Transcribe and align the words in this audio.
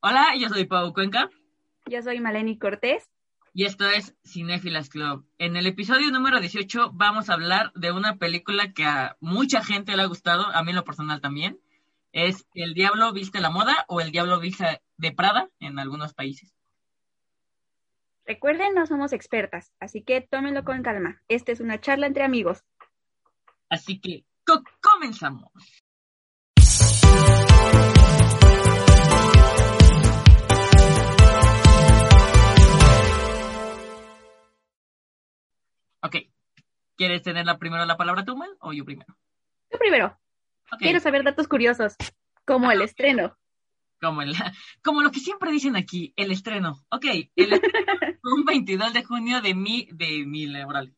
Hola, 0.00 0.34
yo 0.38 0.48
soy 0.48 0.66
Pau 0.66 0.92
Cuenca. 0.92 1.30
Yo 1.86 2.02
soy 2.02 2.20
Maleni 2.20 2.58
Cortés. 2.58 3.08
Y 3.54 3.64
esto 3.64 3.88
es 3.88 4.14
Cinefilas 4.24 4.90
Club. 4.90 5.26
En 5.38 5.56
el 5.56 5.66
episodio 5.66 6.10
número 6.10 6.38
18 6.40 6.90
vamos 6.92 7.30
a 7.30 7.32
hablar 7.32 7.72
de 7.74 7.90
una 7.90 8.16
película 8.16 8.72
que 8.74 8.84
a 8.84 9.16
mucha 9.20 9.64
gente 9.64 9.96
le 9.96 10.02
ha 10.02 10.06
gustado, 10.06 10.46
a 10.54 10.62
mí 10.62 10.70
en 10.70 10.76
lo 10.76 10.84
personal 10.84 11.22
también. 11.22 11.58
Es 12.12 12.46
El 12.54 12.74
Diablo 12.74 13.12
Viste 13.14 13.40
la 13.40 13.48
Moda 13.48 13.86
o 13.88 14.00
El 14.02 14.12
Diablo 14.12 14.38
Viste 14.38 14.82
de 14.98 15.12
Prada 15.12 15.48
en 15.60 15.78
algunos 15.78 16.12
países. 16.12 16.52
Recuerden, 18.26 18.74
no 18.74 18.86
somos 18.86 19.14
expertas, 19.14 19.72
así 19.80 20.02
que 20.02 20.20
tómenlo 20.20 20.64
con 20.64 20.82
calma. 20.82 21.22
Esta 21.28 21.52
es 21.52 21.60
una 21.60 21.80
charla 21.80 22.06
entre 22.06 22.24
amigos. 22.24 22.62
Así 23.70 23.98
que 24.00 24.24
comenzamos. 24.82 25.50
Ok. 36.06 36.16
¿Quieres 36.96 37.22
tener 37.22 37.44
la 37.44 37.58
primera 37.58 37.84
la 37.84 37.96
palabra 37.96 38.24
tú, 38.24 38.36
Mel, 38.36 38.50
o 38.60 38.72
yo 38.72 38.84
primero? 38.84 39.16
Yo 39.72 39.78
primero. 39.78 40.18
Quiero 40.78 41.00
saber 41.00 41.24
datos 41.24 41.48
curiosos, 41.48 41.96
como 42.44 42.70
el 42.70 42.80
estreno. 42.80 43.36
Como, 44.00 44.22
el, 44.22 44.34
como 44.84 45.02
lo 45.02 45.10
que 45.10 45.18
siempre 45.18 45.50
dicen 45.50 45.74
aquí, 45.74 46.12
el 46.16 46.30
estreno. 46.30 46.84
Ok, 46.90 47.06
el 47.34 47.52
estreno 47.52 47.92
un 48.22 48.44
22 48.44 48.92
de 48.92 49.04
junio 49.04 49.40
de 49.40 49.54
mi, 49.54 49.88
de 49.92 50.24
mi 50.26 50.46
laboral, 50.46 50.94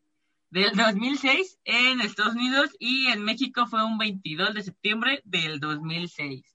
del 0.50 0.77
2006 0.77 1.59
en 1.65 2.00
Estados 2.03 2.34
Unidos 2.34 2.77
y 2.78 3.06
en 3.06 3.25
México 3.25 3.67
fue 3.67 3.83
un 3.83 3.97
22 3.97 4.55
de 4.55 4.62
septiembre 4.62 5.22
del 5.25 5.59
2006. 5.59 6.55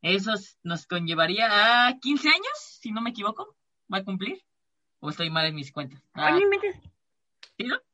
Eso 0.00 0.32
nos 0.62 0.86
conllevaría 0.86 1.86
a 1.86 1.98
15 1.98 2.28
años, 2.28 2.78
si 2.80 2.92
no 2.92 3.02
me 3.02 3.10
equivoco. 3.10 3.56
¿Va 3.92 3.98
a 3.98 4.04
cumplir? 4.04 4.42
¿O 5.00 5.10
estoy 5.10 5.30
mal 5.30 5.46
en 5.46 5.54
mis 5.54 5.70
cuentas? 5.70 6.02
Ah, 6.14 6.38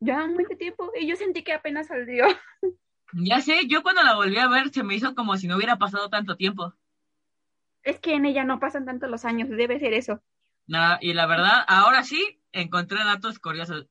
ya 0.01 0.27
mucho 0.27 0.57
tiempo 0.57 0.91
y 0.99 1.07
yo 1.07 1.17
sentí 1.17 1.43
que 1.43 1.53
apenas 1.53 1.89
salió. 1.89 2.27
Ya 3.15 3.41
sé, 3.41 3.67
yo 3.69 3.83
cuando 3.83 4.03
la 4.03 4.17
volví 4.17 4.37
a 4.37 4.49
ver 4.49 4.69
se 4.69 4.83
me 4.83 4.95
hizo 4.95 5.15
como 5.15 5.39
si 5.39 5.49
no 5.49 5.57
hubiera 5.57 5.79
pasado 5.79 6.11
tanto 6.11 6.37
tiempo. 6.37 6.75
Es 7.83 8.01
que 8.01 8.13
en 8.13 8.27
ella 8.27 8.45
no 8.45 8.61
pasan 8.61 8.85
tanto 8.85 9.07
los 9.07 9.25
años, 9.25 9.49
debe 9.49 9.79
ser 9.79 9.95
eso. 9.95 10.23
Nada, 10.67 10.99
y 11.01 11.15
la 11.15 11.25
verdad, 11.25 11.65
ahora 11.69 12.05
sí 12.05 12.43
encontré 12.53 12.99
datos 12.99 13.39
curiosos. 13.39 13.87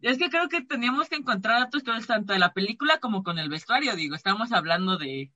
Es 0.00 0.16
que 0.16 0.30
creo 0.30 0.48
que 0.48 0.62
teníamos 0.62 1.10
que 1.10 1.16
encontrar 1.16 1.60
datos 1.60 1.82
curiosos 1.82 2.06
tanto 2.06 2.32
de 2.32 2.38
la 2.38 2.54
película 2.54 3.00
como 3.00 3.22
con 3.22 3.38
el 3.38 3.50
vestuario. 3.50 3.96
Digo, 3.96 4.14
estamos 4.14 4.50
hablando 4.50 4.96
de, 4.96 5.30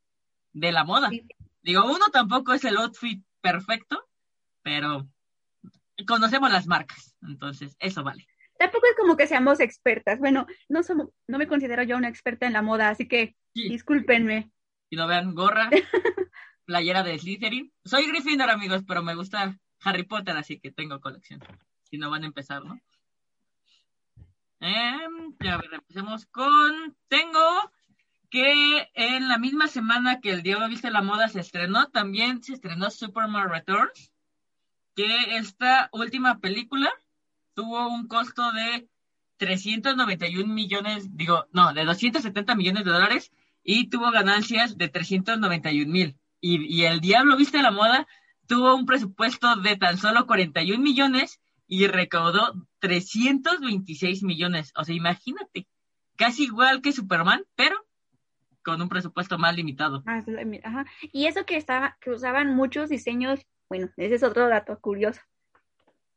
de 0.54 0.72
la 0.72 0.84
moda. 0.84 1.10
Digo, 1.60 1.84
uno 1.84 2.06
tampoco 2.10 2.54
es 2.54 2.64
el 2.64 2.78
outfit 2.78 3.22
perfecto, 3.42 4.08
pero 4.62 5.06
conocemos 6.06 6.50
las 6.50 6.66
marcas, 6.66 7.14
entonces 7.20 7.76
eso 7.78 8.02
vale 8.02 8.26
tampoco 8.58 8.86
es 8.86 8.96
como 8.96 9.16
que 9.16 9.26
seamos 9.26 9.60
expertas. 9.60 10.18
Bueno, 10.18 10.46
no 10.68 10.82
somos, 10.82 11.08
no 11.26 11.38
me 11.38 11.46
considero 11.46 11.82
yo 11.84 11.96
una 11.96 12.08
experta 12.08 12.46
en 12.46 12.52
la 12.52 12.62
moda, 12.62 12.90
así 12.90 13.08
que 13.08 13.36
discúlpenme. 13.54 14.50
Y 14.90 14.96
no 14.96 15.06
vean 15.06 15.34
gorra, 15.34 15.70
playera 16.66 17.02
de 17.02 17.18
Slytherin. 17.18 17.72
Soy 17.84 18.06
Gryffindor, 18.06 18.50
amigos, 18.50 18.82
pero 18.86 19.02
me 19.02 19.14
gusta 19.14 19.58
Harry 19.82 20.02
Potter, 20.02 20.36
así 20.36 20.60
que 20.60 20.72
tengo 20.72 21.00
colección. 21.00 21.40
Si 21.84 21.96
no 21.96 22.10
van 22.10 22.24
a 22.24 22.26
empezar, 22.26 22.64
¿no? 22.64 22.78
Eh, 24.60 24.98
a 25.40 25.56
ver, 25.56 25.70
empecemos 25.72 26.26
con. 26.26 26.96
Tengo 27.06 27.72
que 28.28 28.90
en 28.94 29.28
la 29.28 29.38
misma 29.38 29.68
semana 29.68 30.20
que 30.20 30.30
el 30.30 30.42
Diego 30.42 30.68
Viste 30.68 30.90
la 30.90 31.00
Moda 31.00 31.28
se 31.28 31.40
estrenó, 31.40 31.88
también 31.88 32.42
se 32.42 32.54
estrenó 32.54 32.90
Superman 32.90 33.48
Returns, 33.48 34.12
que 34.94 35.36
esta 35.36 35.88
última 35.92 36.40
película 36.40 36.92
tuvo 37.58 37.88
un 37.88 38.06
costo 38.06 38.52
de 38.52 38.88
391 39.38 40.46
millones, 40.46 41.16
digo, 41.16 41.46
no, 41.50 41.74
de 41.74 41.84
270 41.84 42.54
millones 42.54 42.84
de 42.84 42.92
dólares 42.92 43.32
y 43.64 43.88
tuvo 43.90 44.12
ganancias 44.12 44.78
de 44.78 44.88
391 44.88 45.90
mil. 45.90 46.16
Y, 46.40 46.72
y 46.72 46.84
El 46.84 47.00
Diablo 47.00 47.36
Viste 47.36 47.60
la 47.60 47.72
Moda 47.72 48.06
tuvo 48.46 48.76
un 48.76 48.86
presupuesto 48.86 49.56
de 49.56 49.76
tan 49.76 49.98
solo 49.98 50.24
41 50.28 50.80
millones 50.80 51.40
y 51.66 51.88
recaudó 51.88 52.54
326 52.78 54.22
millones. 54.22 54.72
O 54.76 54.84
sea, 54.84 54.94
imagínate, 54.94 55.66
casi 56.14 56.44
igual 56.44 56.80
que 56.80 56.92
Superman, 56.92 57.42
pero 57.56 57.74
con 58.62 58.80
un 58.80 58.88
presupuesto 58.88 59.36
más 59.36 59.56
limitado. 59.56 60.04
Ajá. 60.06 60.86
Y 61.12 61.26
eso 61.26 61.44
que 61.44 61.56
estaba, 61.56 61.98
que 62.00 62.12
usaban 62.12 62.54
muchos 62.54 62.88
diseños, 62.88 63.40
bueno, 63.68 63.90
ese 63.96 64.14
es 64.14 64.22
otro 64.22 64.46
dato 64.46 64.78
curioso. 64.78 65.22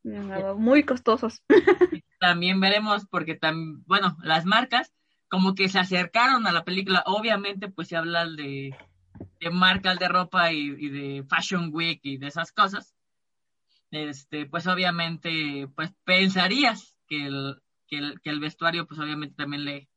Muy 0.04 0.84
costosos. 0.84 1.42
También 2.20 2.60
veremos, 2.60 3.06
porque 3.06 3.34
también, 3.34 3.82
bueno, 3.84 4.16
las 4.22 4.44
marcas 4.44 4.92
como 5.28 5.54
que 5.54 5.68
se 5.68 5.78
acercaron 5.78 6.46
a 6.46 6.52
la 6.52 6.62
película. 6.62 7.02
Obviamente, 7.06 7.68
pues 7.68 7.88
se 7.88 7.96
habla 7.96 8.26
de, 8.26 8.76
de 9.40 9.50
marcas 9.50 9.98
de 9.98 10.06
ropa 10.06 10.52
y, 10.52 10.70
de 10.90 11.24
Fashion 11.28 11.70
Week 11.72 12.00
y 12.02 12.18
de 12.18 12.26
esas 12.26 12.52
cosas. 12.52 12.94
Este, 13.90 14.46
pues 14.46 14.66
obviamente, 14.66 15.68
pues 15.74 15.90
pensarías 16.04 16.96
que 17.06 17.26
el, 17.26 17.62
que 17.86 17.96
el, 17.96 18.20
que 18.20 18.30
el 18.30 18.40
vestuario, 18.40 18.86
pues 18.86 19.00
obviamente 19.00 19.34
también 19.34 19.64
le, 19.64 19.88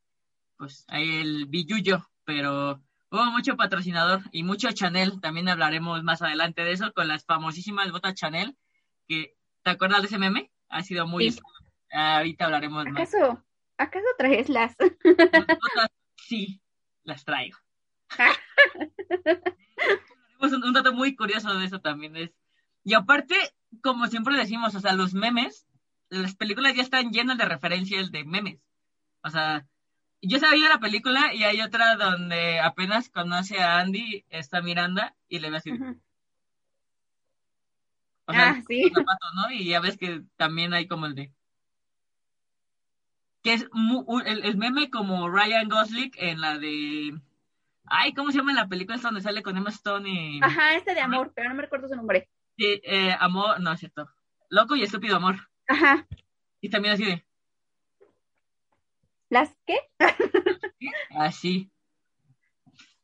pues 0.58 0.86
hay 0.88 1.18
el 1.18 1.48
billuyo, 1.48 2.08
pero 2.24 2.82
hubo 3.12 3.26
mucho 3.26 3.58
patrocinador 3.58 4.22
y 4.32 4.44
mucho 4.44 4.72
Chanel. 4.72 5.20
También 5.20 5.50
hablaremos 5.50 6.02
más 6.04 6.22
adelante 6.22 6.64
de 6.64 6.72
eso 6.72 6.94
con 6.94 7.08
las 7.08 7.26
famosísimas 7.26 7.92
botas 7.92 8.16
Chanel, 8.16 8.58
que 9.08 9.36
¿Te 9.66 9.72
acuerdas 9.72 10.02
de 10.02 10.08
ese 10.08 10.20
meme? 10.20 10.52
Ha 10.70 10.84
sido 10.84 11.08
muy... 11.08 11.36
ahorita 11.92 12.46
hablaremos 12.46 12.86
más. 12.86 13.12
¿Acaso, 13.12 13.44
¿Acaso 13.80 14.06
traes 14.16 14.48
las? 14.48 14.76
sí, 16.16 16.62
las 17.04 17.26
traigo. 17.26 17.58
un, 20.40 20.64
un 20.64 20.74
dato 20.74 20.94
muy 20.94 21.16
curioso 21.16 21.58
de 21.58 21.66
eso 21.66 21.82
también 21.82 22.16
es... 22.16 22.30
Y 22.84 22.94
aparte, 22.94 23.36
como 23.82 24.06
siempre 24.06 24.38
decimos, 24.38 24.76
o 24.76 24.80
sea, 24.80 24.94
los 24.94 25.16
memes, 25.16 25.66
las 26.10 26.36
películas 26.36 26.76
ya 26.76 26.84
están 26.84 27.10
llenas 27.10 27.40
de 27.40 27.46
referencias 27.46 28.12
de 28.12 28.24
memes. 28.24 28.60
O 29.24 29.32
sea, 29.32 29.66
yo 30.22 30.38
sabía 30.38 30.70
la 30.70 30.80
película 30.80 31.34
y 31.34 31.44
hay 31.44 31.62
otra 31.62 31.96
donde 31.96 32.60
apenas 32.60 33.10
conoce 33.10 33.60
a 33.60 33.80
Andy, 33.80 34.26
está 34.30 34.62
Miranda, 34.62 35.16
y 35.28 35.40
le 35.40 35.50
ve 35.50 35.58
así 35.58 35.72
ah, 38.28 38.62
sí. 38.68 38.92
¿no? 39.36 39.52
Y 39.52 39.66
ya 39.66 39.80
ves 39.80 39.98
que 39.98 40.24
también 40.36 40.74
hay 40.74 40.88
como 40.88 41.06
el 41.06 41.16
de. 41.16 41.34
Que 43.44 43.54
es 43.54 43.68
el, 44.26 44.58
meme 44.58 44.90
como 44.90 45.30
Ryan 45.30 45.70
Gosling 45.70 46.12
en 46.16 46.42
la 46.42 46.58
de. 46.58 47.20
Ay, 47.86 48.14
¿cómo 48.14 48.32
se 48.32 48.40
llama 48.40 48.52
en 48.52 48.58
la 48.58 48.68
película? 48.68 48.96
Es 48.96 49.04
donde 49.04 49.22
sale 49.22 49.44
con 49.44 49.56
Emma 49.56 49.70
Stone 49.70 50.10
y. 50.10 50.40
Ajá, 50.42 50.76
este 50.76 50.96
de 50.96 51.02
amor, 51.02 51.32
pero 51.36 51.50
no 51.50 51.56
me 51.56 51.62
recuerdo 51.62 51.88
su 51.88 51.96
nombre. 51.96 52.30
Sí, 52.58 52.82
eh, 52.84 53.16
amor, 53.20 53.60
no 53.60 53.74
es 53.74 53.80
cierto. 53.80 54.10
Loco 54.50 54.76
y 54.76 54.84
estúpido 54.84 55.18
amor. 55.18 55.36
Ajá. 55.68 56.08
Y 56.62 56.70
también 56.70 56.96
así 56.96 57.06
de. 57.06 57.26
¿Las 59.30 59.56
qué? 59.66 59.78
Así. 61.18 61.72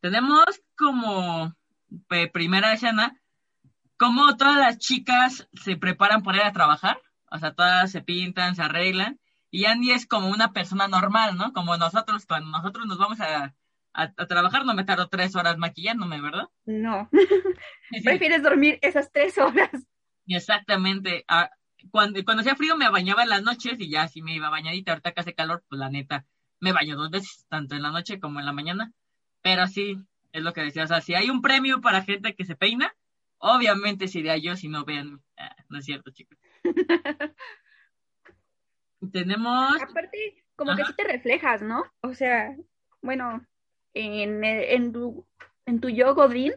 Tenemos 0.00 0.60
como 0.76 1.54
primera 2.32 2.72
escena 2.72 3.21
como 4.02 4.36
todas 4.36 4.56
las 4.56 4.78
chicas 4.78 5.48
se 5.52 5.76
preparan 5.76 6.24
para 6.24 6.38
ir 6.38 6.42
a 6.42 6.52
trabajar, 6.52 7.00
o 7.30 7.38
sea, 7.38 7.54
todas 7.54 7.88
se 7.92 8.00
pintan, 8.00 8.56
se 8.56 8.62
arreglan, 8.62 9.20
y 9.48 9.66
Andy 9.66 9.92
es 9.92 10.06
como 10.06 10.26
una 10.26 10.52
persona 10.52 10.88
normal, 10.88 11.36
¿no? 11.36 11.52
Como 11.52 11.76
nosotros, 11.76 12.26
cuando 12.26 12.50
nosotros 12.50 12.84
nos 12.86 12.98
vamos 12.98 13.20
a, 13.20 13.54
trabajar, 14.26 14.64
no 14.64 14.74
me 14.74 14.82
tardo 14.82 15.06
tres 15.06 15.36
horas 15.36 15.56
maquillándome, 15.56 16.20
¿verdad? 16.20 16.48
No, 16.64 17.08
prefieres 18.04 18.42
dormir 18.42 18.80
esas 18.82 19.12
tres 19.12 19.38
horas. 19.38 19.70
Exactamente. 20.26 21.24
Ah, 21.28 21.50
cuando, 21.92 22.24
cuando 22.24 22.40
hacía 22.40 22.56
frío 22.56 22.76
me 22.76 22.90
bañaba 22.90 23.22
en 23.22 23.28
las 23.28 23.44
noches 23.44 23.78
y 23.78 23.88
ya 23.88 24.08
si 24.08 24.20
me 24.20 24.34
iba 24.34 24.50
bañadita, 24.50 24.92
ahorita 24.92 25.12
que 25.12 25.20
hace 25.20 25.34
calor, 25.34 25.62
pues 25.68 25.78
la 25.78 25.90
neta, 25.90 26.26
me 26.58 26.72
baño 26.72 26.96
dos 26.96 27.10
veces, 27.10 27.46
tanto 27.48 27.76
en 27.76 27.82
la 27.82 27.92
noche 27.92 28.18
como 28.18 28.40
en 28.40 28.46
la 28.46 28.52
mañana, 28.52 28.92
pero 29.42 29.68
sí, 29.68 29.96
es 30.32 30.42
lo 30.42 30.52
que 30.52 30.62
decía, 30.62 30.82
o 30.82 30.88
sea, 30.88 31.00
si 31.00 31.14
hay 31.14 31.30
un 31.30 31.40
premio 31.40 31.80
para 31.80 32.02
gente 32.02 32.34
que 32.34 32.44
se 32.44 32.56
peina, 32.56 32.92
obviamente 33.42 34.08
sería 34.08 34.36
yo 34.36 34.56
si 34.56 34.68
no 34.68 34.84
vean. 34.84 35.20
Ah, 35.36 35.54
no 35.68 35.78
es 35.78 35.84
cierto, 35.84 36.10
chicos. 36.10 36.38
Tenemos. 39.12 39.82
Aparte, 39.82 40.44
como 40.56 40.76
que 40.76 40.84
sí 40.84 40.94
te 40.96 41.04
reflejas, 41.04 41.60
¿no? 41.60 41.82
O 42.02 42.14
sea, 42.14 42.56
bueno, 43.02 43.44
en, 43.94 44.44
en 44.44 44.92
tu, 44.92 45.26
en 45.66 45.80
tu 45.80 45.88
yo, 45.88 46.14
Godín, 46.14 46.54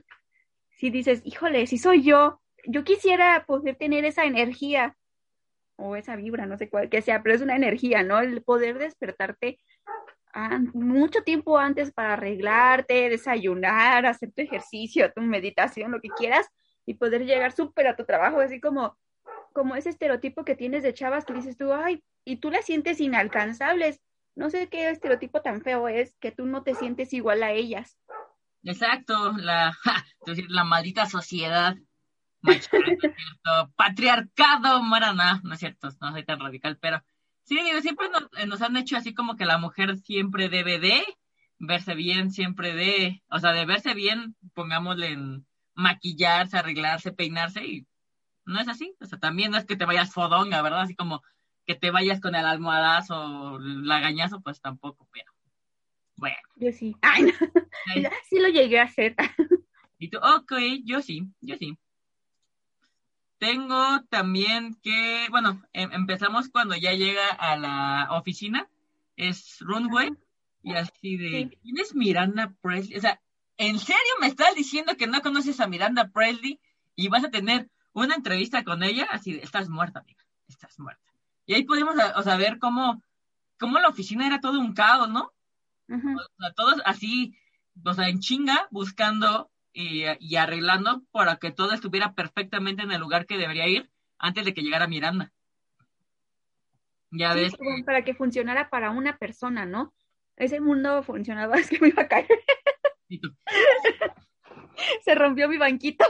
si 0.69 0.91
dices, 0.91 1.21
híjole, 1.25 1.65
si 1.65 1.77
soy 1.77 2.03
yo, 2.03 2.41
yo 2.67 2.83
quisiera 2.83 3.45
poder 3.45 3.75
tener 3.75 4.05
esa 4.05 4.25
energía 4.25 4.95
o 5.77 5.95
esa 5.95 6.15
vibra, 6.15 6.45
no 6.45 6.57
sé 6.57 6.69
cuál 6.69 6.89
que 6.89 7.01
sea, 7.01 7.23
pero 7.23 7.35
es 7.35 7.41
una 7.41 7.55
energía, 7.55 8.03
¿no? 8.03 8.19
El 8.19 8.43
poder 8.43 8.77
despertarte 8.77 9.57
mucho 10.73 11.23
tiempo 11.23 11.57
antes 11.57 11.91
para 11.91 12.13
arreglarte, 12.13 13.09
desayunar, 13.09 14.05
hacer 14.05 14.31
tu 14.33 14.41
ejercicio, 14.41 15.11
tu 15.13 15.21
meditación, 15.21 15.91
lo 15.91 16.01
que 16.01 16.09
quieras, 16.09 16.47
y 16.85 16.95
poder 16.95 17.25
llegar 17.25 17.51
súper 17.51 17.87
a 17.87 17.95
tu 17.95 18.05
trabajo, 18.05 18.39
así 18.39 18.59
como, 18.59 18.97
como 19.53 19.75
ese 19.75 19.89
estereotipo 19.89 20.45
que 20.45 20.55
tienes 20.55 20.83
de 20.83 20.93
chavas 20.93 21.25
que 21.25 21.33
dices 21.33 21.57
tú, 21.57 21.73
ay, 21.73 22.03
y 22.23 22.37
tú 22.37 22.51
las 22.51 22.65
sientes 22.65 22.99
inalcanzables. 22.99 24.01
No 24.35 24.49
sé 24.49 24.67
qué 24.67 24.89
estereotipo 24.89 25.41
tan 25.41 25.61
feo 25.61 25.87
es 25.87 26.15
que 26.19 26.31
tú 26.31 26.45
no 26.45 26.63
te 26.63 26.75
sientes 26.75 27.13
igual 27.13 27.41
a 27.43 27.51
ellas. 27.51 27.97
Exacto, 28.63 29.33
la, 29.37 29.77
la 30.49 30.63
maldita 30.63 31.05
sociedad? 31.05 31.75
Patriarcado, 33.75 34.81
marana, 34.83 35.41
no 35.43 35.53
es 35.53 35.59
cierto, 35.59 35.89
no 36.01 36.11
soy 36.11 36.25
tan 36.25 36.39
radical, 36.39 36.77
pero 36.79 37.03
sí, 37.43 37.57
siempre 37.81 38.07
eh, 38.37 38.45
nos, 38.45 38.61
han 38.61 38.77
hecho 38.77 38.97
así 38.97 39.13
como 39.13 39.35
que 39.35 39.45
la 39.45 39.57
mujer 39.57 39.97
siempre 39.97 40.49
debe 40.49 40.79
de 40.79 41.03
verse 41.57 41.95
bien, 41.95 42.31
siempre 42.31 42.73
de, 42.75 43.23
o 43.29 43.39
sea, 43.39 43.53
de 43.53 43.65
verse 43.65 43.93
bien, 43.93 44.35
pongámosle 44.53 45.07
en 45.07 45.47
maquillarse, 45.75 46.57
arreglarse, 46.57 47.11
peinarse 47.11 47.65
y 47.65 47.87
no 48.45 48.59
es 48.59 48.67
así, 48.67 48.95
o 48.99 49.05
sea, 49.05 49.19
también 49.19 49.51
no 49.51 49.57
es 49.57 49.65
que 49.65 49.75
te 49.75 49.85
vayas 49.85 50.13
fodonga, 50.13 50.61
¿verdad? 50.61 50.81
Así 50.81 50.95
como 50.95 51.23
que 51.65 51.75
te 51.75 51.91
vayas 51.91 52.21
con 52.21 52.35
el 52.35 52.45
almohadazo 52.45 53.15
o 53.15 53.59
lagañazo, 53.59 54.41
pues 54.41 54.61
tampoco, 54.61 55.07
pero 55.11 55.31
bueno. 56.15 56.37
Yo 56.55 56.71
sí. 56.71 56.95
Ay, 57.01 57.23
no. 57.23 57.31
sí 58.29 58.39
lo 58.39 58.49
llegué 58.49 58.79
a 58.79 58.83
hacer. 58.83 59.15
Y 59.97 60.09
tú, 60.09 60.17
ok, 60.17 60.51
yo 60.83 61.01
sí, 61.01 61.23
yo 61.39 61.55
sí. 61.55 61.77
Tengo 63.37 64.01
también 64.09 64.75
que, 64.83 65.27
bueno, 65.29 65.63
em, 65.71 65.89
empezamos 65.93 66.49
cuando 66.49 66.75
ya 66.75 66.91
llega 66.91 67.29
a 67.29 67.55
la 67.55 68.09
oficina, 68.11 68.67
es 69.15 69.57
Runway, 69.61 70.11
y 70.63 70.73
así 70.73 71.15
de, 71.15 71.57
¿quién 71.61 71.77
es 71.77 71.95
Miranda 71.95 72.53
Presley? 72.61 72.97
O 72.97 73.01
sea, 73.01 73.21
¿en 73.57 73.79
serio 73.79 74.13
me 74.19 74.27
estás 74.27 74.55
diciendo 74.55 74.95
que 74.97 75.07
no 75.07 75.21
conoces 75.21 75.59
a 75.59 75.67
Miranda 75.67 76.09
Presley 76.09 76.59
y 76.95 77.07
vas 77.07 77.23
a 77.23 77.31
tener 77.31 77.69
una 77.93 78.15
entrevista 78.15 78.63
con 78.63 78.83
ella? 78.83 79.07
Así 79.11 79.39
estás 79.41 79.69
muerta, 79.69 79.99
amiga, 79.99 80.23
estás 80.47 80.79
muerta. 80.79 81.03
Y 81.45 81.53
ahí 81.53 81.63
podemos, 81.63 81.95
o 82.15 82.23
sea, 82.23 82.37
ver 82.37 82.59
cómo, 82.59 83.01
cómo 83.59 83.79
la 83.79 83.89
oficina 83.89 84.25
era 84.25 84.39
todo 84.39 84.59
un 84.59 84.73
caos, 84.73 85.09
¿no? 85.09 85.31
O 85.87 86.39
sea, 86.39 86.53
todos 86.55 86.81
así, 86.85 87.37
o 87.83 87.93
sea, 87.93 88.09
en 88.09 88.19
chinga, 88.19 88.67
buscando 88.71 89.51
y, 89.75 90.35
arreglando 90.35 91.03
para 91.11 91.35
que 91.35 91.51
todo 91.51 91.73
estuviera 91.73 92.13
perfectamente 92.13 92.83
en 92.83 92.91
el 92.91 93.01
lugar 93.01 93.25
que 93.25 93.37
debería 93.37 93.67
ir 93.67 93.91
antes 94.17 94.45
de 94.45 94.53
que 94.53 94.61
llegara 94.61 94.87
Miranda. 94.87 95.31
Ya 97.11 97.33
ves. 97.33 97.55
Para 97.85 98.03
que 98.03 98.15
funcionara 98.15 98.69
para 98.69 98.91
una 98.91 99.17
persona, 99.17 99.65
¿no? 99.65 99.93
Ese 100.37 100.59
mundo 100.59 101.03
funcionaba, 101.03 101.55
es 101.59 101.69
que 101.69 101.79
me 101.79 101.89
iba 101.89 102.03
a 102.03 102.07
caer. 102.07 102.27
Se 105.03 105.15
rompió 105.15 105.47
mi 105.47 105.57
banquito. 105.57 106.05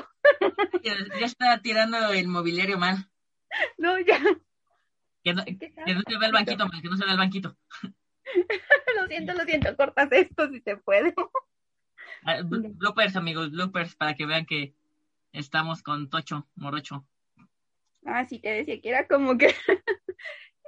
Ya, 0.83 0.95
está 1.25 1.61
tirando 1.61 2.13
el 2.13 2.27
mobiliario 2.27 2.77
mal. 2.77 3.09
No, 3.77 3.99
ya. 3.99 4.19
Que 5.23 5.33
no, 5.33 5.43
se 5.43 5.53
ve 5.53 6.25
el 6.25 6.31
banquito, 6.31 6.67
que 6.81 6.89
no 6.89 6.97
se 6.97 7.05
ve 7.05 7.11
el 7.11 7.17
banquito. 7.17 7.57
lo 8.95 9.07
siento, 9.07 9.33
lo 9.33 9.43
siento, 9.43 9.75
cortas 9.75 10.11
esto 10.11 10.49
si 10.49 10.61
se 10.61 10.77
puede. 10.77 11.13
Ah, 12.23 12.41
bloopers, 12.43 13.15
amigos, 13.15 13.51
bloopers, 13.51 13.95
para 13.95 14.15
que 14.15 14.25
vean 14.25 14.45
que 14.45 14.75
estamos 15.31 15.83
con 15.83 16.09
Tocho, 16.09 16.47
Morocho. 16.55 17.07
Ah, 18.05 18.25
sí, 18.25 18.39
te 18.39 18.49
decía 18.49 18.81
que 18.81 18.89
era 18.89 19.07
como 19.07 19.37
que, 19.37 19.47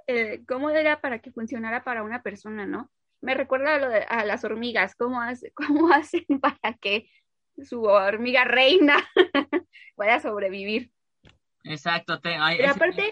eh, 0.08 0.44
¿cómo 0.48 0.70
era 0.70 1.02
para 1.02 1.20
que 1.20 1.32
funcionara 1.32 1.84
para 1.84 2.04
una 2.04 2.22
persona, 2.22 2.66
no? 2.66 2.92
Me 3.22 3.34
recuerda 3.34 3.76
a, 3.76 3.80
lo 3.80 3.90
de, 3.90 4.00
a 4.04 4.26
las 4.26 4.44
hormigas, 4.44 4.96
¿cómo, 4.96 5.22
hace, 5.22 5.52
¿cómo 5.56 5.92
hacen 5.92 6.26
para 6.42 6.74
que 6.80 7.10
su 7.64 7.84
hormiga 7.84 8.44
reina 8.44 8.98
pueda 9.96 10.20
sobrevivir? 10.20 10.92
Exacto, 11.64 12.20
te, 12.22 12.38
Pero 12.58 12.72
aparte, 12.72 13.12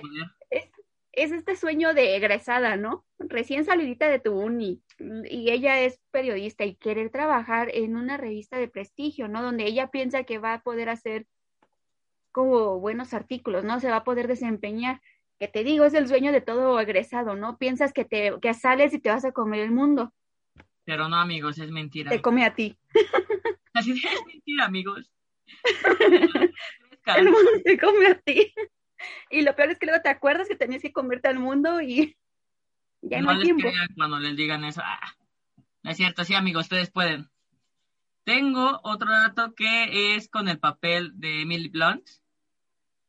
es 1.15 1.31
este 1.31 1.55
sueño 1.55 1.93
de 1.93 2.15
egresada, 2.15 2.75
¿no? 2.75 3.05
Recién 3.19 3.65
salidita 3.65 4.09
de 4.09 4.19
tu 4.19 4.37
uni 4.37 4.81
y 4.99 5.51
ella 5.51 5.79
es 5.79 5.99
periodista 6.11 6.65
y 6.65 6.75
querer 6.75 7.09
trabajar 7.09 7.69
en 7.73 7.95
una 7.95 8.17
revista 8.17 8.57
de 8.57 8.67
prestigio, 8.67 9.27
¿no? 9.27 9.41
Donde 9.41 9.65
ella 9.65 9.87
piensa 9.87 10.23
que 10.23 10.39
va 10.39 10.53
a 10.53 10.61
poder 10.61 10.89
hacer 10.89 11.25
como 12.31 12.79
buenos 12.79 13.13
artículos, 13.13 13.63
¿no? 13.63 13.79
Se 13.79 13.89
va 13.89 13.97
a 13.97 14.03
poder 14.03 14.27
desempeñar. 14.27 15.01
Que 15.39 15.47
te 15.47 15.63
digo, 15.63 15.85
es 15.85 15.93
el 15.93 16.07
sueño 16.07 16.31
de 16.31 16.41
todo 16.41 16.79
egresado, 16.79 17.35
¿no? 17.35 17.57
Piensas 17.57 17.91
que 17.91 18.05
te 18.05 18.33
que 18.41 18.53
sales 18.53 18.93
y 18.93 18.99
te 18.99 19.09
vas 19.09 19.25
a 19.25 19.31
comer 19.31 19.61
el 19.61 19.71
mundo. 19.71 20.13
Pero 20.85 21.09
no, 21.09 21.17
amigos, 21.17 21.57
es 21.57 21.71
mentira. 21.71 22.09
Te 22.09 22.21
come 22.21 22.45
a 22.45 22.53
ti. 22.53 22.77
Así 23.73 23.91
es 23.91 24.25
mentira, 24.25 24.65
amigos. 24.65 25.11
el 27.17 27.25
mundo 27.25 27.51
te 27.63 27.77
come 27.77 28.07
a 28.07 28.19
ti. 28.19 28.53
Y 29.29 29.41
lo 29.41 29.55
peor 29.55 29.71
es 29.71 29.79
que 29.79 29.85
luego 29.85 30.01
te 30.01 30.09
acuerdas 30.09 30.47
que 30.47 30.55
tenías 30.55 30.81
que 30.81 30.93
comerte 30.93 31.27
al 31.27 31.39
mundo 31.39 31.81
y 31.81 32.15
ya 33.01 33.21
no, 33.21 33.31
hay 33.31 33.41
tiempo. 33.41 33.67
cuando 33.95 34.19
les 34.19 34.35
digan 34.35 34.63
eso. 34.63 34.81
Ah, 34.83 35.15
no 35.83 35.91
es 35.91 35.97
cierto, 35.97 36.23
sí, 36.23 36.33
amigos, 36.33 36.65
ustedes 36.65 36.91
pueden. 36.91 37.29
Tengo 38.23 38.79
otro 38.83 39.11
dato 39.11 39.53
que 39.53 40.15
es 40.15 40.29
con 40.29 40.47
el 40.47 40.59
papel 40.59 41.11
de 41.15 41.41
Emily 41.41 41.69
Blunt, 41.69 42.07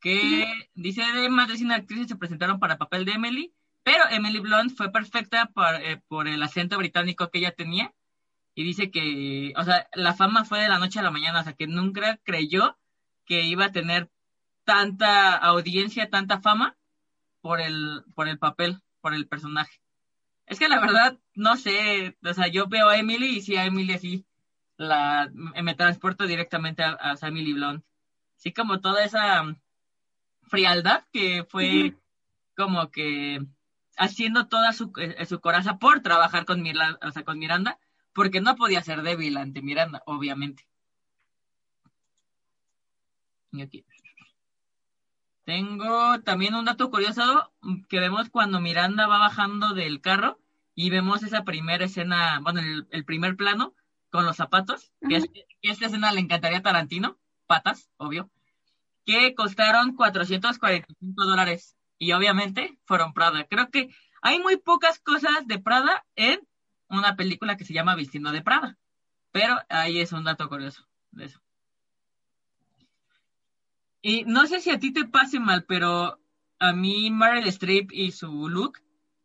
que 0.01 0.69
dice 0.75 1.03
de 1.03 1.29
más 1.29 1.49
de 1.49 1.57
100 1.57 1.73
actrices 1.73 2.09
se 2.09 2.17
presentaron 2.17 2.59
para 2.59 2.75
el 2.75 2.79
papel 2.79 3.05
de 3.05 3.13
Emily, 3.13 3.55
pero 3.83 4.05
Emily 4.11 4.41
Blunt 4.41 4.77
fue 4.77 4.91
perfecta 4.91 5.47
por, 5.47 5.75
eh, 5.77 6.03
por 6.09 6.29
el 6.29 6.43
acento 6.43 6.77
británico 6.79 7.31
que 7.31 7.39
ella 7.39 7.55
tenía 7.55 7.95
y 8.55 8.65
dice 8.65 8.91
que, 8.91 9.53
o 9.57 9.63
sea, 9.65 9.87
la 9.93 10.15
fama 10.15 10.45
fue 10.45 10.61
de 10.61 10.69
la 10.69 10.79
noche 10.79 10.99
a 10.99 11.03
la 11.03 11.11
mañana, 11.11 11.41
o 11.41 11.45
sea, 11.45 11.53
que 11.53 11.67
nunca 11.67 12.17
creyó 12.25 12.79
que 13.25 13.43
iba 13.43 13.67
a 13.67 13.73
tener 13.73 14.11
tanta 14.65 15.37
audiencia, 15.37 16.11
tanta 16.11 16.41
fama 16.41 16.77
por 17.41 17.61
el, 17.61 18.03
por 18.15 18.29
el 18.29 18.39
papel, 18.39 18.81
por 19.01 19.15
el 19.15 19.29
personaje. 19.29 19.81
Es 20.47 20.59
que 20.59 20.69
la 20.69 20.81
verdad, 20.81 21.19
no 21.35 21.57
sé, 21.57 22.17
o 22.25 22.35
sea, 22.35 22.49
yo 22.49 22.67
veo 22.67 22.89
a 22.89 22.97
Emily 22.97 23.37
y 23.37 23.41
si 23.43 23.57
a 23.57 23.67
Emily 23.67 23.93
así, 23.93 24.27
la, 24.77 25.31
me 25.33 25.75
transporto 25.75 26.27
directamente 26.27 26.83
a, 26.83 26.97
a 27.01 27.29
Emily 27.29 27.53
Blunt. 27.53 27.85
Así 28.37 28.53
como 28.53 28.81
toda 28.81 29.05
esa 29.05 29.45
frialdad 30.47 31.05
que 31.13 31.45
fue 31.49 31.97
como 32.57 32.91
que 32.91 33.41
haciendo 33.97 34.49
toda 34.49 34.73
su, 34.73 34.93
eh, 34.99 35.25
su 35.27 35.41
coraza 35.41 35.79
por 35.79 36.01
trabajar 36.01 36.45
con 36.45 36.63
Miranda, 36.63 36.99
o 37.07 37.11
sea, 37.11 37.25
con 37.25 37.39
Miranda, 37.39 37.79
porque 38.13 38.41
no 38.41 38.57
podía 38.57 38.83
ser 38.83 39.03
débil 39.03 39.37
ante 39.37 39.63
Miranda, 39.63 40.03
obviamente. 40.07 40.67
Y 43.53 43.63
aquí. 43.63 43.85
Tengo 45.45 46.21
también 46.23 46.55
un 46.55 46.65
dato 46.65 46.91
curioso 46.91 47.53
que 47.89 48.01
vemos 48.01 48.31
cuando 48.31 48.61
Miranda 48.61 49.07
va 49.07 49.19
bajando 49.19 49.75
del 49.75 50.01
carro 50.01 50.41
y 50.75 50.91
vemos 50.91 51.23
esa 51.23 51.45
primera 51.45 51.85
escena, 51.85 52.41
bueno, 52.43 52.61
el, 52.91 53.05
primer 53.05 53.37
plano 53.37 53.73
con 54.11 54.27
los 54.27 54.37
zapatos, 54.37 54.93
que, 55.09 55.23
esta 55.63 55.87
escena 55.87 56.13
le 56.13 56.21
encantaría 56.21 56.59
a 56.59 56.63
Tarantino, 56.63 57.17
patas, 57.47 57.89
obvio, 57.97 58.29
que 59.07 59.35
costaron 59.35 59.95
445 59.95 61.25
dólares 61.25 61.77
y 61.99 62.13
obviamente 62.13 62.79
fueron 62.85 63.15
Prada. 63.15 63.47
Creo 63.49 63.71
que 63.71 63.95
hay 64.21 64.41
muy 64.41 64.57
pocas 64.57 64.99
cosas 64.99 65.47
de 65.47 65.59
Prada 65.59 66.05
en 66.17 66.41
una 66.89 67.17
película 67.17 67.57
que 67.57 67.65
se 67.65 67.73
llama 67.73 67.95
Vistiendo 67.95 68.33
de 68.33 68.43
Prada, 68.43 68.77
pero 69.31 69.57
ahí 69.69 70.01
es 70.01 70.13
un 70.13 70.25
dato 70.25 70.49
curioso 70.49 70.87
de 71.13 71.27
eso. 71.27 71.41
Y 74.03 74.25
no 74.25 74.47
sé 74.47 74.61
si 74.61 74.71
a 74.71 74.79
ti 74.79 74.93
te 74.93 75.05
pase 75.05 75.41
mal, 75.41 75.65
pero 75.65 76.21
a 76.59 76.73
mí 76.73 77.11
Meryl 77.11 77.47
Streep 77.49 77.93
y 77.93 78.13
su 78.13 78.49
look 78.49 78.79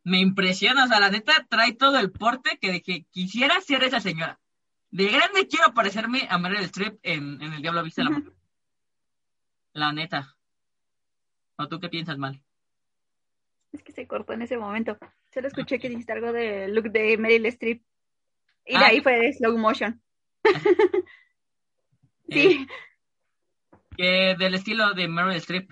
me 0.04 0.18
impresiona. 0.18 0.84
O 0.84 0.88
sea, 0.88 1.00
la 1.00 1.10
neta 1.10 1.46
trae 1.48 1.72
todo 1.72 1.98
el 1.98 2.10
porte 2.10 2.58
que 2.60 2.72
dije, 2.72 3.06
quisiera 3.10 3.60
ser 3.60 3.84
esa 3.84 4.00
señora. 4.00 4.40
De 4.90 5.08
grande 5.08 5.46
quiero 5.48 5.72
parecerme 5.72 6.26
a 6.30 6.38
Meryl 6.38 6.64
Streep 6.64 6.98
en, 7.02 7.40
El 7.40 7.62
Diablo 7.62 7.82
Viste 7.82 8.04
la 8.04 8.10
Mano. 8.10 8.32
La 9.72 9.92
neta. 9.92 10.36
¿O 11.56 11.68
tú 11.68 11.80
qué 11.80 11.88
piensas 11.88 12.18
mal? 12.18 12.42
Es 13.72 13.82
que 13.82 13.92
se 13.92 14.06
cortó 14.06 14.32
en 14.32 14.42
ese 14.42 14.56
momento. 14.56 14.98
Solo 15.32 15.48
escuché 15.48 15.78
que 15.78 15.88
dijiste 15.88 16.12
algo 16.12 16.32
del 16.32 16.74
look 16.74 16.90
de 16.90 17.16
Meryl 17.16 17.46
Streep. 17.46 17.82
Y 18.66 18.72
de 18.72 18.84
ah. 18.84 18.88
ahí 18.88 19.00
fue 19.00 19.18
de 19.18 19.32
slow 19.32 19.56
motion. 19.56 20.00
sí. 22.28 22.66
Que 23.96 24.36
del 24.38 24.54
estilo 24.54 24.92
de 24.94 25.08
Meryl 25.08 25.36
Streep. 25.36 25.70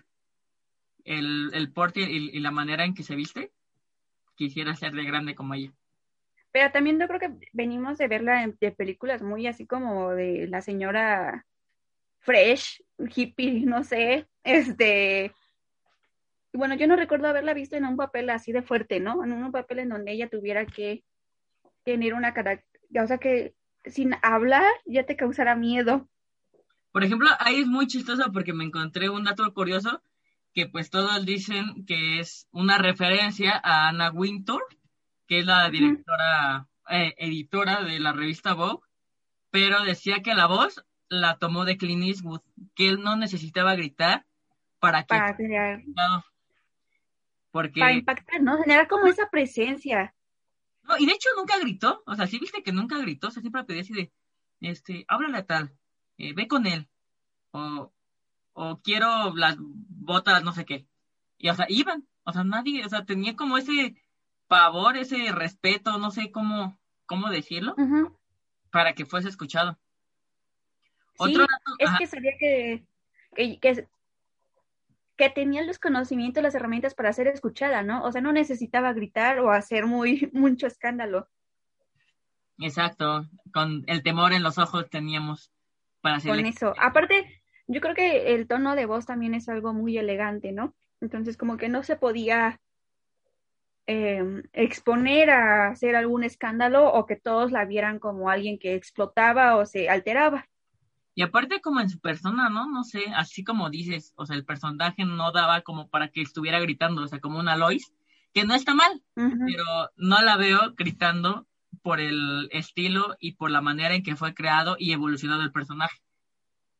El, 1.05 1.51
el 1.53 1.73
porte 1.73 2.01
y, 2.01 2.31
y 2.31 2.41
la 2.41 2.51
manera 2.51 2.85
en 2.85 2.95
que 2.95 3.03
se 3.03 3.17
viste. 3.17 3.53
Quisiera 4.35 4.75
ser 4.75 4.93
de 4.93 5.05
grande 5.05 5.35
como 5.35 5.55
ella. 5.55 5.73
Pero 6.53 6.73
también 6.73 6.99
yo 6.99 7.07
creo 7.07 7.21
que 7.21 7.49
venimos 7.53 7.99
de 7.99 8.09
verla 8.09 8.43
en, 8.43 8.57
de 8.61 8.73
películas 8.73 9.23
muy 9.23 9.47
así 9.47 9.67
como 9.67 10.11
de 10.11 10.47
la 10.49 10.63
señora 10.63 11.47
fresh, 12.21 12.83
hippie, 13.15 13.65
no 13.67 13.85
sé, 13.85 14.29
este, 14.45 15.33
bueno, 16.53 16.75
yo 16.75 16.87
no 16.87 16.97
recuerdo 16.97 17.29
haberla 17.29 17.55
visto 17.55 17.77
en 17.77 17.85
un 17.85 17.97
papel 17.97 18.31
así 18.31 18.53
de 18.53 18.63
fuerte, 18.63 19.01
¿no? 19.01 19.25
En 19.25 19.33
un 19.33 19.53
papel 19.53 19.81
en 19.81 19.91
donde 19.91 20.13
ella 20.13 20.29
tuviera 20.29 20.67
que 20.67 21.05
tener 21.85 22.15
una 22.15 22.35
característica, 22.35 23.03
o 23.03 23.07
sea 23.07 23.19
que 23.19 23.55
sin 23.85 24.15
hablar 24.23 24.71
ya 24.85 25.05
te 25.05 25.17
causara 25.17 25.55
miedo. 25.55 26.09
Por 26.93 27.05
ejemplo, 27.05 27.29
ahí 27.39 27.61
es 27.61 27.67
muy 27.67 27.87
chistoso 27.87 28.33
porque 28.33 28.53
me 28.53 28.65
encontré 28.65 29.09
un 29.09 29.25
dato 29.25 29.53
curioso 29.55 30.03
que 30.53 30.67
pues 30.67 30.91
todos 30.91 31.25
dicen 31.25 31.85
que 31.87 32.19
es 32.19 32.49
una 32.51 32.79
referencia 32.79 33.61
a 33.63 33.89
Anna 33.89 34.11
Wintour, 34.11 34.63
que 35.29 35.39
es 35.39 35.47
la 35.47 35.71
directora, 35.71 36.69
eh, 36.89 37.15
editora 37.19 37.85
de 37.85 38.01
la 38.01 38.13
revista 38.13 38.55
Vogue, 38.55 38.85
pero 39.51 39.85
decía 39.85 40.23
que 40.23 40.35
la 40.35 40.47
voz 40.47 40.85
la 41.11 41.39
tomó 41.39 41.65
de 41.65 41.77
Clint 41.77 42.05
Eastwood, 42.05 42.41
que 42.75 42.89
él 42.89 43.03
no 43.03 43.17
necesitaba 43.17 43.75
gritar 43.75 44.25
para 44.79 45.03
que... 45.03 45.09
Para 45.09 45.37
crear. 45.37 45.83
Porque... 47.51 47.81
Para 47.81 47.93
impactar, 47.93 48.41
¿no? 48.41 48.57
Generar 48.59 48.89
como 48.89 49.07
esa 49.09 49.29
presencia. 49.29 50.15
No, 50.85 50.97
y 50.99 51.05
de 51.05 51.13
hecho 51.13 51.29
nunca 51.37 51.59
gritó, 51.59 52.03
o 52.07 52.15
sea, 52.15 52.27
sí 52.27 52.39
viste 52.39 52.63
que 52.63 52.73
nunca 52.73 52.97
gritó, 52.99 53.29
o 53.29 53.31
sea, 53.31 53.43
siempre 53.43 53.65
pedía 53.65 53.83
así 53.83 53.93
de, 53.93 54.13
este, 54.61 55.05
háblale 55.09 55.39
a 55.39 55.47
tal, 55.47 55.77
eh, 56.17 56.33
ve 56.33 56.49
con 56.49 56.67
él, 56.67 56.89
o, 57.51 57.93
o 58.55 58.81
quiero 58.81 59.35
las 59.35 59.57
botas, 59.59 60.43
no 60.43 60.53
sé 60.53 60.65
qué. 60.65 60.87
Y, 61.39 61.49
o 61.49 61.55
sea, 61.55 61.67
iban, 61.69 62.09
o 62.25 62.33
sea, 62.33 62.45
nadie, 62.45 62.85
o 62.85 62.89
sea, 62.89 63.05
tenía 63.05 63.37
como 63.37 63.59
ese 63.59 63.97
pavor, 64.49 64.97
ese 64.97 65.33
respeto, 65.33 65.99
no 65.99 66.11
sé 66.11 66.31
cómo, 66.31 66.79
cómo 67.07 67.29
decirlo, 67.31 67.75
para 68.71 68.95
que 68.95 69.07
fuese 69.07 69.29
escuchado. 69.29 69.79
Otro 71.21 71.47
es 71.79 71.91
que 71.99 72.07
sabía 72.07 72.33
que, 72.39 72.83
que, 73.35 73.61
que, 73.61 73.87
que, 75.17 75.31
tenía 75.31 75.63
los 75.63 75.79
conocimientos, 75.79 76.43
las 76.43 76.55
herramientas 76.55 76.95
para 76.95 77.13
ser 77.13 77.27
escuchada, 77.29 77.83
¿no? 77.83 78.03
O 78.05 78.11
sea, 78.11 78.23
no 78.23 78.33
necesitaba 78.33 78.95
gritar 78.95 79.39
o 79.41 79.51
hacer 79.51 79.85
muy 79.85 80.31
mucho 80.33 80.67
escándalo. 80.67 81.29
Exacto, 82.59 83.27
con 83.53 83.85
el 83.87 84.03
temor 84.03 84.33
en 84.33 84.43
los 84.43 84.57
ojos 84.59 84.89
teníamos 84.89 85.53
para 86.01 86.17
hacer. 86.17 86.35
Con 86.35 86.47
eso. 86.47 86.75
Aparte, 86.79 87.43
yo 87.67 87.81
creo 87.81 87.95
que 87.95 88.35
el 88.35 88.47
tono 88.47 88.75
de 88.75 88.87
voz 88.87 89.05
también 89.05 89.35
es 89.35 89.49
algo 89.49 89.75
muy 89.75 89.99
elegante, 89.99 90.53
¿no? 90.53 90.75
Entonces, 91.03 91.37
como 91.37 91.57
que 91.57 91.69
no 91.69 91.83
se 91.83 91.97
podía 91.97 92.61
eh, 93.87 94.43
exponer 94.53 95.31
a 95.31 95.69
hacer 95.69 95.97
algún 95.97 96.25
escándalo 96.25 96.93
o 96.93 97.07
que 97.07 97.17
todos 97.17 97.53
la 97.53 97.65
vieran 97.65 97.99
como 97.99 98.31
alguien 98.31 98.59
que 98.59 98.75
explotaba 98.75 99.57
o 99.57 99.67
se 99.67 99.91
alteraba. 99.91 100.50
Y 101.21 101.23
aparte 101.23 101.61
como 101.61 101.81
en 101.81 101.91
su 101.91 102.01
persona, 102.01 102.49
¿no? 102.49 102.67
No 102.67 102.83
sé, 102.83 103.05
así 103.15 103.45
como 103.45 103.69
dices, 103.69 104.15
o 104.17 104.25
sea, 104.25 104.35
el 104.35 104.47
personaje 104.47 105.05
no 105.05 105.33
daba 105.33 105.61
como 105.61 105.91
para 105.91 106.09
que 106.09 106.23
estuviera 106.23 106.59
gritando, 106.61 107.03
o 107.03 107.09
sea, 107.09 107.21
como 107.21 107.39
una 107.39 107.59
Lois, 107.59 107.93
que 108.33 108.45
no 108.45 108.55
está 108.55 108.75
mal, 108.75 109.03
pero 109.15 109.91
no 109.97 110.23
la 110.23 110.39
veo 110.39 110.73
gritando 110.79 111.47
por 111.83 112.01
el 112.01 112.49
estilo 112.53 113.19
y 113.21 113.33
por 113.33 113.51
la 113.51 113.61
manera 113.61 113.95
en 113.95 114.03
que 114.03 114.17
fue 114.17 114.33
creado 114.33 114.77
y 114.79 114.93
evolucionado 114.93 115.43
el 115.43 115.53
personaje. 115.53 115.99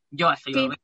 Yo 0.09 0.27
así 0.27 0.51
lo 0.51 0.69
veo. 0.69 0.79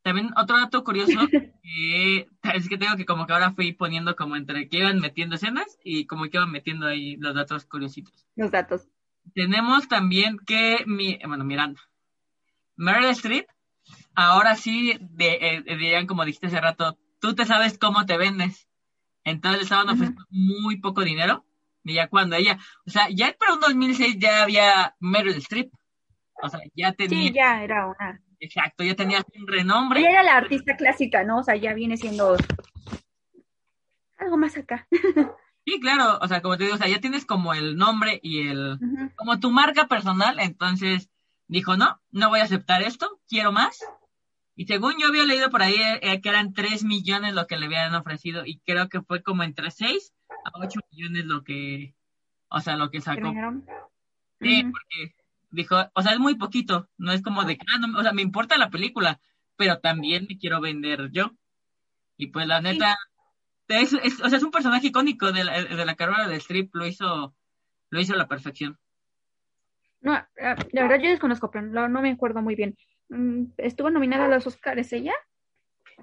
También 0.00 0.30
otro 0.34 0.56
dato 0.56 0.82
curioso 0.82 1.20
que 1.62 2.26
es 2.54 2.68
que 2.70 2.78
tengo 2.78 2.96
que 2.96 3.04
como 3.04 3.26
que 3.26 3.34
ahora 3.34 3.52
fui 3.52 3.74
poniendo 3.74 4.16
como 4.16 4.34
entre 4.34 4.70
que 4.70 4.78
iban 4.78 5.00
metiendo 5.00 5.34
escenas 5.34 5.78
y 5.84 6.06
como 6.06 6.24
que 6.24 6.38
iban 6.38 6.50
metiendo 6.50 6.86
ahí 6.86 7.16
los 7.16 7.34
datos 7.34 7.66
curiositos. 7.66 8.26
Los 8.34 8.50
datos. 8.50 8.88
Tenemos 9.34 9.88
también 9.88 10.38
que 10.38 10.84
mi, 10.86 11.18
bueno, 11.26 11.44
Miranda. 11.44 11.82
Meryl 12.76 13.10
Streep, 13.10 13.46
ahora 14.14 14.56
sí 14.56 14.96
de, 15.00 15.38
eh, 15.40 15.62
dirían 15.66 16.06
como 16.06 16.24
dijiste 16.24 16.48
hace 16.48 16.60
rato, 16.60 16.98
tú 17.20 17.34
te 17.34 17.44
sabes 17.44 17.78
cómo 17.78 18.06
te 18.06 18.16
vendes. 18.16 18.68
Entonces 19.24 19.58
le 19.58 19.64
estaban 19.64 19.88
ofreciendo 19.88 20.24
muy 20.30 20.78
poco 20.80 21.02
dinero. 21.02 21.44
Y 21.82 21.94
ya 21.94 22.08
cuando 22.08 22.36
ella, 22.36 22.58
o 22.86 22.90
sea, 22.90 23.08
ya 23.10 23.34
para 23.38 23.54
un 23.54 23.60
2006 23.60 24.16
ya 24.18 24.42
había 24.42 24.94
Meryl 25.00 25.36
Streep. 25.36 25.72
O 26.42 26.48
sea, 26.48 26.60
ya 26.74 26.92
tenía. 26.92 27.28
Sí, 27.28 27.32
ya 27.32 27.62
era 27.62 27.86
una 27.86 28.20
Exacto, 28.38 28.84
ya 28.84 28.94
tenía 28.94 29.24
un 29.34 29.46
renombre. 29.46 30.00
Ella 30.00 30.10
era 30.10 30.22
la 30.22 30.36
artista 30.36 30.76
clásica, 30.76 31.24
¿no? 31.24 31.38
O 31.38 31.42
sea, 31.42 31.56
ya 31.56 31.72
viene 31.74 31.96
siendo 31.96 32.36
algo 34.18 34.36
más 34.36 34.56
acá. 34.56 34.86
Sí, 35.68 35.80
claro, 35.80 36.20
o 36.22 36.28
sea, 36.28 36.42
como 36.42 36.56
te 36.56 36.62
digo, 36.62 36.76
o 36.76 36.78
sea, 36.78 36.86
ya 36.86 37.00
tienes 37.00 37.26
como 37.26 37.52
el 37.52 37.76
nombre 37.76 38.20
y 38.22 38.46
el, 38.46 38.78
como 39.16 39.40
tu 39.40 39.50
marca 39.50 39.88
personal, 39.88 40.38
entonces 40.38 41.10
dijo, 41.48 41.76
no, 41.76 42.00
no 42.10 42.28
voy 42.28 42.40
a 42.40 42.44
aceptar 42.44 42.82
esto, 42.82 43.20
quiero 43.28 43.52
más. 43.52 43.78
Y 44.54 44.66
según 44.66 44.94
yo 44.98 45.08
había 45.08 45.24
leído 45.24 45.50
por 45.50 45.62
ahí 45.62 45.76
eh, 46.00 46.20
que 46.20 46.28
eran 46.28 46.54
3 46.54 46.84
millones 46.84 47.34
lo 47.34 47.46
que 47.46 47.58
le 47.58 47.66
habían 47.66 47.94
ofrecido 47.94 48.46
y 48.46 48.58
creo 48.60 48.88
que 48.88 49.02
fue 49.02 49.22
como 49.22 49.42
entre 49.42 49.70
6 49.70 50.14
a 50.46 50.50
8 50.54 50.80
millones 50.92 51.26
lo 51.26 51.44
que, 51.44 51.94
o 52.48 52.60
sea, 52.60 52.76
lo 52.76 52.90
que 52.90 53.00
sacó. 53.00 53.32
Sí, 54.40 54.64
porque 54.64 55.14
dijo, 55.50 55.76
o 55.94 56.02
sea, 56.02 56.12
es 56.12 56.18
muy 56.18 56.36
poquito, 56.36 56.88
no 56.96 57.12
es 57.12 57.22
como 57.22 57.44
de, 57.44 57.58
ah, 57.72 57.78
no, 57.78 57.98
o 57.98 58.02
sea, 58.02 58.12
me 58.12 58.22
importa 58.22 58.56
la 58.56 58.70
película, 58.70 59.20
pero 59.56 59.78
también 59.80 60.26
me 60.28 60.38
quiero 60.38 60.60
vender 60.60 61.10
yo. 61.12 61.32
Y 62.16 62.28
pues 62.28 62.46
la 62.46 62.62
neta, 62.62 62.96
es, 63.68 63.92
o 63.92 64.28
sea, 64.28 64.38
es 64.38 64.42
un 64.42 64.50
personaje 64.50 64.86
icónico 64.86 65.32
de 65.32 65.44
la, 65.44 65.64
de 65.64 65.84
la 65.84 65.96
carrera 65.96 66.28
de 66.28 66.36
Strip, 66.36 66.74
lo 66.74 66.86
hizo, 66.86 67.34
lo 67.90 68.00
hizo 68.00 68.14
a 68.14 68.16
la 68.16 68.28
perfección. 68.28 68.78
No, 70.00 70.12
ah, 70.12 70.56
la 70.72 70.82
verdad 70.82 71.00
yo 71.02 71.10
desconozco, 71.10 71.50
pero 71.50 71.66
no, 71.66 72.02
me 72.02 72.10
acuerdo 72.10 72.42
muy 72.42 72.54
bien. 72.54 72.76
Mm, 73.08 73.46
¿Estuvo 73.56 73.90
nominada 73.90 74.26
a 74.26 74.28
los 74.28 74.46
Oscars 74.46 74.92
ella? 74.92 75.14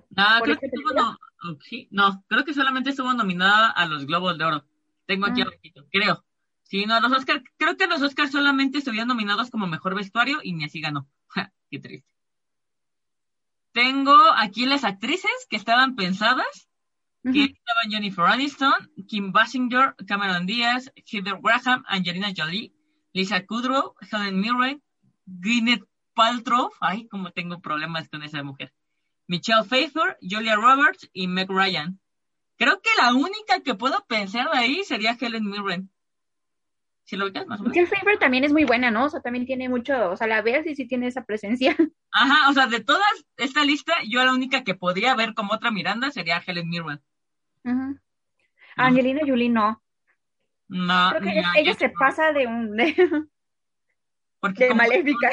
No, 0.09 0.25
creo 0.41 0.57
que 0.57 0.65
estuvo 0.67 0.93
no, 0.93 1.17
sí, 1.61 1.87
no, 1.91 2.23
creo 2.27 2.43
que 2.45 2.53
solamente 2.53 2.91
estuvo 2.91 3.13
nominada 3.13 3.69
a 3.69 3.85
los 3.85 4.05
Globos 4.05 4.37
de 4.37 4.45
Oro. 4.45 4.65
Tengo 5.05 5.27
aquí 5.27 5.41
ah. 5.41 5.49
creo. 5.91 6.25
Sí, 6.63 6.85
no, 6.85 6.99
los 6.99 7.11
Oscars, 7.11 7.43
creo 7.57 7.77
que 7.77 7.87
los 7.87 8.01
Oscars 8.01 8.31
solamente 8.31 8.79
estuvieron 8.79 9.07
nominados 9.07 9.51
como 9.51 9.67
mejor 9.67 9.95
vestuario 9.95 10.39
y 10.41 10.53
ni 10.53 10.65
así 10.65 10.81
ganó. 10.81 11.07
Qué 11.69 11.79
triste. 11.79 12.07
Tengo 13.73 14.15
aquí 14.37 14.65
las 14.65 14.83
actrices 14.83 15.47
que 15.49 15.55
estaban 15.55 15.95
pensadas, 15.95 16.69
que 17.23 17.43
estaban 17.45 17.89
Jennifer 17.89 18.25
Aniston, 18.25 18.73
Kim 19.07 19.31
Basinger, 19.31 19.95
Cameron 20.07 20.45
Diaz, 20.45 20.91
Heather 20.95 21.39
Graham, 21.41 21.83
Angelina 21.87 22.33
Jolie, 22.35 22.73
Lisa 23.13 23.45
Kudrow, 23.45 23.95
Helen 24.11 24.39
Mirren, 24.39 24.81
Gwyneth 25.25 25.83
Paltrow, 26.13 26.71
ay, 26.81 27.07
como 27.07 27.31
tengo 27.31 27.61
problemas 27.61 28.09
con 28.09 28.23
esa 28.23 28.43
mujer, 28.43 28.73
Michelle 29.27 29.63
Pfeiffer, 29.63 30.17
Julia 30.21 30.55
Roberts 30.55 31.09
y 31.13 31.27
Meg 31.27 31.49
Ryan. 31.49 31.99
Creo 32.57 32.81
que 32.81 32.89
la 32.97 33.13
única 33.13 33.61
que 33.63 33.75
puedo 33.75 34.05
pensar 34.07 34.49
de 34.51 34.57
ahí 34.57 34.83
sería 34.83 35.17
Helen 35.19 35.49
Mirren. 35.49 35.89
Si 37.03 37.17
lo 37.17 37.25
ubicas 37.25 37.45
más 37.47 37.59
o 37.59 37.63
menos. 37.63 37.89
Favor 37.89 38.17
también 38.17 38.45
es 38.45 38.53
muy 38.53 38.63
buena, 38.63 38.89
¿no? 38.89 39.05
O 39.05 39.09
sea, 39.09 39.21
también 39.21 39.45
tiene 39.45 39.67
mucho, 39.67 40.11
o 40.11 40.17
sea, 40.17 40.27
la 40.27 40.41
ves 40.41 40.65
y 40.65 40.75
sí 40.75 40.87
tiene 40.87 41.07
esa 41.07 41.25
presencia. 41.25 41.75
Ajá, 42.11 42.49
o 42.49 42.53
sea, 42.53 42.67
de 42.67 42.79
todas 42.79 43.25
esta 43.37 43.65
lista, 43.65 43.93
yo 44.07 44.23
la 44.23 44.33
única 44.33 44.63
que 44.63 44.75
podría 44.75 45.15
ver 45.15 45.33
como 45.33 45.53
otra 45.53 45.71
Miranda 45.71 46.11
sería 46.11 46.41
Helen 46.45 46.69
Mirren. 46.69 47.01
Angelina 48.75 49.21
Jolie 49.27 49.49
no. 49.49 49.82
No. 50.67 51.11
Creo 51.11 51.21
que 51.21 51.59
ella, 51.59 51.73
se 51.75 51.89
pasa 51.89 52.31
de 52.31 52.47
un 52.47 52.75
de, 52.75 52.95
Porque 54.39 54.69
de 54.69 54.75
maléfica. 54.75 55.29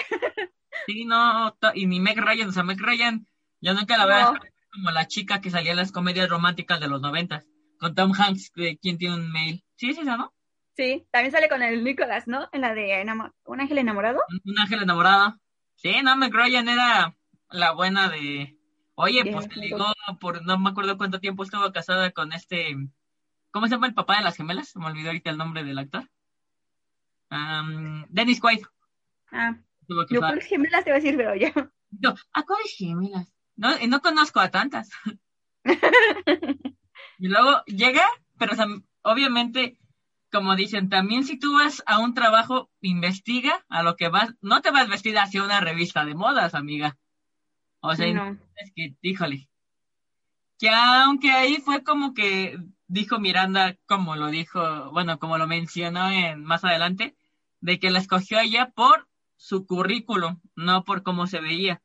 Sí, 0.87 1.05
no, 1.05 1.57
y 1.75 1.87
ni 1.87 2.01
Meg 2.01 2.19
Ryan, 2.19 2.49
o 2.49 2.53
sea, 2.53 2.63
Meg 2.63 2.81
Ryan, 2.81 3.27
yo 3.61 3.75
nunca 3.75 3.97
la 3.97 4.07
veo 4.07 4.35
como 4.73 4.91
la 4.91 5.07
chica 5.07 5.41
que 5.41 5.51
salía 5.51 5.73
en 5.73 5.79
las 5.79 5.93
comedias 5.93 6.29
románticas 6.29 6.81
de 6.81 6.89
los 6.89 7.01
noventas, 7.01 7.47
con 7.79 7.95
Tom 7.95 8.13
Hanks, 8.17 8.53
de 8.55 8.79
quien 8.79 8.99
tiene 8.99 9.17
un 9.17 9.33
mail. 9.33 9.65
Sí, 9.77 9.95
sí, 9.95 10.03
¿no? 10.03 10.33
Sí, 10.77 11.07
también 11.11 11.33
sale 11.33 11.49
con 11.49 11.63
el 11.63 11.83
Nicolás, 11.85 12.27
¿no? 12.27 12.49
En 12.53 12.63
la 12.63 12.75
de 12.75 13.05
Un 13.45 13.61
ángel 13.61 13.79
enamorado. 13.79 14.21
Un, 14.45 14.59
ángel 14.59 14.83
enamorado. 14.83 15.37
Sí, 15.75 15.95
no, 16.03 16.17
McRyan 16.17 16.69
era 16.69 17.17
la 17.51 17.73
buena 17.73 18.09
de... 18.09 18.57
Oye, 18.95 19.31
pues 19.31 19.49
te 19.49 19.57
ligó 19.57 19.93
por... 20.21 20.45
No 20.45 20.59
me 20.59 20.71
acuerdo 20.71 20.97
cuánto 20.97 21.21
tiempo 21.21 21.43
estuvo 21.43 21.71
casada 21.73 22.11
con 22.13 22.33
este... 22.33 22.77
¿Cómo 23.51 23.67
se 23.67 23.75
llama 23.75 23.87
el 23.87 23.95
papá 23.95 24.19
de 24.19 24.25
las 24.25 24.37
gemelas? 24.37 24.77
Me 24.77 24.87
olvidó 24.87 25.09
ahorita 25.09 25.31
el 25.31 25.39
nombre 25.39 25.65
del 25.65 25.79
actor. 25.79 26.09
Dennis 28.09 28.41
Quaid. 28.41 28.63
Ah, 29.33 29.57
yo 29.89 30.21
por 30.21 30.41
gemelas 30.43 30.85
te 30.85 30.91
voy 30.91 31.01
a 31.01 31.03
decir, 31.03 31.17
pero 31.17 31.35
ya. 31.35 31.53
No, 31.91 32.15
¿a 32.33 32.43
cuáles 32.45 32.75
gemelas? 32.77 33.33
No, 33.57 33.71
no 33.89 34.01
conozco 34.01 34.41
a 34.41 34.51
tantas. 34.51 34.91
y 37.19 37.29
luego 37.29 37.63
llega, 37.67 38.05
pero 38.39 38.55
obviamente 39.03 39.81
como 40.31 40.55
dicen, 40.57 40.89
también 40.89 41.25
si 41.25 41.39
tú 41.39 41.55
vas 41.55 41.83
a 41.87 41.99
un 41.99 42.15
trabajo, 42.15 42.71
investiga 42.81 43.65
a 43.69 43.83
lo 43.83 43.97
que 43.97 44.09
vas, 44.09 44.35
no 44.41 44.63
te 44.63 44.71
vas 44.71 44.89
vestida 44.89 45.23
hacia 45.23 45.43
una 45.43 45.61
revista 45.61 46.05
de 46.05 46.15
modas, 46.15 46.55
amiga. 46.55 46.97
O 47.81 47.95
sea, 47.95 48.37
es 48.57 48.73
que, 48.75 48.95
híjole. 49.03 49.49
Que 50.59 50.69
aunque 50.69 51.31
ahí 51.33 51.57
fue 51.57 51.83
como 51.83 52.15
que 52.15 52.59
dijo 52.91 53.21
Miranda, 53.21 53.77
como 53.87 54.17
lo 54.17 54.27
dijo, 54.29 54.91
bueno, 54.91 55.19
como 55.19 55.39
lo 55.39 55.47
mencionó 55.47 56.11
en, 56.11 56.45
más 56.45 56.65
adelante, 56.65 57.17
de 57.61 57.79
que 57.79 57.91
la 57.91 58.01
escogió 58.01 58.39
a 58.39 58.43
ella 58.43 58.73
por 58.75 59.09
su 59.37 59.65
currículum, 59.65 60.41
no 60.57 60.85
por 60.85 61.03
cómo 61.03 61.27
se 61.27 61.41
veía. 61.41 61.81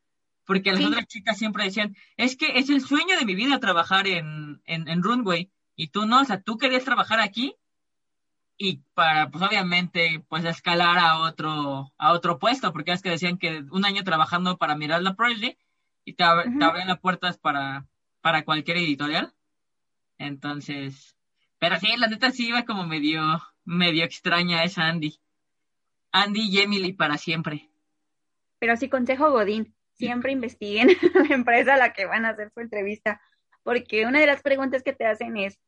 Porque 0.46 0.72
las 0.72 0.84
otras 0.84 1.08
chicas 1.08 1.38
siempre 1.38 1.64
decían, 1.64 1.96
es 2.18 2.36
que 2.36 2.58
es 2.58 2.70
el 2.70 2.82
sueño 2.82 3.18
de 3.18 3.26
mi 3.26 3.36
vida 3.36 3.60
trabajar 3.60 4.08
en, 4.08 4.62
en, 4.66 4.88
en 4.88 5.04
Runway. 5.04 5.52
Y 5.76 5.88
tú 5.88 6.06
no, 6.06 6.22
o 6.22 6.26
sea, 6.26 6.42
tú 6.42 6.58
querías 6.58 6.86
trabajar 6.86 7.20
aquí 7.20 7.56
y 8.58 8.82
para, 8.94 9.30
pues 9.30 9.44
obviamente, 9.44 10.24
pues 10.28 10.46
escalar 10.46 10.98
a 10.98 11.20
otro, 11.20 11.94
a 11.98 12.14
otro 12.14 12.40
puesto, 12.40 12.72
porque 12.74 12.94
es 12.94 13.02
que 13.02 13.10
decían 13.10 13.38
que 13.38 13.64
un 13.72 13.86
año 13.86 14.04
trabajando 14.04 14.58
para 14.58 14.76
mirar 14.76 15.02
la 15.04 15.16
Project 15.16 15.60
y 16.04 16.14
te, 16.14 16.24
abren 16.24 16.88
las 16.88 17.00
puertas 17.00 17.38
para, 17.38 17.88
para 18.22 18.46
cualquier 18.46 18.78
editorial. 18.78 19.35
Entonces, 20.18 21.16
pero 21.60 21.80
sí, 21.80 21.88
la 21.98 22.08
neta 22.08 22.32
sí 22.32 22.50
iba 22.50 22.66
como 22.66 22.86
medio, 22.86 23.22
medio 23.64 24.04
extraña 24.04 24.64
esa 24.64 24.88
Andy. 24.88 25.20
Andy 26.12 26.48
y 26.50 26.60
Emily 26.60 26.94
para 26.94 27.18
siempre. 27.18 27.70
Pero 28.60 28.78
sí, 28.78 28.90
consejo 28.90 29.32
Godín, 29.32 29.76
siempre 29.94 30.32
investiguen 30.32 30.90
la 31.30 31.36
empresa 31.36 31.74
a 31.74 31.78
la 31.78 31.94
que 31.94 32.06
van 32.06 32.26
a 32.26 32.30
hacer 32.30 32.52
su 32.54 32.60
entrevista, 32.60 33.22
porque 33.64 34.06
una 34.06 34.20
de 34.20 34.28
las 34.28 34.42
preguntas 34.42 34.84
que 34.84 34.94
te 34.94 35.06
hacen 35.06 35.38
es, 35.38 35.60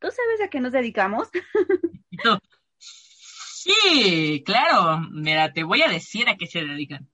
¿tú 0.00 0.08
sabes 0.08 0.40
a 0.44 0.48
qué 0.48 0.60
nos 0.60 0.72
dedicamos? 0.72 1.28
sí, 2.78 4.42
claro, 4.44 5.00
mira, 5.10 5.52
te 5.52 5.62
voy 5.64 5.82
a 5.82 5.88
decir 5.88 6.28
a 6.28 6.36
qué 6.36 6.46
se 6.46 6.64
dedican. 6.64 7.08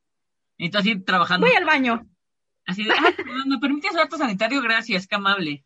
Entonces, 0.58 0.92
ir 0.92 1.04
trabajando. 1.04 1.46
Voy 1.46 1.56
al 1.56 1.64
baño. 1.64 2.06
Así 2.66 2.84
de, 2.84 2.92
ah, 2.92 3.14
¿me 3.46 3.58
permites 3.58 3.92
sanitario? 4.16 4.62
Gracias, 4.62 5.06
qué 5.06 5.16
amable. 5.16 5.64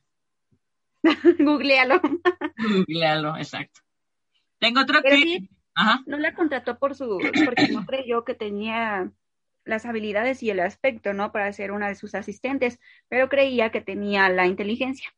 Googlealo. 1.39 2.01
Googlealo, 2.57 3.37
exacto. 3.37 3.81
Tengo 4.59 4.81
otro 4.81 5.03
que... 5.03 5.49
Ajá. 5.75 6.03
No 6.07 6.17
la 6.17 6.35
contrató 6.35 6.79
por 6.79 6.95
su, 6.95 7.19
porque 7.45 7.69
no 7.69 7.85
creyó 7.85 8.25
que 8.25 8.35
tenía 8.35 9.13
las 9.67 9.85
habilidades 9.85 10.43
y 10.43 10.51
el 10.51 10.61
aspecto, 10.61 11.13
¿no? 11.13 11.33
Para 11.33 11.53
ser 11.53 11.73
una 11.73 11.89
de 11.89 11.97
sus 11.97 12.15
asistentes, 12.15 12.79
pero 13.09 13.29
creía 13.29 13.71
que 13.71 13.83
tenía 13.83 14.29
la 14.31 14.47
inteligencia. 14.47 15.13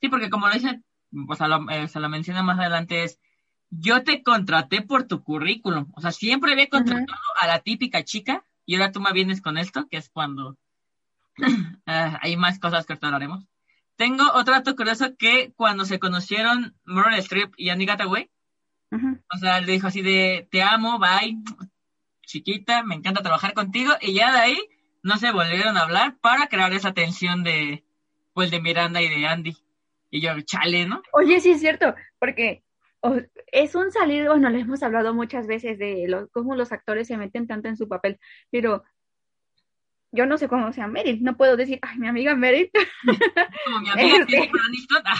Sí, 0.00 0.08
porque 0.08 0.30
como 0.30 0.48
lo 0.48 0.54
dice, 0.54 0.82
pues 1.26 1.38
lo, 1.40 1.70
eh, 1.70 1.86
se 1.86 2.00
lo 2.00 2.08
menciona 2.08 2.42
más 2.42 2.58
adelante, 2.58 3.04
es, 3.04 3.20
yo 3.68 4.02
te 4.02 4.22
contraté 4.22 4.82
por 4.82 5.06
tu 5.06 5.22
currículum. 5.22 5.92
O 5.94 6.00
sea, 6.00 6.10
siempre 6.10 6.52
había 6.52 6.68
contratado 6.68 7.18
a 7.40 7.46
la 7.46 7.60
típica 7.60 8.02
chica 8.02 8.44
y 8.66 8.74
ahora 8.74 8.92
tú 8.92 9.00
me 9.00 9.12
vienes 9.12 9.40
con 9.40 9.58
esto, 9.58 9.86
que 9.88 9.98
es 9.98 10.08
cuando 10.08 10.58
ah, 11.86 12.18
hay 12.22 12.36
más 12.36 12.58
cosas 12.58 12.86
que 12.86 12.98
hablaremos. 13.00 13.46
Tengo 14.00 14.24
otro 14.32 14.54
dato 14.54 14.74
curioso 14.76 15.14
que 15.18 15.52
cuando 15.56 15.84
se 15.84 15.98
conocieron 15.98 16.74
Meryl 16.86 17.18
Streep 17.18 17.52
y 17.58 17.68
Annie 17.68 17.84
Gataway, 17.84 18.30
o 18.90 19.36
sea, 19.36 19.60
le 19.60 19.72
dijo 19.72 19.88
así 19.88 20.00
de, 20.00 20.48
te 20.50 20.62
amo, 20.62 20.98
bye, 20.98 21.36
chiquita, 22.22 22.82
me 22.82 22.94
encanta 22.94 23.20
trabajar 23.20 23.52
contigo, 23.52 23.92
y 24.00 24.14
ya 24.14 24.32
de 24.32 24.38
ahí 24.38 24.58
no 25.02 25.18
se 25.18 25.32
volvieron 25.32 25.76
a 25.76 25.82
hablar 25.82 26.16
para 26.18 26.46
crear 26.46 26.72
esa 26.72 26.94
tensión 26.94 27.44
de, 27.44 27.84
pues, 28.32 28.50
de 28.50 28.62
Miranda 28.62 29.02
y 29.02 29.08
de 29.10 29.26
Andy. 29.26 29.54
Y 30.08 30.22
yo, 30.22 30.32
chale, 30.46 30.86
¿no? 30.86 31.02
Oye, 31.12 31.38
sí 31.38 31.50
es 31.50 31.60
cierto, 31.60 31.94
porque 32.18 32.64
es 33.52 33.74
un 33.74 33.92
salir, 33.92 34.28
bueno, 34.28 34.48
le 34.48 34.60
hemos 34.60 34.82
hablado 34.82 35.12
muchas 35.12 35.46
veces 35.46 35.78
de 35.78 36.06
lo, 36.08 36.30
cómo 36.30 36.56
los 36.56 36.72
actores 36.72 37.06
se 37.06 37.18
meten 37.18 37.46
tanto 37.46 37.68
en 37.68 37.76
su 37.76 37.86
papel, 37.86 38.18
pero 38.50 38.82
yo 40.12 40.26
no 40.26 40.38
sé 40.38 40.48
cómo 40.48 40.72
sea 40.72 40.88
Meryl, 40.88 41.22
no 41.22 41.36
puedo 41.36 41.56
decir, 41.56 41.78
ay, 41.82 41.98
mi 41.98 42.08
amiga 42.08 42.34
Meryl. 42.34 42.70
Como 43.64 43.80
mi 43.80 43.90
amiga 43.90 44.16
este... 44.20 44.50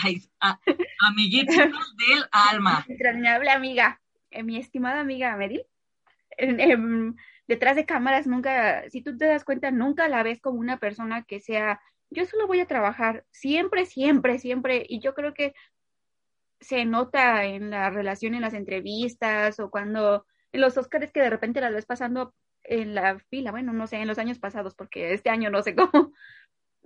ay, 0.03 0.23
amiguita 1.07 1.67
del 1.67 2.25
alma. 2.33 2.85
Entrañable 2.89 3.51
amiga, 3.51 4.01
eh, 4.31 4.43
mi 4.43 4.57
estimada 4.57 5.01
amiga 5.01 5.37
Meryl, 5.37 5.65
detrás 7.47 7.77
de 7.77 7.87
cámaras 7.87 8.27
nunca, 8.27 8.89
si 8.91 9.03
tú 9.03 9.17
te 9.17 9.27
das 9.27 9.45
cuenta, 9.45 9.71
nunca 9.71 10.09
la 10.09 10.23
ves 10.23 10.41
como 10.41 10.59
una 10.59 10.79
persona 10.79 11.23
que 11.25 11.41
sea, 11.41 11.81
yo 12.11 12.25
solo 12.25 12.47
voy 12.47 12.61
a 12.61 12.67
trabajar, 12.67 13.25
siempre, 13.31 13.87
siempre, 13.87 14.39
siempre, 14.39 14.85
y 14.89 15.01
yo 15.01 15.15
creo 15.15 15.35
que 15.35 15.55
se 16.61 16.85
nota 16.85 17.45
en 17.45 17.71
la 17.71 17.91
relación 17.91 18.35
en 18.35 18.43
las 18.43 18.55
entrevistas 18.55 19.59
o 19.61 19.71
cuando 19.71 20.27
en 20.53 20.61
los 20.61 20.77
Oscars 20.77 21.13
que 21.13 21.21
de 21.21 21.31
repente 21.31 21.61
las 21.61 21.73
ves 21.73 21.87
pasando 21.87 22.35
en 22.71 22.95
la 22.95 23.19
fila, 23.19 23.51
bueno, 23.51 23.73
no 23.73 23.87
sé, 23.89 23.97
en 23.97 24.07
los 24.07 24.19
años 24.19 24.39
pasados, 24.39 24.75
porque 24.75 25.13
este 25.13 25.29
año 25.29 25.51
no 25.51 25.61
sé 25.63 25.75
cómo, 25.93 26.13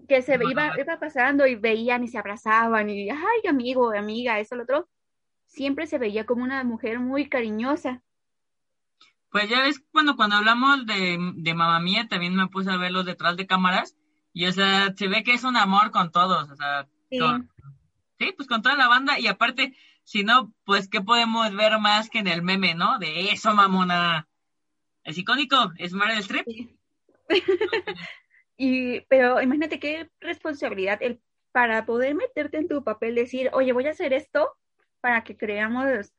que 0.08 0.22
se 0.22 0.34
iba, 0.34 0.72
iba 0.78 0.98
pasando 0.98 1.46
y 1.46 1.54
veían 1.54 2.02
y 2.02 2.08
se 2.08 2.18
abrazaban 2.18 2.88
y, 2.88 3.10
ay, 3.10 3.46
amigo, 3.48 3.92
amiga, 3.92 4.40
eso, 4.40 4.56
lo 4.56 4.64
otro, 4.64 4.88
siempre 5.46 5.86
se 5.86 5.98
veía 5.98 6.24
como 6.24 6.42
una 6.42 6.64
mujer 6.64 6.98
muy 7.00 7.28
cariñosa. 7.28 8.02
Pues 9.30 9.48
ya 9.48 9.60
ves, 9.60 9.82
cuando, 9.92 10.16
cuando 10.16 10.36
hablamos 10.36 10.86
de, 10.86 11.18
de 11.36 11.54
Mamá 11.54 11.80
Mía, 11.80 12.06
también 12.08 12.34
me 12.34 12.48
puse 12.48 12.70
a 12.70 12.76
verlos 12.76 13.04
detrás 13.04 13.36
de 13.36 13.46
cámaras 13.46 13.94
y, 14.32 14.46
o 14.46 14.52
sea, 14.52 14.94
se 14.96 15.08
ve 15.08 15.22
que 15.22 15.34
es 15.34 15.44
un 15.44 15.56
amor 15.56 15.90
con 15.90 16.10
todos, 16.10 16.50
o 16.50 16.56
sea, 16.56 16.88
sí, 17.10 18.32
pues 18.36 18.48
con 18.48 18.62
toda 18.62 18.76
la 18.76 18.88
banda 18.88 19.18
y 19.18 19.26
aparte, 19.26 19.76
si 20.02 20.24
no, 20.24 20.52
pues 20.64 20.88
qué 20.88 21.02
podemos 21.02 21.54
ver 21.54 21.78
más 21.78 22.08
que 22.08 22.20
en 22.20 22.28
el 22.28 22.42
meme, 22.42 22.74
¿no? 22.74 22.98
De 22.98 23.30
eso, 23.32 23.54
mamona. 23.54 24.28
Es 25.04 25.18
icónico, 25.18 25.72
es 25.78 25.92
Meryl 25.92 26.18
Streep. 26.18 26.46
y, 28.56 29.00
pero 29.02 29.40
imagínate 29.40 29.78
qué 29.78 30.10
responsabilidad 30.20 30.98
el, 31.02 31.20
para 31.52 31.86
poder 31.86 32.14
meterte 32.14 32.56
en 32.56 32.68
tu 32.68 32.82
papel, 32.82 33.14
decir, 33.14 33.50
oye, 33.52 33.72
voy 33.72 33.86
a 33.86 33.90
hacer 33.90 34.12
esto 34.12 34.56
para 35.00 35.22
que 35.22 35.36
creamos, 35.36 36.12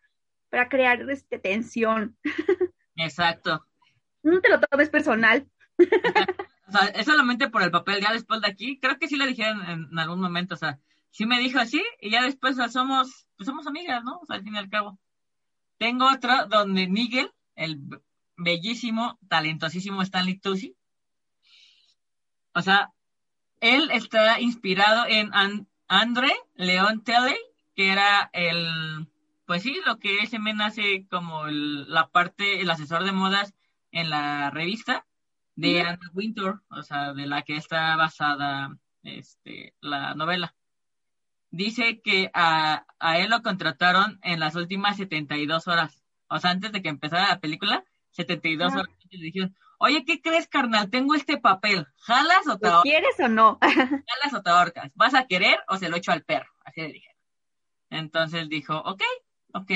para 0.50 0.70
crear 0.70 1.10
este, 1.10 1.40
tensión. 1.40 2.18
Exacto. 2.96 3.66
No 4.24 4.40
te 4.40 4.50
lo 4.50 4.60
tomes 4.60 4.90
personal. 4.90 5.48
O 6.68 6.72
sea, 6.72 6.88
es 6.88 7.06
solamente 7.06 7.48
por 7.48 7.62
el 7.62 7.70
papel, 7.70 8.02
ya 8.02 8.12
después 8.12 8.42
de 8.42 8.48
aquí, 8.48 8.80
creo 8.80 8.98
que 8.98 9.08
sí 9.08 9.18
le 9.18 9.28
dijeron 9.28 9.64
en 9.70 10.00
algún 10.00 10.20
momento, 10.20 10.56
o 10.56 10.58
sea, 10.58 10.80
sí 11.12 11.28
me 11.28 11.40
dijo 11.40 11.60
así 11.60 11.84
y 12.02 12.10
ya 12.10 12.24
después 12.24 12.58
somos, 12.72 13.28
pues 13.38 13.46
somos 13.46 13.68
amigas, 13.68 14.04
¿no? 14.04 14.18
O 14.18 14.26
sea, 14.26 14.38
al 14.38 14.44
fin 14.44 14.56
y 14.56 14.58
al 14.58 14.70
cabo. 14.70 14.98
Tengo 15.78 16.10
otra 16.12 16.46
donde 16.46 16.88
Miguel, 16.88 17.32
el 17.56 17.80
bellísimo, 18.38 19.20
talentosísimo 19.28 20.02
Stanley 20.02 20.40
Tucci, 20.40 20.76
o 22.54 22.62
sea, 22.62 22.92
él 23.60 23.90
está 23.92 24.40
inspirado 24.40 25.06
en 25.08 25.32
André 25.88 26.34
León 26.56 27.04
Telley, 27.04 27.38
que 27.76 27.92
era 27.92 28.30
el, 28.34 29.08
pues 29.46 29.64
sí, 29.64 29.80
lo 29.86 30.00
que 30.00 30.20
ese 30.20 30.40
men 30.40 30.62
hace 30.62 31.06
como 31.10 31.48
la 31.48 32.08
parte, 32.08 32.62
el 32.62 32.70
asesor 32.70 33.04
de 33.04 33.12
modas 33.12 33.54
en 33.92 34.10
la 34.10 34.50
revista 34.52 35.06
de 35.56 35.82
Anna 35.82 36.12
Winter, 36.14 36.56
o 36.70 36.84
sea, 36.84 37.14
de 37.14 37.28
la 37.28 37.44
que 37.44 37.56
está 37.56 37.96
basada 37.96 38.78
este, 39.04 39.74
la 39.82 40.14
novela. 40.16 40.56
Dice 41.52 42.02
que 42.02 42.30
a, 42.34 42.86
él 43.18 43.30
lo 43.30 43.42
contrataron 43.42 44.20
en 44.24 44.40
las 44.40 44.56
últimas 44.56 44.98
72 44.98 45.68
horas. 45.68 46.04
O 46.28 46.40
sea, 46.40 46.52
antes 46.52 46.72
de 46.72 46.82
que 46.82 46.90
empezara 46.90 47.30
la 47.30 47.40
película, 47.40 47.84
72 48.16 48.74
horas. 48.74 48.88
Y 49.10 49.18
le 49.18 49.26
dijeron, 49.26 49.56
oye, 49.78 50.04
¿qué 50.06 50.22
crees, 50.22 50.48
carnal? 50.48 50.90
Tengo 50.90 51.16
este 51.16 51.38
papel. 51.38 51.88
¿Jalas 52.00 52.48
o 52.48 52.58
te 52.58 52.68
ahorcas? 52.68 52.84
¿Quieres 52.84 53.20
o 53.20 53.28
no? 53.28 53.60
¿Jalas 53.62 54.34
o 54.34 54.42
te 54.42 54.50
ahorcas? 54.50 54.92
¿Vas 54.96 55.14
a 55.14 55.28
querer 55.28 55.60
o 55.68 55.78
se 55.78 55.90
lo 55.90 55.98
echo 55.98 56.12
al 56.12 56.24
perro? 56.24 56.50
Así 56.64 56.82
le 56.82 56.94
dijeron. 56.94 57.18
Entonces 57.90 58.50
dijo, 58.50 58.78
ok, 58.78 59.02
ok. 59.54 59.72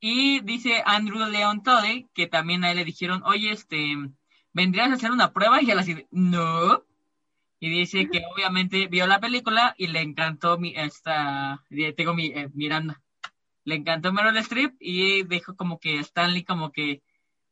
Y 0.00 0.40
dice 0.40 0.82
Andrew 0.84 1.24
Leon 1.26 1.62
que 2.12 2.26
también 2.26 2.64
a 2.64 2.70
él 2.70 2.76
le 2.78 2.84
dijeron, 2.84 3.22
oye, 3.24 3.52
este, 3.52 3.94
¿vendrías 4.52 4.90
a 4.90 4.94
hacer 4.94 5.10
una 5.12 5.32
prueba? 5.32 5.62
Y 5.62 5.70
él 5.70 5.78
así, 5.78 6.06
no 6.10 6.84
y 7.62 7.70
dice 7.70 8.08
que 8.10 8.24
obviamente 8.34 8.88
vio 8.88 9.06
la 9.06 9.20
película 9.20 9.72
y 9.78 9.86
le 9.86 10.00
encantó 10.00 10.58
mi, 10.58 10.74
esta, 10.76 11.62
tengo 11.96 12.12
mi, 12.12 12.26
eh, 12.26 12.50
Miranda, 12.54 13.00
le 13.64 13.74
encantó 13.76 14.12
Meryl 14.12 14.36
Streep 14.38 14.76
y 14.80 15.22
dijo 15.24 15.56
como 15.56 15.78
que 15.78 15.98
Stanley 16.00 16.44
como 16.44 16.72
que 16.72 17.02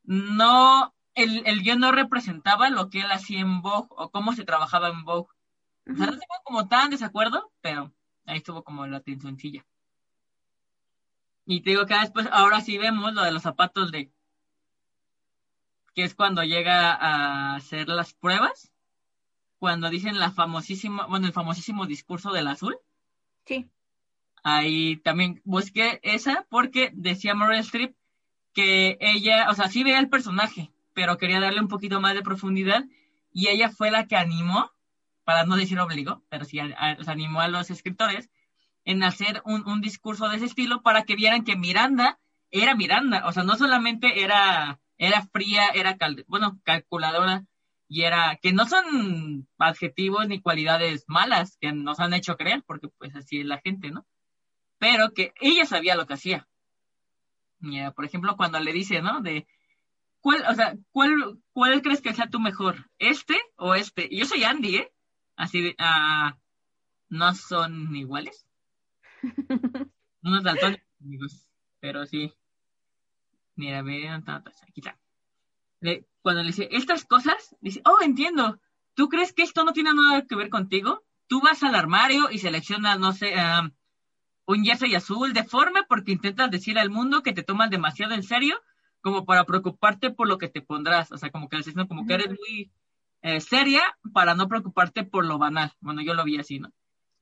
no, 0.03 0.95
el, 1.15 1.47
el 1.47 1.63
guion 1.63 1.81
no 1.81 1.93
representaba 1.93 2.71
lo 2.71 2.91
que 2.91 3.01
él 3.01 3.11
hacía 3.11 3.41
en 3.41 3.63
Vogue 3.63 3.89
o 3.91 4.11
cómo 4.11 4.33
se 4.33 4.45
trabajaba 4.45 4.89
en 4.89 5.05
Vogue. 5.05 5.33
O 5.87 5.95
sea, 5.97 6.07
no 6.07 6.13
estuvo 6.13 6.43
como 6.45 6.69
tan 6.69 6.91
desacuerdo, 6.91 7.53
pero 7.61 7.93
ahí 8.27 8.39
estuvo 8.39 8.63
como 8.63 8.87
la 8.87 9.01
tensioncilla. 9.01 9.65
Y 11.47 11.63
te 11.63 11.71
digo 11.71 11.87
que 11.87 11.95
después, 11.95 12.29
ahora 12.31 12.61
sí 12.61 12.79
vemos 12.79 13.13
lo 13.13 13.23
de 13.23 13.33
los 13.33 13.43
zapatos 13.43 13.91
de, 13.91 14.13
que 15.95 16.05
es 16.05 16.15
cuando 16.15 16.45
llega 16.45 16.93
a 16.93 17.57
hacer 17.57 17.89
las 17.89 18.15
pruebas 18.15 18.73
cuando 19.61 19.91
dicen 19.91 20.19
la 20.19 20.33
famosísima, 20.33 21.07
bueno, 21.07 21.27
el 21.27 21.35
famosísimo 21.35 21.87
discurso 21.87 22.33
del 22.33 22.49
azul. 22.49 22.79
Sí. 23.45 23.71
Ahí 24.43 24.97
también 24.99 25.41
busqué 25.45 26.01
esa 26.03 26.47
porque 26.51 26.91
decía 26.95 27.35
Meryl 27.35 27.61
Streep 27.61 27.95
que 28.53 28.99
ella, 29.01 29.51
o 29.51 29.55
sea, 29.55 29.69
sí 29.69 29.85
veía 29.85 29.99
el 29.99 30.09
personaje, 30.09 30.73
pero 30.95 31.19
quería 31.19 31.41
darle 31.41 31.61
un 31.61 31.69
poquito 31.69 32.01
más 32.01 32.15
de 32.15 32.23
profundidad 32.23 32.85
y 33.33 33.49
ella 33.49 33.71
fue 33.71 33.91
la 33.91 34.07
que 34.07 34.17
animó, 34.17 34.73
para 35.25 35.45
no 35.45 35.57
decir 35.57 35.79
obligó, 35.79 36.25
pero 36.29 36.45
sí 36.45 36.59
animó 36.59 37.41
a 37.41 37.49
los 37.49 37.71
escritores 37.71 38.31
en 38.85 39.03
hacer 39.03 39.43
un, 39.45 39.67
un, 39.69 39.81
discurso 39.81 40.29
de 40.29 40.37
ese 40.37 40.47
estilo 40.47 40.83
para 40.83 41.05
que 41.05 41.15
vieran 41.15 41.45
que 41.45 41.57
Miranda 41.57 42.19
era 42.51 42.75
Miranda, 42.75 43.27
o 43.27 43.33
sea, 43.33 43.45
no 43.45 43.57
solamente 43.57 44.23
era, 44.23 44.81
era 44.99 45.23
fría, 45.33 45.69
era, 45.69 45.97
bueno, 46.27 46.61
calculadora, 46.65 47.45
y 47.89 48.03
era, 48.03 48.39
que 48.41 48.53
no 48.53 48.67
son 48.67 49.49
adjetivos 49.59 50.29
ni 50.29 50.41
cualidades 50.41 51.05
malas 51.09 51.57
que 51.61 51.73
nos 51.73 52.01
han 52.01 52.15
hecho 52.15 52.37
creer, 52.37 52.63
porque 52.67 52.89
pues 52.89 53.15
así 53.17 53.41
es 53.41 53.47
la 53.47 53.59
gente, 53.59 53.91
¿no? 53.91 54.07
Pero 54.81 55.13
que 55.13 55.35
ella 55.41 55.67
sabía 55.67 55.95
lo 55.95 56.07
que 56.07 56.15
hacía. 56.15 56.49
por 57.95 58.05
ejemplo, 58.07 58.37
cuando 58.37 58.59
le 58.59 58.73
dice, 58.73 59.03
¿no? 59.03 59.21
De, 59.21 59.47
¿cuál, 60.21 60.43
o 60.49 60.55
sea, 60.55 60.75
cuál, 60.91 61.39
cuál 61.53 61.83
crees 61.83 62.01
que 62.01 62.15
sea 62.15 62.31
tu 62.31 62.41
mejor? 62.41 62.91
¿Este 62.99 63.39
o 63.57 63.75
este? 63.75 64.09
Y 64.11 64.19
yo 64.19 64.25
soy 64.25 64.43
Andy, 64.43 64.77
¿eh? 64.77 64.93
Así 65.37 65.61
de, 65.61 65.77
ah, 65.79 66.39
no 67.11 67.35
son 67.35 67.95
iguales. 67.95 68.47
Unos 70.23 70.43
daltones, 70.43 70.83
amigos, 70.99 71.47
pero 71.79 72.07
sí. 72.07 72.33
Mira, 73.57 73.83
mira, 73.83 74.15
aquí 74.17 74.81
está. 74.81 74.99
cuando 76.23 76.41
le 76.41 76.49
dice 76.49 76.71
estas 76.73 77.05
cosas, 77.05 77.55
dice, 77.61 77.83
oh, 77.85 77.99
entiendo. 78.01 78.59
¿Tú 78.95 79.11
crees 79.11 79.35
que 79.35 79.43
esto 79.43 79.63
no 79.65 79.75
tiene 79.75 79.93
nada 79.93 80.27
que 80.27 80.37
ver 80.37 80.49
contigo? 80.49 81.05
Tú 81.27 81.43
vas 81.43 81.63
al 81.63 81.75
armario 81.75 82.31
y 82.31 82.39
seleccionas, 82.39 82.99
no 82.99 83.13
sé, 83.13 83.35
un 84.47 84.65
jersey 84.65 84.95
azul 84.95 85.33
deforme 85.33 85.83
porque 85.89 86.13
intentas 86.13 86.51
decir 86.51 86.79
al 86.79 86.91
mundo 86.91 87.23
que 87.23 87.33
te 87.33 87.43
tomas 87.43 87.71
demasiado 87.71 88.15
en 88.15 88.23
serio 88.23 88.61
como 89.01 89.25
para 89.25 89.45
preocuparte 89.45 90.11
por 90.11 90.29
lo 90.29 90.39
que 90.39 90.49
te 90.49 90.63
pondrás. 90.63 91.13
O 91.13 91.19
sea, 91.19 91.31
como 91.31 91.49
que, 91.49 91.59
como 91.89 92.07
que 92.07 92.15
eres 92.15 92.29
muy 92.29 92.71
eh, 93.23 93.41
seria 93.41 93.83
para 94.13 94.35
no 94.35 94.49
preocuparte 94.49 95.05
por 95.05 95.27
lo 95.27 95.39
banal. 95.39 95.73
Bueno, 95.81 96.03
yo 96.03 96.15
lo 96.15 96.25
vi 96.25 96.39
así, 96.39 96.59
¿no? 96.59 96.73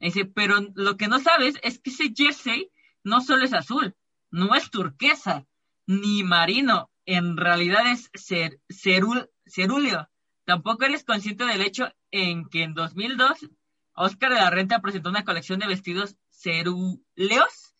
Dice, 0.00 0.24
pero 0.26 0.56
lo 0.74 0.96
que 0.96 1.08
no 1.08 1.18
sabes 1.18 1.56
es 1.62 1.80
que 1.80 1.90
ese 1.90 2.12
jersey 2.16 2.70
no 3.02 3.20
solo 3.20 3.44
es 3.44 3.52
azul, 3.52 3.96
no 4.30 4.54
es 4.54 4.70
turquesa, 4.70 5.46
ni 5.86 6.22
marino, 6.22 6.90
en 7.04 7.36
realidad 7.36 7.90
es 7.90 8.10
cer 8.14 8.60
cerúleo. 8.68 10.08
Tampoco 10.44 10.84
eres 10.84 11.04
consciente 11.04 11.44
del 11.44 11.62
hecho 11.62 11.92
en 12.10 12.48
que 12.48 12.62
en 12.62 12.74
2002 12.74 13.50
Oscar 13.94 14.30
de 14.32 14.36
la 14.36 14.50
Renta 14.50 14.80
presentó 14.80 15.10
una 15.10 15.24
colección 15.24 15.58
de 15.58 15.66
vestidos 15.66 16.16
cerúleos 16.40 17.74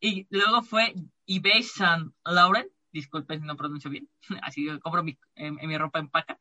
y 0.00 0.26
luego 0.30 0.62
fue 0.62 0.94
eBay 1.26 1.62
Saint 1.62 2.12
Laurent, 2.24 2.68
disculpen 2.92 3.40
si 3.40 3.46
no 3.46 3.56
pronuncio 3.56 3.90
bien, 3.90 4.08
así 4.42 4.66
compro 4.80 5.02
mi, 5.02 5.18
mi 5.36 5.78
ropa 5.78 5.98
en 5.98 6.08
paca, 6.08 6.38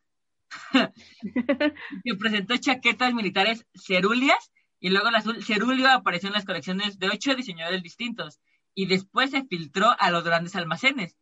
que 2.04 2.16
presentó 2.16 2.58
chaquetas 2.58 3.14
militares 3.14 3.66
ceruleas 3.74 4.52
y 4.80 4.90
luego 4.90 5.10
el 5.10 5.16
azul 5.16 5.44
cerúleo 5.44 5.90
apareció 5.90 6.28
en 6.28 6.34
las 6.34 6.46
colecciones 6.46 7.00
de 7.00 7.10
ocho 7.10 7.36
diseñadores 7.36 7.84
distintos 7.84 8.40
y 8.74 8.88
después 8.88 9.32
se 9.32 9.46
filtró 9.46 9.96
a 10.00 10.12
los 10.12 10.24
grandes 10.24 10.56
almacenes, 10.56 11.16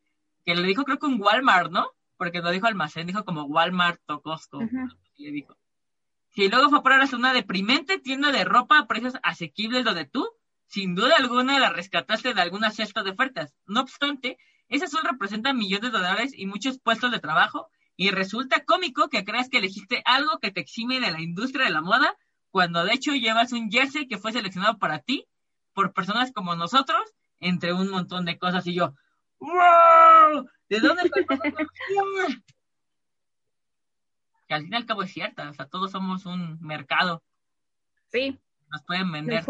que 0.46 0.56
le 0.56 0.68
dijo 0.68 0.84
creo 0.84 0.98
que 0.98 1.08
un 1.08 1.22
Walmart, 1.22 1.72
¿no? 1.72 1.88
Porque 2.18 2.42
no 2.42 2.52
dijo 2.52 2.68
almacén, 2.68 3.08
dijo 3.08 3.26
como 3.26 3.44
Walmart 3.44 4.02
o 4.08 4.22
Costco, 4.22 4.60
le 5.18 5.32
dijo. 5.32 5.58
Y 6.36 6.48
luego 6.48 6.70
fue 6.70 6.80
a 6.80 6.84
parar 6.84 7.08
una 7.14 7.34
deprimente 7.34 8.00
tienda 8.00 8.32
de 8.32 8.46
ropa 8.46 8.80
a 8.80 8.88
precios 8.88 9.16
asequibles 9.24 9.84
donde 9.84 10.06
tú, 10.06 10.26
sin 10.70 10.94
duda 10.94 11.16
alguna, 11.18 11.58
la 11.60 11.72
rescataste 11.72 12.36
de 12.36 12.42
alguna 12.42 12.70
cesta 12.70 13.02
de 13.02 13.10
ofertas. 13.10 13.56
No 13.66 13.82
obstante, 13.82 14.38
ese 14.68 14.86
azul 14.86 15.02
representa 15.04 15.52
millones 15.52 15.92
de 15.92 15.98
dólares 15.98 16.32
y 16.36 16.46
muchos 16.46 16.80
puestos 16.80 17.12
de 17.12 17.20
trabajo 17.20 17.70
y 17.96 18.12
resulta 18.12 18.64
cómico 18.64 19.10
que 19.10 19.26
creas 19.26 19.50
que 19.50 19.58
elegiste 19.58 20.04
algo 20.06 20.38
que 20.40 20.52
te 20.52 20.62
exime 20.62 21.00
de 21.00 21.10
la 21.10 21.22
industria 21.22 21.66
de 21.66 21.72
la 21.72 21.82
moda 21.82 22.16
cuando 22.52 22.86
de 22.86 22.94
hecho 22.94 23.14
llevas 23.14 23.52
un 23.52 23.72
jersey 23.72 24.08
que 24.08 24.20
fue 24.20 24.32
seleccionado 24.32 24.78
para 24.78 25.00
ti 25.00 25.28
por 25.74 25.92
personas 25.92 26.32
como 26.32 26.56
nosotros, 26.56 27.02
entre 27.40 27.74
un 27.74 27.90
montón 27.90 28.26
de 28.26 28.38
cosas. 28.38 28.68
Y 28.68 28.76
yo, 28.76 28.94
¡wow! 29.40 30.48
¿De 30.70 30.80
dónde 30.80 31.10
Que 34.48 34.54
al 34.54 34.62
fin 34.64 34.74
y 34.74 34.76
al 34.76 34.86
cabo 34.86 35.02
es 35.02 35.12
cierta, 35.12 35.50
o 35.50 35.54
sea, 35.54 35.66
todos 35.66 35.92
somos 35.92 36.28
un 36.28 36.60
mercado. 36.62 37.24
Sí. 38.12 38.40
Nos 38.70 38.84
pueden 38.84 39.12
vender. 39.12 39.44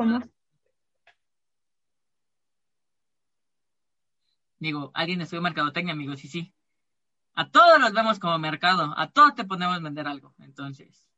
Digo, 4.60 4.92
alguien 4.94 5.22
estudió 5.22 5.42
mercadotecnia, 5.42 5.94
amigos, 5.94 6.24
y 6.26 6.28
sí. 6.28 6.54
A 7.34 7.50
todos 7.50 7.80
nos 7.80 7.94
vemos 7.94 8.20
como 8.20 8.38
mercado, 8.38 8.94
a 8.98 9.08
todos 9.10 9.36
te 9.36 9.46
ponemos 9.46 9.82
vender 9.82 10.08
algo. 10.08 10.36
Entonces, 10.40 11.10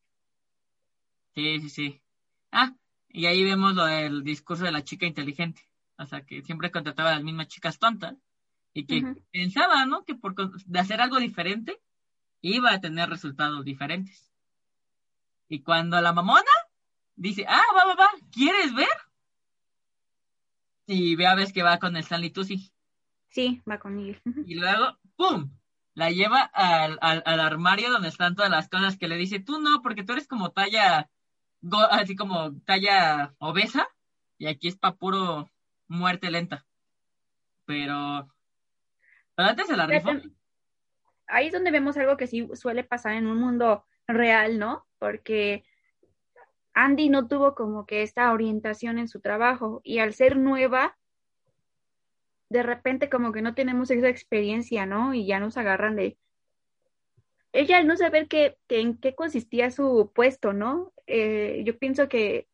Sí, 1.35 1.59
sí, 1.61 1.69
sí. 1.69 2.01
Ah, 2.51 2.73
y 3.09 3.25
ahí 3.25 3.43
vemos 3.43 3.73
lo 3.73 3.85
del 3.85 4.23
discurso 4.23 4.63
de 4.63 4.71
la 4.71 4.83
chica 4.83 5.05
inteligente. 5.05 5.61
O 5.97 6.05
sea, 6.05 6.25
que 6.25 6.41
siempre 6.41 6.71
contrataba 6.71 7.11
a 7.11 7.15
las 7.15 7.23
mismas 7.23 7.47
chicas 7.47 7.79
tontas 7.79 8.15
y 8.73 8.85
que 8.85 9.15
pensaba, 9.31 9.85
¿no? 9.85 10.03
Que 10.03 10.15
por 10.15 10.35
de 10.35 10.79
hacer 10.79 11.01
algo 11.01 11.19
diferente 11.19 11.81
iba 12.41 12.71
a 12.71 12.81
tener 12.81 13.09
resultados 13.09 13.63
diferentes. 13.63 14.31
Y 15.47 15.61
cuando 15.61 15.99
la 16.01 16.13
mamona 16.13 16.51
dice, 17.15 17.45
ah, 17.47 17.61
va, 17.75 17.85
va, 17.85 17.95
va, 17.95 18.09
¿quieres 18.31 18.73
ver? 18.73 18.87
Y 20.87 21.15
vea, 21.15 21.35
ves 21.35 21.53
que 21.53 21.63
va 21.63 21.79
con 21.79 21.95
el 21.95 22.03
Stanley 22.03 22.31
Tucci. 22.31 22.71
Sí, 23.31 23.61
va 23.69 23.79
con 23.79 23.99
él. 23.99 24.21
Y 24.45 24.55
luego, 24.55 24.97
¡pum! 25.15 25.51
La 25.93 26.09
lleva 26.09 26.41
al, 26.41 26.97
al, 27.01 27.21
al, 27.25 27.39
armario 27.39 27.89
donde 27.89 28.07
están 28.07 28.35
todas 28.35 28.51
las 28.51 28.69
cosas 28.69 28.97
que 28.97 29.07
le 29.09 29.17
dice, 29.17 29.39
tú 29.39 29.59
no, 29.59 29.81
porque 29.81 30.03
tú 30.03 30.13
eres 30.13 30.27
como 30.27 30.51
talla 30.51 31.09
así 31.91 32.15
como 32.15 32.59
talla 32.61 33.33
obesa, 33.39 33.87
y 34.37 34.47
aquí 34.47 34.67
es 34.67 34.77
para 34.77 34.95
puro 34.95 35.49
muerte 35.87 36.31
lenta. 36.31 36.65
Pero, 37.65 38.27
pero 39.35 39.49
antes 39.49 39.67
de 39.67 39.77
la 39.77 39.87
rifa. 39.87 40.21
Ahí 41.27 41.47
es 41.47 41.53
donde 41.53 41.71
vemos 41.71 41.95
algo 41.97 42.17
que 42.17 42.27
sí 42.27 42.49
suele 42.53 42.83
pasar 42.83 43.13
en 43.13 43.27
un 43.27 43.37
mundo 43.37 43.85
real, 44.07 44.59
¿no? 44.59 44.85
Porque 44.99 45.63
Andy 46.73 47.09
no 47.09 47.27
tuvo 47.27 47.55
como 47.55 47.85
que 47.85 48.01
esta 48.01 48.31
orientación 48.31 48.99
en 48.99 49.07
su 49.07 49.21
trabajo 49.21 49.81
y 49.83 49.99
al 49.99 50.13
ser 50.13 50.35
nueva, 50.35 50.97
de 52.51 52.63
repente 52.63 53.09
como 53.09 53.31
que 53.31 53.41
no 53.41 53.55
tenemos 53.55 53.89
esa 53.91 54.09
experiencia, 54.09 54.85
¿no? 54.85 55.13
Y 55.13 55.25
ya 55.25 55.39
nos 55.39 55.55
agarran 55.55 55.95
de, 55.95 56.17
ella 57.53 57.77
al 57.77 57.87
no 57.87 57.95
saber 57.95 58.27
qué, 58.27 58.57
en 58.67 58.97
qué 58.97 59.15
consistía 59.15 59.71
su 59.71 60.11
puesto, 60.13 60.51
¿no? 60.51 60.91
Eh, 61.07 61.63
yo 61.65 61.77
pienso 61.79 62.09
que 62.09 62.49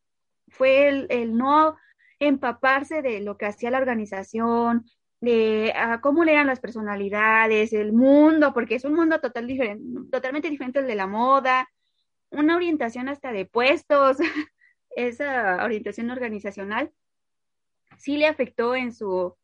fue 0.49 0.87
el, 1.09 1.35
no 1.35 1.77
empaparse 2.19 3.01
de 3.01 3.21
lo 3.21 3.37
que 3.37 3.47
hacía 3.47 3.71
la 3.71 3.79
organización, 3.79 4.85
de 5.19 5.73
cómo 6.03 6.23
eran 6.23 6.45
las 6.45 6.59
personalidades, 6.59 7.73
el 7.73 7.91
mundo, 7.91 8.53
porque 8.53 8.75
es 8.75 8.85
un 8.85 8.93
mundo 8.93 9.19
total 9.19 9.47
diferente, 9.47 9.83
totalmente 10.11 10.49
diferente 10.49 10.77
al 10.77 10.87
de 10.87 10.95
la 10.95 11.07
moda, 11.07 11.67
una 12.29 12.55
orientación 12.55 13.09
hasta 13.09 13.31
de 13.31 13.45
puestos, 13.45 14.17
esa 14.95 15.63
orientación 15.63 16.11
organizacional 16.11 16.91
sí 17.97 18.17
le 18.17 18.27
afectó 18.27 18.75
en 18.75 18.93
su 18.93 19.35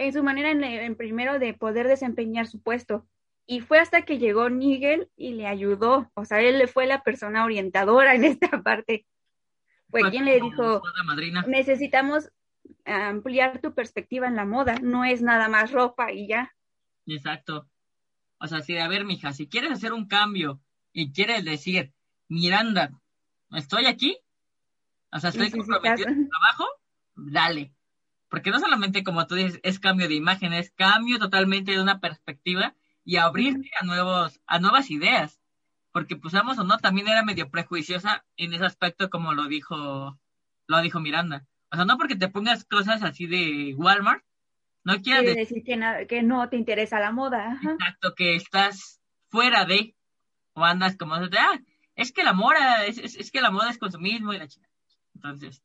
en 0.00 0.12
su 0.12 0.22
manera 0.22 0.50
en 0.50 0.94
primero 0.96 1.38
de 1.38 1.52
poder 1.52 1.86
desempeñar 1.86 2.46
su 2.46 2.62
puesto 2.62 3.06
y 3.46 3.60
fue 3.60 3.78
hasta 3.80 4.02
que 4.02 4.18
llegó 4.18 4.48
Nigel 4.48 5.10
y 5.16 5.32
le 5.32 5.46
ayudó. 5.46 6.10
O 6.14 6.24
sea, 6.24 6.40
él 6.40 6.68
fue 6.68 6.86
la 6.86 7.02
persona 7.02 7.44
orientadora 7.44 8.14
en 8.14 8.24
esta 8.40 8.62
parte. 8.62 9.06
Fue 9.90 10.08
quien 10.10 10.24
le 10.24 10.40
dijo, 10.40 10.80
necesitamos 11.48 12.30
ampliar 12.84 13.60
tu 13.60 13.74
perspectiva 13.74 14.28
en 14.28 14.36
la 14.36 14.44
moda, 14.44 14.76
no 14.80 15.04
es 15.04 15.20
nada 15.20 15.48
más 15.48 15.72
ropa 15.72 16.12
y 16.12 16.28
ya. 16.28 16.54
Exacto. 17.06 17.68
O 18.38 18.46
sea, 18.46 18.60
si, 18.60 18.78
a 18.78 18.86
ver, 18.86 19.04
mija, 19.04 19.32
si 19.32 19.48
quieres 19.48 19.72
hacer 19.72 19.92
un 19.92 20.06
cambio 20.06 20.60
y 20.92 21.12
quieres 21.12 21.44
decir, 21.44 21.92
Miranda, 22.28 22.92
estoy 23.50 23.86
aquí, 23.86 24.16
o 25.10 25.18
sea, 25.18 25.30
estoy 25.30 25.50
comprometido 25.50 26.08
en 26.08 26.28
trabajo, 26.28 26.66
dale. 27.16 27.74
Porque 28.30 28.50
no 28.50 28.60
solamente, 28.60 29.04
como 29.04 29.26
tú 29.26 29.34
dices, 29.34 29.60
es 29.64 29.80
cambio 29.80 30.08
de 30.08 30.14
imagen, 30.14 30.52
es 30.52 30.70
cambio 30.70 31.18
totalmente 31.18 31.72
de 31.72 31.82
una 31.82 32.00
perspectiva 32.00 32.74
y 33.04 33.16
abrirte 33.16 33.70
a 33.78 33.84
nuevos, 33.84 34.40
a 34.46 34.60
nuevas 34.60 34.90
ideas. 34.90 35.40
Porque 35.92 36.14
pues 36.14 36.32
o 36.34 36.64
no, 36.64 36.78
también 36.78 37.08
era 37.08 37.24
medio 37.24 37.50
prejuiciosa 37.50 38.24
en 38.36 38.54
ese 38.54 38.64
aspecto 38.64 39.10
como 39.10 39.34
lo 39.34 39.48
dijo, 39.48 40.16
lo 40.68 40.80
dijo 40.80 41.00
Miranda. 41.00 41.44
O 41.72 41.76
sea, 41.76 41.84
no 41.84 41.98
porque 41.98 42.14
te 42.14 42.28
pongas 42.28 42.64
cosas 42.64 43.02
así 43.02 43.26
de 43.26 43.74
Walmart, 43.76 44.24
no 44.84 45.02
quiere 45.02 45.34
decir 45.34 45.62
que, 45.64 46.06
que 46.08 46.22
no 46.22 46.48
te 46.48 46.56
interesa 46.56 47.00
la 47.00 47.10
moda. 47.10 47.58
Exacto, 47.62 48.14
que 48.14 48.36
estás 48.36 49.00
fuera 49.28 49.64
de, 49.64 49.96
o 50.54 50.64
andas 50.64 50.96
como 50.96 51.16
ah, 51.16 51.60
es 51.96 52.12
que 52.12 52.22
la 52.22 52.32
moda, 52.32 52.86
es, 52.86 52.98
es, 52.98 53.30
que 53.30 53.40
la 53.40 53.50
moda 53.50 53.70
es 53.70 53.78
consumismo 53.78 54.32
y 54.32 54.38
la 54.38 54.48
china. 54.48 54.68
Entonces. 55.14 55.62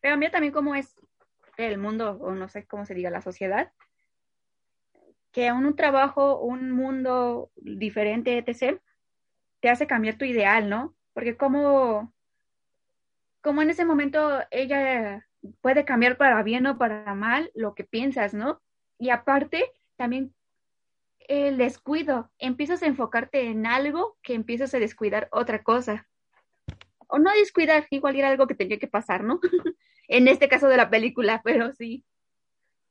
Pero 0.00 0.16
mira 0.16 0.30
también 0.30 0.52
cómo 0.52 0.74
es 0.74 0.94
el 1.62 1.78
mundo, 1.78 2.18
o 2.20 2.32
no 2.34 2.48
sé 2.48 2.66
cómo 2.66 2.86
se 2.86 2.94
diga, 2.94 3.10
la 3.10 3.22
sociedad, 3.22 3.72
que 5.32 5.46
en 5.46 5.56
un 5.56 5.76
trabajo, 5.76 6.40
un 6.40 6.72
mundo 6.72 7.50
diferente, 7.56 8.38
etc., 8.38 8.80
te 9.60 9.68
hace 9.68 9.86
cambiar 9.86 10.16
tu 10.16 10.24
ideal, 10.24 10.68
¿no? 10.68 10.94
Porque 11.12 11.36
como, 11.36 12.12
como 13.42 13.62
en 13.62 13.70
ese 13.70 13.84
momento 13.84 14.40
ella 14.50 15.26
puede 15.60 15.84
cambiar 15.84 16.16
para 16.16 16.42
bien 16.42 16.66
o 16.66 16.78
para 16.78 17.14
mal 17.14 17.50
lo 17.54 17.74
que 17.74 17.84
piensas, 17.84 18.34
¿no? 18.34 18.60
Y 18.98 19.10
aparte, 19.10 19.70
también 19.96 20.34
el 21.28 21.58
descuido, 21.58 22.30
empiezas 22.38 22.82
a 22.82 22.86
enfocarte 22.86 23.48
en 23.48 23.66
algo 23.66 24.18
que 24.22 24.34
empiezas 24.34 24.74
a 24.74 24.78
descuidar 24.78 25.28
otra 25.30 25.62
cosa. 25.62 26.08
O 27.06 27.18
no 27.18 27.30
descuidar, 27.32 27.86
igual 27.90 28.16
era 28.16 28.30
algo 28.30 28.46
que 28.46 28.54
tenía 28.54 28.78
que 28.78 28.88
pasar, 28.88 29.22
¿no? 29.22 29.40
en 30.10 30.28
este 30.28 30.48
caso 30.48 30.66
de 30.66 30.76
la 30.76 30.90
película, 30.90 31.40
pero 31.44 31.72
sí. 31.72 32.04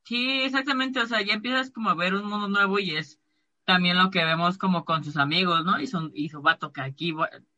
Sí, 0.03 0.41
exactamente, 0.41 0.99
o 0.99 1.05
sea, 1.05 1.21
ya 1.21 1.33
empiezas 1.33 1.69
como 1.69 1.89
a 1.89 1.95
ver 1.95 2.15
un 2.15 2.27
mundo 2.27 2.47
nuevo 2.47 2.79
y 2.79 2.95
es 2.95 3.19
también 3.65 3.97
lo 3.97 4.09
que 4.09 4.25
vemos 4.25 4.57
como 4.57 4.83
con 4.85 5.03
sus 5.03 5.17
amigos, 5.17 5.63
¿no? 5.63 5.79
Y, 5.79 5.85
son, 5.85 6.11
y 6.15 6.29
su 6.29 6.41
vato 6.41 6.73
que 6.73 6.81
aquí, 6.81 7.13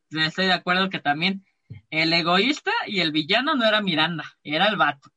estoy 0.10 0.48
de 0.48 0.54
acuerdo 0.54 0.90
que 0.90 1.00
también 1.00 1.46
el 1.90 2.12
egoísta 2.12 2.72
y 2.88 3.00
el 3.00 3.14
villano 3.14 3.56
no 3.56 3.66
era 3.66 3.82
Miranda, 3.82 4.26
era 4.44 4.66
el 4.66 4.76
vato. 4.76 5.10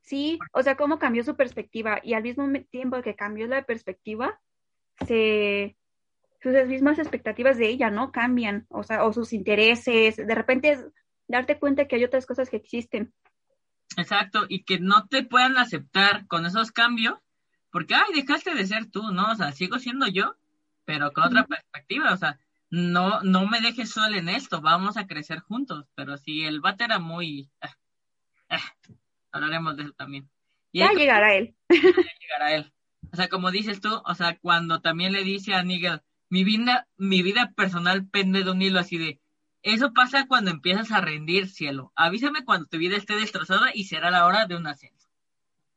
Sí, 0.00 0.38
o 0.52 0.62
sea, 0.62 0.76
cómo 0.76 0.98
cambió 0.98 1.22
su 1.22 1.36
perspectiva 1.36 2.00
y 2.02 2.14
al 2.14 2.22
mismo 2.22 2.50
tiempo 2.70 3.02
que 3.02 3.14
cambió 3.14 3.46
la 3.46 3.62
perspectiva, 3.62 4.40
se 5.06 5.76
sus 6.40 6.52
mismas 6.66 6.98
expectativas 6.98 7.58
de 7.58 7.68
ella, 7.68 7.90
¿no? 7.90 8.10
Cambian, 8.10 8.66
o 8.70 8.82
sea, 8.82 9.04
o 9.04 9.12
sus 9.12 9.32
intereses, 9.32 10.16
de 10.16 10.34
repente 10.34 10.78
darte 11.28 11.58
cuenta 11.58 11.86
que 11.86 11.96
hay 11.96 12.04
otras 12.04 12.26
cosas 12.26 12.50
que 12.50 12.56
existen. 12.56 13.14
Exacto, 13.96 14.46
y 14.48 14.64
que 14.64 14.80
no 14.80 15.06
te 15.06 15.22
puedan 15.22 15.56
aceptar 15.56 16.26
con 16.26 16.46
esos 16.46 16.72
cambios, 16.72 17.18
porque, 17.70 17.94
ay, 17.94 18.14
dejaste 18.14 18.54
de 18.54 18.66
ser 18.66 18.90
tú, 18.90 19.12
¿no? 19.12 19.32
O 19.32 19.34
sea, 19.34 19.52
sigo 19.52 19.78
siendo 19.78 20.06
yo, 20.06 20.36
pero 20.84 21.12
con 21.12 21.24
otra 21.24 21.46
perspectiva, 21.46 22.12
o 22.12 22.16
sea, 22.16 22.38
no, 22.70 23.22
no 23.22 23.46
me 23.46 23.60
dejes 23.60 23.90
solo 23.90 24.16
en 24.16 24.28
esto, 24.28 24.60
vamos 24.60 24.96
a 24.96 25.06
crecer 25.06 25.40
juntos, 25.40 25.86
pero 25.94 26.16
si 26.16 26.44
el 26.44 26.60
bate 26.60 26.84
era 26.84 26.98
muy... 26.98 27.50
Ah, 27.60 27.76
ah, 28.50 28.74
hablaremos 29.32 29.76
de 29.76 29.84
eso 29.84 29.92
también. 29.92 30.28
ya 30.72 30.92
llegará 30.92 31.34
él. 31.34 31.54
Ya 31.68 32.12
llegará 32.20 32.54
él. 32.54 32.72
O 33.12 33.16
sea, 33.16 33.28
como 33.28 33.50
dices 33.50 33.80
tú, 33.80 34.02
o 34.04 34.14
sea, 34.14 34.38
cuando 34.38 34.80
también 34.80 35.12
le 35.12 35.24
dice 35.24 35.54
a 35.54 35.62
Nigel, 35.62 36.02
mi 36.28 36.44
vida, 36.44 36.88
mi 36.96 37.22
vida 37.22 37.52
personal 37.56 38.06
pende 38.06 38.44
de 38.44 38.50
un 38.50 38.60
hilo 38.60 38.78
así 38.78 38.98
de, 38.98 39.20
eso 39.62 39.92
pasa 39.92 40.26
cuando 40.26 40.50
empiezas 40.50 40.92
a 40.92 41.00
rendir, 41.00 41.48
cielo. 41.48 41.92
Avísame 41.96 42.44
cuando 42.44 42.66
tu 42.66 42.78
vida 42.78 42.96
esté 42.96 43.16
destrozada 43.16 43.70
y 43.74 43.84
será 43.84 44.10
la 44.10 44.26
hora 44.26 44.46
de 44.46 44.56
un 44.56 44.66
ascenso. 44.66 45.08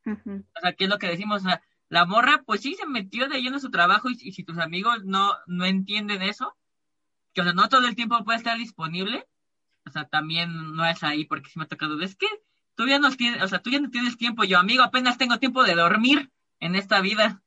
O 0.06 0.60
sea, 0.62 0.74
¿qué 0.74 0.86
es 0.86 0.90
lo 0.90 0.98
que 0.98 1.08
decimos? 1.08 1.42
O 1.42 1.46
sea, 1.46 1.62
la 1.90 2.06
morra, 2.06 2.44
pues 2.46 2.62
sí, 2.62 2.76
se 2.76 2.86
metió 2.86 3.28
de 3.28 3.42
lleno 3.42 3.58
a 3.58 3.60
su 3.60 3.70
trabajo 3.70 4.10
y, 4.10 4.32
si 4.32 4.44
tus 4.44 4.58
amigos 4.58 5.04
no, 5.04 5.34
no 5.46 5.66
entienden 5.66 6.22
eso, 6.22 6.56
que 7.34 7.42
o 7.42 7.44
sea, 7.44 7.54
no 7.54 7.70
todo 7.70 7.88
el 7.88 7.96
tiempo 7.96 8.24
puede 8.24 8.38
estar 8.38 8.58
disponible, 8.58 9.28
o 9.86 9.90
sea, 9.90 10.06
también 10.06 10.74
no 10.74 10.86
es 10.86 11.04
ahí 11.04 11.26
porque 11.26 11.50
si 11.50 11.60
me 11.60 11.66
ha 11.66 11.68
tocado, 11.68 12.00
es 12.02 12.16
que 12.16 12.28
tú 12.76 12.88
ya 12.88 13.00
no 13.00 13.12
tienes, 13.12 13.44
o 13.44 13.48
sea, 13.48 13.62
tú 13.62 13.70
ya 13.70 13.80
no 13.80 13.90
tienes 13.90 14.18
tiempo, 14.18 14.44
yo 14.44 14.58
amigo, 14.58 14.84
apenas 14.84 15.18
tengo 15.18 15.38
tiempo 15.38 15.64
de 15.64 15.76
dormir 15.76 16.32
en 16.60 16.76
esta 16.76 17.02
vida. 17.02 17.42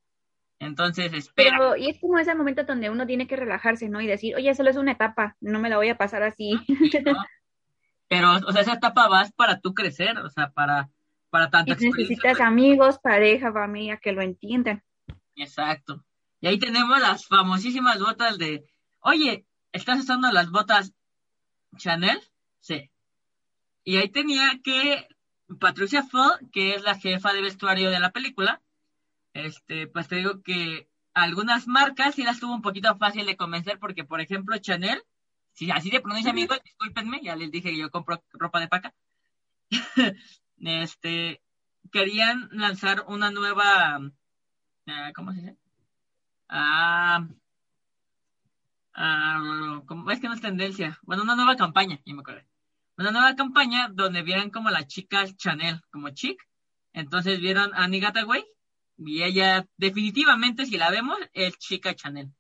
Entonces, 0.64 1.12
espera. 1.12 1.57
Pero, 1.59 1.77
y 1.77 1.90
es 1.90 2.00
como 2.00 2.18
ese 2.18 2.35
momento 2.35 2.64
donde 2.64 2.90
uno 2.90 3.07
tiene 3.07 3.27
que 3.27 3.37
relajarse, 3.37 3.88
¿no? 3.88 4.00
Y 4.00 4.07
decir, 4.07 4.35
oye, 4.35 4.55
solo 4.55 4.70
es 4.70 4.77
una 4.77 4.92
etapa, 4.92 5.37
no 5.40 5.59
me 5.61 5.68
la 5.68 5.77
voy 5.77 5.90
a 5.90 5.98
pasar 5.98 6.22
así. 6.22 6.59
Pero, 8.09 8.33
o 8.46 8.53
sea, 8.53 8.62
esa 8.62 8.74
etapa 8.74 9.09
vas 9.09 9.33
para 9.33 9.61
tú 9.61 9.74
crecer, 9.74 10.18
o 10.18 10.31
sea, 10.31 10.50
para, 10.50 10.88
para 11.31 11.50
tanta 11.50 11.77
y 11.79 11.90
necesitas 11.90 12.40
amigos, 12.40 12.98
pareja, 12.98 13.53
familia 13.53 13.98
que 13.98 14.12
lo 14.12 14.22
entiendan. 14.22 14.83
Exacto. 15.37 16.05
Y 16.40 16.46
ahí 16.46 16.59
tenemos 16.59 17.00
las 17.00 17.27
famosísimas 17.27 17.98
botas 17.98 18.38
de, 18.38 18.64
oye, 19.00 19.46
¿estás 19.72 20.00
usando 20.00 20.31
las 20.31 20.50
botas 20.50 20.94
Chanel? 21.77 22.20
Sí. 22.61 22.90
Y 23.83 23.96
ahí 23.96 24.09
tenía 24.09 24.61
que 24.62 25.09
Patricia 25.59 26.03
Fall, 26.03 26.38
que 26.53 26.74
es 26.74 26.83
la 26.83 26.94
jefa 26.94 27.33
de 27.33 27.42
vestuario 27.42 27.90
de 27.90 28.00
la 28.00 28.12
película, 28.12 28.62
este, 29.35 29.88
pues 29.88 30.09
te 30.09 30.16
digo 30.16 30.42
que 30.42 30.88
algunas 31.12 31.66
marcas 31.66 32.14
sí 32.14 32.23
las 32.23 32.40
tuvo 32.40 32.55
un 32.55 32.62
poquito 32.62 32.97
fácil 32.97 33.27
de 33.27 33.37
convencer 33.37 33.79
porque, 33.79 34.05
por 34.05 34.20
ejemplo, 34.20 34.57
Chanel, 34.59 35.03
si 35.53 35.70
así 35.70 35.90
se 35.90 36.01
pronuncia, 36.01 36.31
amigos, 36.31 36.61
discúlpenme, 36.64 37.20
ya 37.23 37.37
les 37.37 37.51
dije 37.51 37.70
que 37.70 37.79
yo 37.79 37.90
compro 37.90 38.23
ropa 38.33 38.61
de 38.61 38.68
paca. 38.68 38.94
este, 40.59 41.42
querían 41.92 42.49
lanzar 42.53 43.05
una 43.09 43.31
nueva, 43.31 44.01
ah, 44.87 45.12
¿cómo 45.14 45.33
se 45.33 45.40
dice? 45.40 45.57
Ah, 46.49 47.27
ah, 48.94 49.83
es 50.11 50.20
que 50.20 50.29
no 50.29 50.35
es 50.35 50.40
tendencia. 50.40 50.99
Bueno, 51.03 51.25
una 51.25 51.37
nueva 51.37 51.57
campaña, 51.57 52.01
ya 52.05 52.14
me 52.14 52.20
acuerdo. 52.20 52.42
Una 52.97 53.11
nueva 53.11 53.35
campaña 53.35 53.88
donde 53.92 54.23
vieran 54.23 54.51
como 54.51 54.70
las 54.70 54.87
chicas 54.87 55.37
Chanel, 55.37 55.81
como 55.90 56.11
chic. 56.11 56.40
Entonces 56.92 57.40
vieron 57.40 57.75
a 57.75 57.85
Annie 57.85 57.99
Gataway 57.99 58.44
y 58.96 59.22
ella, 59.22 59.66
definitivamente, 59.76 60.66
si 60.66 60.76
la 60.76 60.90
vemos, 60.90 61.18
es 61.33 61.59
chica 61.59 61.94
Chanel. 61.94 62.30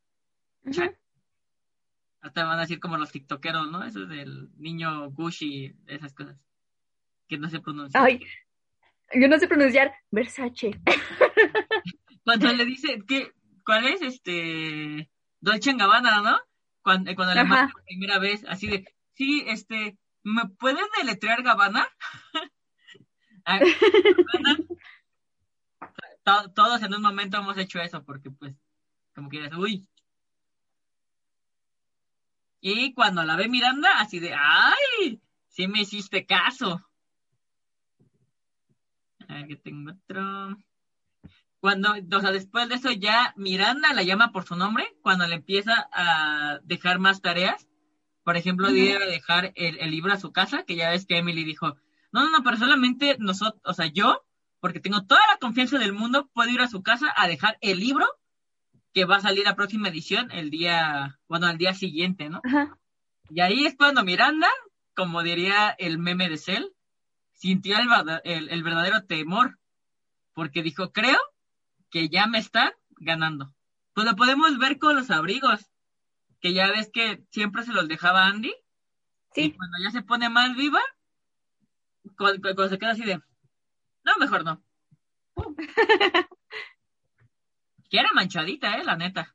Hasta 2.20 2.44
van 2.44 2.58
a 2.58 2.62
decir 2.62 2.80
como 2.80 2.96
los 2.96 3.12
tiktokeros, 3.12 3.70
¿no? 3.70 3.84
Eso 3.84 4.04
es 4.04 4.08
del 4.08 4.48
niño 4.56 5.10
Gucci, 5.10 5.74
esas 5.86 6.14
cosas. 6.14 6.38
Que 7.28 7.38
no 7.38 7.48
se 7.48 7.60
pronuncia. 7.60 8.02
Ay, 8.02 8.20
yo 9.12 9.28
no 9.28 9.38
sé 9.38 9.48
pronunciar 9.48 9.92
Versace. 10.10 10.80
Cuando 12.24 12.52
le 12.52 12.64
dice, 12.64 13.02
¿qué, 13.06 13.32
¿cuál 13.64 13.86
es? 13.86 14.00
Este, 14.02 15.10
Dolce 15.40 15.74
Gabbana, 15.74 16.22
¿no? 16.22 16.38
Cuando, 16.82 17.14
cuando 17.14 17.34
le 17.34 17.44
manda 17.44 17.72
por 17.72 17.84
primera 17.84 18.18
vez, 18.18 18.44
así 18.48 18.66
de, 18.66 18.84
sí, 19.12 19.44
este, 19.46 19.98
¿me 20.22 20.48
pueden 20.58 20.84
deletrear 20.98 21.42
Gabbana? 21.42 21.88
Todos 26.24 26.82
en 26.82 26.94
un 26.94 27.02
momento 27.02 27.36
hemos 27.36 27.58
hecho 27.58 27.80
eso, 27.80 28.02
porque 28.02 28.30
pues, 28.30 28.54
como 29.14 29.28
que 29.28 29.42
dices, 29.42 29.58
uy. 29.58 29.86
Y 32.60 32.94
cuando 32.94 33.22
la 33.24 33.36
ve 33.36 33.48
Miranda, 33.48 34.00
así 34.00 34.18
de, 34.20 34.34
¡ay! 34.34 35.20
Sí 35.48 35.68
me 35.68 35.82
hiciste 35.82 36.24
caso. 36.24 36.80
A 39.28 39.34
ver, 39.34 39.46
que 39.46 39.56
tengo 39.56 39.92
otro. 39.92 40.56
Cuando, 41.60 41.92
o 41.92 42.20
sea, 42.20 42.32
después 42.32 42.68
de 42.68 42.76
eso 42.76 42.90
ya 42.90 43.34
Miranda 43.36 43.92
la 43.92 44.02
llama 44.02 44.32
por 44.32 44.44
su 44.44 44.56
nombre, 44.56 44.96
cuando 45.02 45.26
le 45.26 45.36
empieza 45.36 45.88
a 45.92 46.58
dejar 46.62 46.98
más 46.98 47.20
tareas. 47.20 47.68
Por 48.22 48.38
ejemplo, 48.38 48.72
debe 48.72 49.04
dejar 49.06 49.52
el, 49.54 49.78
el 49.78 49.90
libro 49.90 50.12
a 50.14 50.18
su 50.18 50.32
casa, 50.32 50.64
que 50.64 50.76
ya 50.76 50.90
ves 50.90 51.04
que 51.04 51.18
Emily 51.18 51.44
dijo, 51.44 51.76
no, 52.10 52.22
no, 52.22 52.30
no, 52.30 52.42
pero 52.42 52.56
solamente 52.56 53.16
nosotros, 53.18 53.60
o 53.64 53.74
sea, 53.74 53.86
yo 53.86 54.23
porque 54.64 54.80
tengo 54.80 55.04
toda 55.04 55.20
la 55.30 55.36
confianza 55.36 55.76
del 55.76 55.92
mundo, 55.92 56.30
puedo 56.32 56.48
ir 56.48 56.62
a 56.62 56.68
su 56.68 56.82
casa 56.82 57.12
a 57.14 57.28
dejar 57.28 57.58
el 57.60 57.80
libro 57.80 58.06
que 58.94 59.04
va 59.04 59.16
a 59.16 59.20
salir 59.20 59.44
la 59.44 59.56
próxima 59.56 59.90
edición 59.90 60.30
el 60.30 60.48
día, 60.48 61.20
bueno, 61.28 61.48
al 61.48 61.58
día 61.58 61.74
siguiente, 61.74 62.30
¿no? 62.30 62.40
Y 63.28 63.40
ahí 63.42 63.66
es 63.66 63.76
cuando 63.76 64.04
Miranda, 64.04 64.48
como 64.96 65.22
diría 65.22 65.68
el 65.78 65.98
meme 65.98 66.30
de 66.30 66.38
Cell, 66.38 66.64
sintió 67.34 67.76
el, 67.76 68.48
el, 68.48 68.62
verdadero 68.62 69.04
temor, 69.04 69.58
porque 70.32 70.62
dijo, 70.62 70.92
creo 70.92 71.18
que 71.90 72.08
ya 72.08 72.26
me 72.26 72.38
están 72.38 72.72
ganando. 72.92 73.52
Pues 73.92 74.06
lo 74.06 74.16
podemos 74.16 74.56
ver 74.56 74.78
con 74.78 74.96
los 74.96 75.10
abrigos, 75.10 75.70
que 76.40 76.54
ya 76.54 76.70
ves 76.70 76.88
que 76.90 77.22
siempre 77.30 77.64
se 77.64 77.74
los 77.74 77.86
dejaba 77.86 78.28
Andy. 78.28 78.54
Sí. 79.34 79.42
Y 79.42 79.52
cuando 79.52 79.76
ya 79.84 79.90
se 79.90 80.00
pone 80.00 80.30
más 80.30 80.56
viva, 80.56 80.80
cuando 82.16 82.70
se 82.70 82.78
queda 82.78 82.92
así 82.92 83.04
de, 83.04 83.20
no, 84.04 84.16
mejor 84.18 84.44
no. 84.44 84.62
que 87.90 87.98
era 87.98 88.10
manchadita, 88.12 88.78
eh, 88.78 88.84
la 88.84 88.96
neta. 88.96 89.34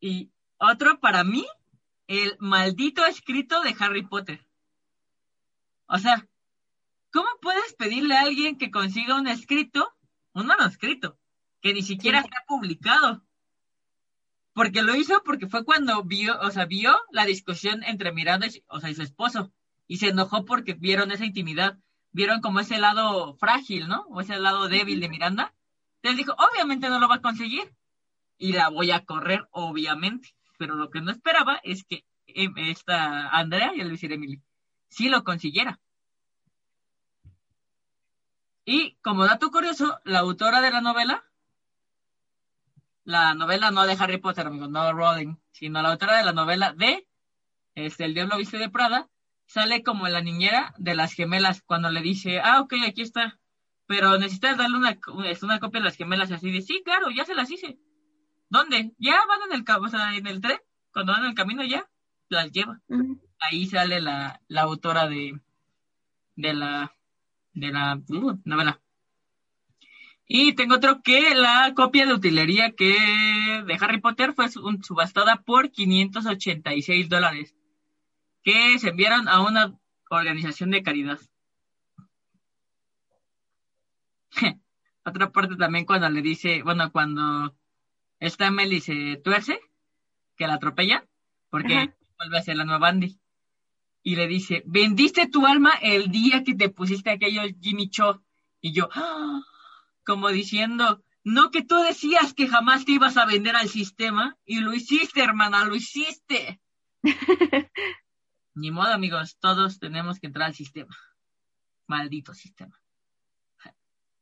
Y 0.00 0.30
otro 0.58 1.00
para 1.00 1.24
mí, 1.24 1.46
el 2.06 2.36
maldito 2.38 3.04
escrito 3.06 3.60
de 3.62 3.74
Harry 3.78 4.02
Potter. 4.02 4.46
O 5.86 5.98
sea, 5.98 6.26
¿cómo 7.12 7.28
puedes 7.40 7.74
pedirle 7.74 8.16
a 8.16 8.22
alguien 8.22 8.56
que 8.56 8.70
consiga 8.70 9.16
un 9.16 9.26
escrito, 9.26 9.96
un 10.32 10.46
manuscrito, 10.46 11.18
que 11.60 11.74
ni 11.74 11.82
siquiera 11.82 12.20
está 12.20 12.44
publicado? 12.46 13.24
Porque 14.52 14.82
lo 14.82 14.94
hizo 14.94 15.22
porque 15.24 15.48
fue 15.48 15.64
cuando 15.64 16.02
vio, 16.04 16.38
o 16.40 16.50
sea, 16.50 16.66
vio 16.66 16.96
la 17.10 17.24
discusión 17.24 17.82
entre 17.84 18.12
Miranda 18.12 18.46
y, 18.46 18.64
o 18.68 18.80
sea, 18.80 18.90
y 18.90 18.94
su 18.94 19.02
esposo. 19.02 19.52
Y 19.86 19.98
se 19.98 20.08
enojó 20.08 20.44
porque 20.44 20.74
vieron 20.74 21.10
esa 21.10 21.24
intimidad 21.24 21.78
vieron 22.12 22.40
como 22.40 22.60
ese 22.60 22.78
lado 22.78 23.34
frágil, 23.34 23.88
¿no? 23.88 24.02
O 24.10 24.20
ese 24.20 24.38
lado 24.38 24.68
débil 24.68 25.00
de 25.00 25.08
Miranda. 25.08 25.54
Entonces 25.96 26.18
dijo, 26.18 26.34
obviamente 26.38 26.88
no 26.88 26.98
lo 26.98 27.08
va 27.08 27.16
a 27.16 27.22
conseguir. 27.22 27.74
Y 28.38 28.52
la 28.52 28.68
voy 28.68 28.90
a 28.90 29.04
correr, 29.04 29.46
obviamente. 29.50 30.34
Pero 30.58 30.74
lo 30.74 30.90
que 30.90 31.00
no 31.00 31.10
esperaba 31.10 31.60
es 31.62 31.84
que 31.84 32.04
em, 32.26 32.56
esta 32.58 33.28
Andrea 33.28 33.72
y 33.74 33.80
el 33.80 33.90
decir 33.90 34.12
Emily 34.12 34.40
sí 34.88 35.08
lo 35.08 35.24
consiguiera. 35.24 35.80
Y 38.64 38.96
como 39.02 39.24
dato 39.24 39.50
curioso, 39.50 40.00
la 40.04 40.20
autora 40.20 40.60
de 40.60 40.70
la 40.70 40.80
novela, 40.80 41.24
la 43.04 43.34
novela 43.34 43.70
no 43.70 43.86
de 43.86 43.96
Harry 43.98 44.18
Potter, 44.18 44.46
amigo, 44.46 44.68
no 44.68 44.92
Rowling, 44.92 45.36
sino 45.50 45.82
la 45.82 45.90
autora 45.90 46.18
de 46.18 46.24
la 46.24 46.32
novela 46.32 46.72
de 46.72 47.08
este, 47.74 48.04
El 48.04 48.14
Diablo 48.14 48.36
Viste 48.36 48.58
de 48.58 48.70
Prada, 48.70 49.08
sale 49.50 49.82
como 49.82 50.06
la 50.06 50.20
niñera 50.20 50.72
de 50.78 50.94
las 50.94 51.12
gemelas 51.12 51.60
cuando 51.62 51.90
le 51.90 52.02
dice, 52.02 52.38
ah, 52.38 52.60
ok, 52.60 52.74
aquí 52.86 53.02
está, 53.02 53.40
pero 53.86 54.16
necesitas 54.16 54.56
darle 54.56 54.78
una, 54.78 54.96
una 55.42 55.58
copia 55.58 55.80
de 55.80 55.84
las 55.86 55.96
gemelas 55.96 56.30
así 56.30 56.52
de, 56.52 56.62
sí, 56.62 56.82
claro, 56.84 57.10
ya 57.10 57.24
se 57.24 57.34
las 57.34 57.50
hice. 57.50 57.76
¿Dónde? 58.48 58.92
Ya 58.98 59.16
van 59.26 59.50
en 59.50 59.58
el, 59.58 59.64
o 59.68 59.88
sea, 59.88 60.14
en 60.14 60.28
el 60.28 60.40
tren, 60.40 60.60
cuando 60.92 61.12
van 61.12 61.22
en 61.24 61.30
el 61.30 61.34
camino 61.34 61.64
ya, 61.64 61.90
las 62.28 62.52
lleva. 62.52 62.80
Ahí 63.40 63.66
sale 63.66 64.00
la, 64.00 64.40
la 64.46 64.62
autora 64.62 65.08
de, 65.08 65.40
de 66.36 66.54
la, 66.54 66.94
de 67.52 67.72
la 67.72 68.00
uh, 68.08 68.40
novela. 68.44 68.80
Y 70.28 70.52
tengo 70.52 70.76
otro 70.76 71.02
que 71.02 71.34
la 71.34 71.72
copia 71.74 72.06
de 72.06 72.14
utilería 72.14 72.70
que 72.70 73.64
de 73.66 73.78
Harry 73.80 74.00
Potter 74.00 74.32
fue 74.32 74.48
subastada 74.48 75.42
por 75.42 75.72
586 75.72 77.08
dólares, 77.08 77.56
que 78.42 78.78
se 78.78 78.88
enviaron 78.88 79.28
a 79.28 79.40
una 79.42 79.78
organización 80.08 80.70
de 80.70 80.82
caridad. 80.82 81.20
Otra 85.04 85.30
parte 85.30 85.56
también 85.56 85.84
cuando 85.84 86.08
le 86.08 86.22
dice, 86.22 86.62
bueno, 86.62 86.90
cuando 86.92 87.56
esta 88.18 88.50
Melly 88.50 88.80
se 88.80 89.20
tuerce, 89.22 89.60
que 90.36 90.46
la 90.46 90.54
atropella, 90.54 91.06
porque 91.50 91.94
vuelve 92.18 92.38
a 92.38 92.42
ser 92.42 92.56
la 92.56 92.64
nueva 92.64 92.88
Andy. 92.88 93.18
Y 94.02 94.16
le 94.16 94.26
dice, 94.26 94.62
vendiste 94.66 95.28
tu 95.28 95.46
alma 95.46 95.72
el 95.82 96.10
día 96.10 96.42
que 96.44 96.54
te 96.54 96.70
pusiste 96.70 97.10
aquello 97.10 97.42
Jimmy 97.60 97.90
Cho. 97.90 98.22
Y 98.60 98.72
yo, 98.72 98.88
¡ah! 98.94 99.42
como 100.04 100.28
diciendo, 100.30 101.02
no 101.24 101.50
que 101.50 101.62
tú 101.62 101.76
decías 101.76 102.34
que 102.34 102.48
jamás 102.48 102.84
te 102.84 102.92
ibas 102.92 103.16
a 103.16 103.26
vender 103.26 103.56
al 103.56 103.68
sistema 103.68 104.38
y 104.44 104.60
lo 104.60 104.72
hiciste, 104.74 105.22
hermana, 105.22 105.64
lo 105.64 105.74
hiciste. 105.74 106.60
Ni 108.60 108.70
modo, 108.70 108.92
amigos, 108.92 109.38
todos 109.40 109.78
tenemos 109.78 110.20
que 110.20 110.26
entrar 110.26 110.48
al 110.48 110.54
sistema. 110.54 110.94
Maldito 111.86 112.34
sistema. 112.34 112.78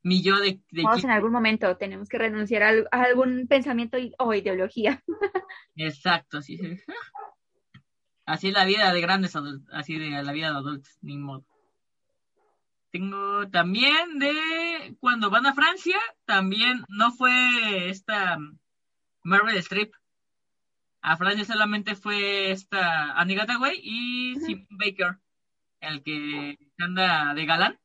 Mi 0.01 0.21
yo 0.23 0.39
de... 0.39 0.61
Todos 0.81 1.03
en 1.03 1.11
algún 1.11 1.33
momento 1.33 1.75
tenemos 1.75 2.07
que 2.07 2.17
renunciar 2.17 2.63
a, 2.63 3.01
algún 3.03 3.47
pensamiento 3.47 3.97
o 4.17 4.33
ideología. 4.33 5.03
Exacto, 5.75 6.41
sí, 6.41 6.57
sí. 6.57 6.79
Así 8.25 8.47
es 8.47 8.53
la 8.53 8.63
vida 8.63 8.93
de 8.93 9.01
grandes 9.01 9.35
adultos, 9.35 9.67
así 9.73 9.97
de 9.97 10.23
la 10.23 10.31
vida 10.31 10.51
de 10.51 10.57
adultos, 10.57 10.97
ni 11.01 11.17
modo. 11.17 11.45
Tengo 12.91 13.49
también 13.49 14.19
de 14.19 14.95
cuando 15.01 15.29
van 15.29 15.47
a 15.47 15.53
Francia, 15.53 15.99
también 16.23 16.85
no 16.87 17.11
fue 17.11 17.89
esta 17.89 18.37
Marvel 19.23 19.57
Strip. 19.57 19.93
A 21.01 21.17
Francia 21.17 21.45
solamente 21.45 21.95
fue 21.95 22.51
esta 22.51 23.13
Annie 23.19 23.39
Hathaway 23.39 23.79
y 23.81 24.35
Simon 24.41 24.67
Baker, 24.71 25.17
el 25.79 26.03
que 26.03 26.57
anda 26.77 27.33
de 27.33 27.45
galán. 27.45 27.79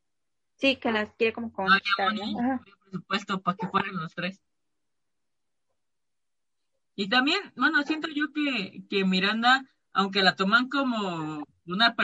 Sí, 0.56 0.76
que 0.76 0.90
las 0.90 1.12
quiere 1.14 1.32
como 1.32 1.52
con 1.52 1.66
no 1.66 2.60
presupuesto 2.84 3.42
para 3.42 3.56
que 3.56 3.68
fueran 3.68 3.96
los 3.96 4.14
tres. 4.14 4.40
Y 6.96 7.08
también, 7.08 7.40
bueno, 7.56 7.82
siento 7.82 8.08
yo 8.08 8.32
que, 8.32 8.84
que 8.88 9.04
Miranda, 9.04 9.64
aunque 9.92 10.22
la 10.22 10.36
toman 10.36 10.68
como 10.68 11.46
una 11.66 11.96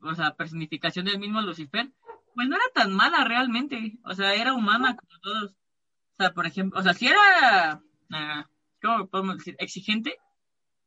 o 0.00 0.14
sea, 0.14 0.34
personificación 0.36 1.04
del 1.04 1.18
mismo 1.18 1.42
Lucifer, 1.42 1.90
pues 2.34 2.48
no 2.48 2.56
era 2.56 2.64
tan 2.74 2.94
mala 2.94 3.24
realmente, 3.24 3.98
o 4.04 4.14
sea, 4.14 4.34
era 4.34 4.54
humana 4.54 4.96
como 4.96 5.20
todos. 5.20 5.50
O 5.52 6.22
sea, 6.22 6.32
por 6.32 6.46
ejemplo, 6.46 6.78
o 6.80 6.82
sea, 6.82 6.94
sí 6.94 7.08
era, 7.08 7.82
ah, 8.12 8.48
¿cómo 8.80 9.06
podemos 9.08 9.38
decir? 9.38 9.56
Exigente, 9.58 10.18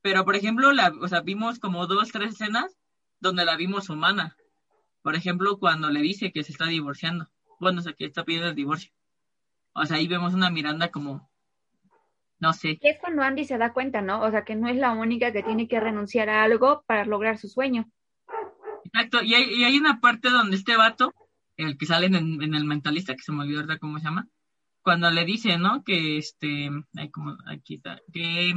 pero 0.01 0.25
por 0.25 0.35
ejemplo, 0.35 0.71
la, 0.71 0.93
o 1.01 1.07
sea, 1.07 1.21
vimos 1.21 1.59
como 1.59 1.87
dos, 1.87 2.11
tres 2.11 2.33
escenas 2.33 2.77
donde 3.19 3.45
la 3.45 3.55
vimos 3.55 3.89
humana. 3.89 4.35
Por 5.01 5.15
ejemplo, 5.15 5.57
cuando 5.59 5.89
le 5.89 6.01
dice 6.01 6.31
que 6.31 6.43
se 6.43 6.51
está 6.51 6.65
divorciando, 6.65 7.29
bueno, 7.59 7.79
o 7.79 7.83
sea, 7.83 7.93
que 7.93 8.05
está 8.05 8.23
pidiendo 8.23 8.49
el 8.49 8.55
divorcio. 8.55 8.91
O 9.73 9.85
sea, 9.85 9.97
ahí 9.97 10.07
vemos 10.07 10.33
una 10.33 10.49
Miranda 10.49 10.89
como, 10.89 11.29
no 12.39 12.53
sé. 12.53 12.77
es 12.81 12.99
cuando 12.99 13.21
Andy 13.21 13.45
se 13.45 13.57
da 13.57 13.73
cuenta, 13.73 14.01
¿no? 14.01 14.21
O 14.21 14.31
sea, 14.31 14.43
que 14.43 14.55
no 14.55 14.67
es 14.67 14.75
la 14.75 14.91
única 14.91 15.31
que 15.31 15.43
tiene 15.43 15.67
que 15.67 15.79
renunciar 15.79 16.29
a 16.29 16.43
algo 16.43 16.83
para 16.85 17.05
lograr 17.05 17.37
su 17.37 17.47
sueño. 17.47 17.89
Exacto, 18.83 19.21
y 19.23 19.35
hay, 19.35 19.43
y 19.53 19.63
hay 19.63 19.77
una 19.77 20.01
parte 20.01 20.29
donde 20.29 20.57
este 20.57 20.75
vato 20.75 21.13
el 21.57 21.77
que 21.77 21.85
sale 21.85 22.07
en, 22.07 22.41
el 22.41 22.65
mentalista, 22.65 23.15
que 23.15 23.21
se 23.21 23.31
me 23.31 23.43
olvidó 23.43 23.59
ahorita 23.59 23.79
cómo 23.79 23.99
se 23.99 24.05
llama, 24.05 24.27
cuando 24.81 25.11
le 25.11 25.25
dice, 25.25 25.57
¿no? 25.57 25.83
Que 25.83 26.17
este, 26.17 26.69
como, 27.11 27.37
aquí 27.47 27.75
está, 27.75 27.99
que 28.11 28.53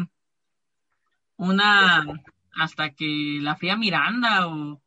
una, 1.37 2.07
hasta 2.57 2.91
que 2.91 3.39
la 3.41 3.57
fría 3.57 3.77
Miranda 3.77 4.49
o, 4.49 4.81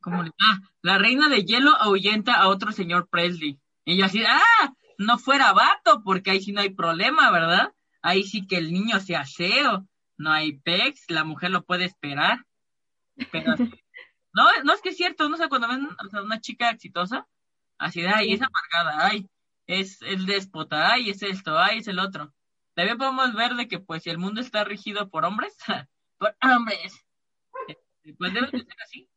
¿cómo 0.00 0.22
le, 0.22 0.30
ah, 0.40 0.60
la 0.82 0.98
reina 0.98 1.28
de 1.28 1.44
hielo 1.44 1.74
ahuyenta 1.76 2.34
a 2.34 2.48
otro 2.48 2.72
señor 2.72 3.08
Presley. 3.08 3.58
Y 3.84 3.94
ella 3.94 4.06
así, 4.06 4.22
ah, 4.26 4.72
no 4.98 5.18
fuera 5.18 5.52
vato, 5.52 6.02
porque 6.04 6.30
ahí 6.30 6.40
sí 6.40 6.52
no 6.52 6.60
hay 6.60 6.70
problema, 6.70 7.30
¿verdad? 7.30 7.72
Ahí 8.02 8.22
sí 8.22 8.46
que 8.46 8.56
el 8.56 8.72
niño 8.72 9.00
sea 9.00 9.20
aseo, 9.20 9.86
no 10.16 10.32
hay 10.32 10.58
pex, 10.58 11.10
la 11.10 11.24
mujer 11.24 11.50
lo 11.50 11.64
puede 11.64 11.84
esperar. 11.84 12.44
Pero 13.32 13.54
no, 14.32 14.44
no 14.64 14.72
es 14.72 14.80
que 14.80 14.90
es 14.90 14.96
cierto, 14.96 15.28
no 15.28 15.36
sé, 15.36 15.48
cuando 15.48 15.68
ven 15.68 15.88
a 16.12 16.22
una 16.22 16.40
chica 16.40 16.70
exitosa, 16.70 17.26
así 17.78 18.00
de, 18.00 18.08
ay, 18.08 18.32
es 18.32 18.40
amargada, 18.42 19.06
ay, 19.06 19.28
es 19.66 20.00
el 20.02 20.26
déspota, 20.26 20.92
ay, 20.92 21.10
es 21.10 21.22
esto, 21.22 21.58
ay, 21.58 21.78
es 21.78 21.88
el 21.88 21.98
otro. 21.98 22.32
También 22.76 22.96
podemos 22.96 23.34
ver 23.34 23.54
de 23.54 23.66
que, 23.66 23.80
pues, 23.80 24.04
si 24.04 24.10
el 24.10 24.18
mundo 24.18 24.40
está 24.40 24.62
regido 24.62 25.10
por 25.10 25.24
hombres, 25.24 25.56
por 26.18 26.36
hombres, 26.42 27.04
este, 27.66 28.14
pues 28.16 28.32
debe 28.32 28.46
de 28.52 28.58
ser 28.58 28.76
así, 28.84 29.10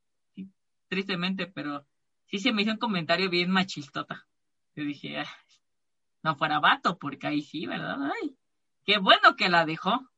tristemente, 0.87 1.45
pero 1.45 1.85
sí 2.25 2.39
se 2.39 2.51
me 2.51 2.63
hizo 2.63 2.71
un 2.71 2.77
comentario 2.77 3.29
bien 3.29 3.51
machistota. 3.51 4.25
Yo 4.75 4.83
dije, 4.83 5.23
no 6.23 6.35
fuera 6.35 6.59
vato, 6.59 6.97
porque 6.97 7.27
ahí 7.27 7.43
sí, 7.43 7.67
¿verdad? 7.67 7.97
Ay, 8.01 8.35
qué 8.83 8.97
bueno 8.97 9.35
que 9.35 9.49
la 9.49 9.67
dejó 9.67 10.09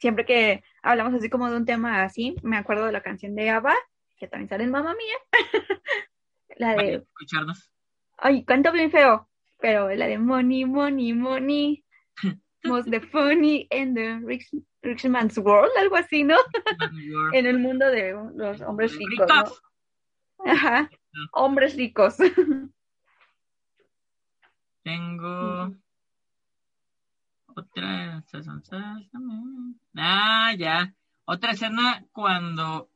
siempre 0.00 0.24
que 0.24 0.64
hablamos 0.82 1.14
así 1.14 1.28
como 1.28 1.50
de 1.50 1.56
un 1.56 1.66
tema 1.66 2.02
así, 2.02 2.34
me 2.42 2.56
acuerdo 2.56 2.86
de 2.86 2.92
la 2.92 3.02
canción 3.02 3.36
de 3.36 3.50
Ava, 3.50 3.74
que 4.16 4.26
también 4.26 4.48
sale 4.48 4.64
en 4.64 4.70
Mamma 4.70 4.94
Mía. 4.94 5.14
la 6.56 6.74
de... 6.74 6.94
escucharnos. 6.94 7.70
Ay, 8.16 8.44
canto 8.44 8.72
bien 8.72 8.90
feo, 8.90 9.28
pero 9.58 9.88
la 9.90 10.06
de 10.06 10.18
Money, 10.18 10.64
Money, 10.64 11.12
Money. 11.12 11.84
Most 12.64 12.90
the 12.90 13.00
funny 13.00 13.66
in 13.70 13.94
the 13.94 14.20
rich, 14.22 14.50
rich 14.82 15.04
man's 15.06 15.38
world, 15.38 15.70
algo 15.78 15.96
así, 15.96 16.24
¿no? 16.24 16.36
en 17.32 17.46
el 17.46 17.58
mundo 17.58 17.86
de 17.86 18.12
los 18.34 18.60
hombres 18.60 18.96
ricos, 18.96 19.28
¿no? 19.28 19.44
Ajá, 20.44 20.90
hombres 21.32 21.76
ricos. 21.76 22.16
Tengo 24.82 25.74
otra. 27.54 28.24
Ah, 29.96 30.54
ya. 30.56 30.94
Otra 31.24 31.52
escena 31.52 32.04
cuando 32.12 32.90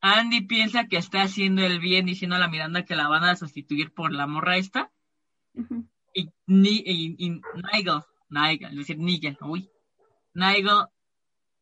Andy 0.00 0.42
piensa 0.42 0.86
que 0.86 0.96
está 0.96 1.22
haciendo 1.22 1.62
el 1.62 1.78
bien 1.80 2.06
diciendo 2.06 2.36
a 2.36 2.38
la 2.38 2.48
Miranda 2.48 2.84
que 2.84 2.96
la 2.96 3.08
van 3.08 3.24
a 3.24 3.36
sustituir 3.36 3.92
por 3.92 4.12
la 4.12 4.26
morra 4.26 4.56
esta. 4.56 4.90
y, 6.14 6.30
Nigel, 6.46 8.02
Nigel, 8.28 8.76
decir 8.76 8.98
Nigel, 8.98 9.36
uy. 9.40 9.70
Nigel 10.34 10.86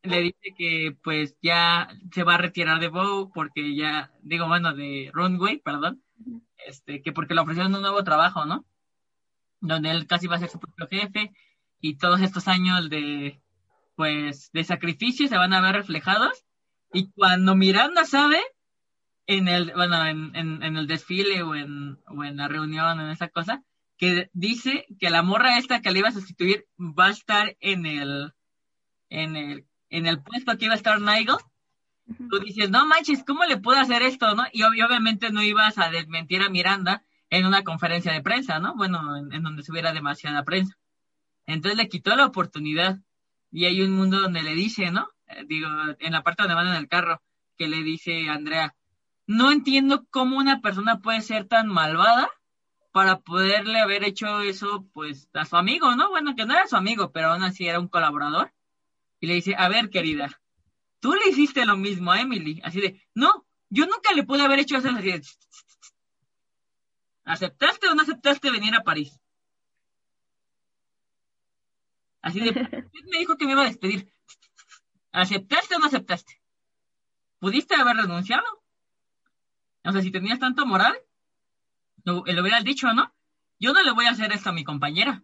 le 0.03 0.21
dice 0.21 0.55
que 0.57 0.97
pues 1.03 1.37
ya 1.43 1.89
se 2.13 2.25
va 2.25 2.35
a 2.35 2.39
retirar 2.39 2.81
de 2.81 2.89
Bow 2.89 3.31
porque 3.33 3.77
ya, 3.77 4.11
digo, 4.23 4.49
bueno, 4.49 4.75
de 4.75 5.11
Runway, 5.13 5.59
perdón, 5.59 6.03
este, 6.67 7.03
que 7.03 7.13
porque 7.13 7.35
le 7.35 7.41
ofrecieron 7.41 7.75
un 7.75 7.83
nuevo 7.83 8.03
trabajo, 8.05 8.45
¿no? 8.45 8.65
Donde 9.61 9.91
él 9.91 10.07
casi 10.07 10.27
va 10.27 10.37
a 10.37 10.41
ser 10.41 10.49
su 10.49 10.59
propio 10.59 10.89
jefe 10.89 11.33
y 11.81 11.97
todos 11.97 12.21
estos 12.21 12.49
años 12.49 12.91
de, 12.91 13.41
pues, 13.97 14.51
de 14.53 14.65
sacrificio 14.65 15.29
se 15.29 15.37
van 15.37 15.53
a 15.53 15.61
ver 15.61 15.75
reflejados. 15.77 16.45
Y 16.93 17.11
cuando 17.13 17.55
Miranda 17.55 18.05
sabe, 18.05 18.41
en 19.27 19.49
el, 19.49 19.73
bueno, 19.73 20.05
en, 20.07 20.35
en, 20.35 20.77
el 20.77 20.87
desfile 20.87 21.43
o 21.43 21.55
en, 21.55 21.99
o 22.07 22.25
en 22.25 22.37
la 22.37 22.49
reunión, 22.49 23.01
en 23.01 23.11
esa 23.11 23.29
cosa, 23.29 23.63
que 24.03 24.31
dice 24.33 24.85
que 24.99 25.11
la 25.11 25.23
morra 25.23 25.59
esta 25.59 25.81
que 25.81 25.93
le 25.93 26.01
iba 26.01 26.09
a 26.09 26.13
sustituir 26.13 26.67
va 26.77 27.07
a 27.07 27.11
estar 27.11 27.57
en 27.61 27.87
el, 27.87 28.35
en 29.09 29.37
el, 29.37 29.65
en 29.91 30.07
el 30.07 30.21
puesto 30.21 30.59
que 30.59 30.65
iba 30.65 30.75
a 30.75 30.77
estar 30.77 31.01
Nigel, 31.01 31.37
tú 32.29 32.41
dices, 32.41 32.69
no 32.69 32.85
manches, 32.85 33.23
¿cómo 33.25 33.45
le 33.45 33.59
puedo 33.59 33.79
hacer 33.79 34.03
esto, 34.03 34.35
no? 34.35 34.43
Y 34.53 34.65
obviamente 34.65 35.31
no 35.31 35.41
ibas 35.41 35.79
a 35.79 35.89
desmentir 35.89 36.43
a 36.43 36.49
Miranda 36.49 37.05
en 37.31 37.47
una 37.47 37.63
conferencia 37.63 38.13
de 38.13 38.23
prensa, 38.23 38.59
¿no? 38.59 38.75
Bueno, 38.75 39.17
en, 39.17 39.33
en 39.33 39.45
donde 39.45 39.63
hubiera 39.71 39.93
demasiada 39.93 40.43
prensa. 40.43 40.77
Entonces 41.47 41.79
le 41.79 41.89
quitó 41.89 42.17
la 42.17 42.27
oportunidad. 42.27 42.99
Y 43.53 43.67
hay 43.67 43.83
un 43.83 43.93
mundo 43.93 44.21
donde 44.21 44.43
le 44.43 44.57
dice, 44.57 44.91
¿no? 44.91 45.11
Eh, 45.29 45.45
digo, 45.47 45.69
en 46.01 46.13
la 46.13 46.25
parte 46.25 46.43
donde 46.43 46.57
van 46.57 46.67
en 46.67 46.75
el 46.75 46.89
carro, 46.89 47.23
que 47.57 47.69
le 47.69 47.85
dice 47.85 48.29
Andrea, 48.29 48.75
no 49.29 49.53
entiendo 49.53 50.07
cómo 50.11 50.39
una 50.39 50.61
persona 50.61 50.99
puede 50.99 51.21
ser 51.21 51.47
tan 51.47 51.69
malvada 51.69 52.29
para 52.93 53.21
poderle 53.21 53.81
haber 53.81 54.05
hecho 54.05 54.43
eso, 54.43 54.87
pues, 54.93 55.29
a 55.33 55.45
su 55.47 55.57
amigo, 55.57 55.97
¿no? 55.97 56.11
Bueno, 56.11 56.37
que 56.37 56.45
no 56.45 56.53
era 56.53 56.67
su 56.67 56.77
amigo, 56.77 57.11
pero 57.11 57.31
aún 57.31 57.43
así 57.43 57.67
era 57.67 57.81
un 57.81 57.89
colaborador. 57.89 58.53
Y 59.19 59.27
le 59.27 59.35
dice, 59.35 59.55
a 59.57 59.69
ver, 59.69 59.89
querida, 59.89 60.41
tú 61.01 61.15
le 61.15 61.31
hiciste 61.31 61.65
lo 61.65 61.77
mismo 61.77 62.13
a 62.13 62.21
Emily. 62.21 62.61
Así 62.65 62.81
de, 62.81 63.03
no, 63.15 63.47
yo 63.71 63.87
nunca 63.87 64.13
le 64.13 64.25
pude 64.25 64.43
haber 64.43 64.61
hecho 64.61 64.77
eso. 64.77 64.91
Así 64.91 65.11
de, 65.11 65.23
¿Aceptaste 67.25 67.89
o 67.89 67.95
no 67.95 68.03
aceptaste 68.03 68.51
venir 68.51 68.75
a 68.75 68.83
París? 68.83 69.19
Así 72.21 72.41
de, 72.41 72.53
me 72.53 73.19
dijo 73.19 73.37
que 73.37 73.47
me 73.47 73.53
iba 73.53 73.63
a 73.63 73.67
despedir. 73.67 74.13
¿Aceptaste 75.13 75.77
o 75.77 75.79
no 75.79 75.87
aceptaste? 75.87 76.43
¿Pudiste 77.39 77.75
haber 77.75 77.97
renunciado? 77.97 78.45
O 79.85 79.93
sea, 79.93 80.03
si 80.03 80.11
tenías 80.11 80.39
tanto 80.39 80.67
moral, 80.67 80.97
lo, 82.05 82.25
lo 82.27 82.43
hubieras 82.43 82.65
dicho, 82.65 82.93
¿no? 82.93 83.13
Yo 83.59 83.73
no 83.73 83.83
le 83.83 83.93
voy 83.93 84.07
a 84.07 84.11
hacer 84.11 84.33
esto 84.33 84.51
a 84.51 84.53
mi 84.53 84.65
compañera. 84.65 85.23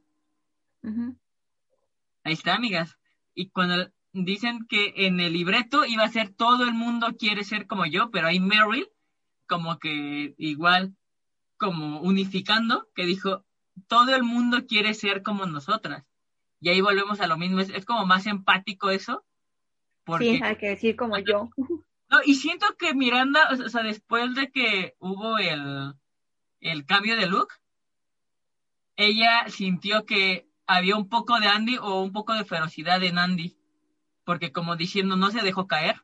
Ahí 2.24 2.32
está, 2.32 2.54
amigas. 2.54 2.96
Y 3.34 3.50
cuando 3.50 3.90
dicen 4.12 4.66
que 4.68 4.94
en 4.96 5.20
el 5.20 5.32
libreto 5.32 5.84
iba 5.84 6.04
a 6.04 6.08
ser 6.08 6.30
todo 6.30 6.64
el 6.64 6.72
mundo 6.72 7.16
quiere 7.18 7.44
ser 7.44 7.66
como 7.66 7.86
yo, 7.86 8.10
pero 8.10 8.28
hay 8.28 8.40
Meryl 8.40 8.88
como 9.46 9.78
que 9.78 10.34
igual 10.38 10.94
como 11.56 12.00
unificando, 12.00 12.86
que 12.94 13.06
dijo, 13.06 13.44
todo 13.88 14.14
el 14.14 14.22
mundo 14.22 14.66
quiere 14.66 14.94
ser 14.94 15.22
como 15.22 15.46
nosotras. 15.46 16.04
Y 16.60 16.68
ahí 16.68 16.80
volvemos 16.80 17.20
a 17.20 17.26
lo 17.26 17.36
mismo, 17.36 17.60
es, 17.60 17.84
como 17.84 18.06
más 18.06 18.26
empático 18.26 18.90
eso. 18.90 19.24
Porque... 20.04 20.36
Sí, 20.36 20.40
hay 20.42 20.56
que 20.56 20.68
decir 20.68 20.96
como 20.96 21.18
yo. 21.18 21.50
No, 22.10 22.20
y 22.24 22.36
siento 22.36 22.66
que 22.78 22.94
Miranda, 22.94 23.50
o 23.50 23.68
sea, 23.68 23.82
después 23.82 24.34
de 24.34 24.50
que 24.50 24.94
hubo 24.98 25.36
el, 25.36 25.92
el 26.60 26.86
cambio 26.86 27.16
de 27.16 27.26
look, 27.26 27.48
ella 28.96 29.44
sintió 29.48 30.04
que 30.04 30.48
había 30.66 30.96
un 30.96 31.08
poco 31.08 31.38
de 31.40 31.46
Andy 31.46 31.78
o 31.80 32.02
un 32.02 32.12
poco 32.12 32.34
de 32.34 32.44
ferocidad 32.44 33.02
en 33.02 33.18
Andy, 33.18 33.56
porque 34.24 34.52
como 34.52 34.76
diciendo, 34.76 35.16
no 35.16 35.30
se 35.30 35.42
dejó 35.42 35.66
caer. 35.66 36.02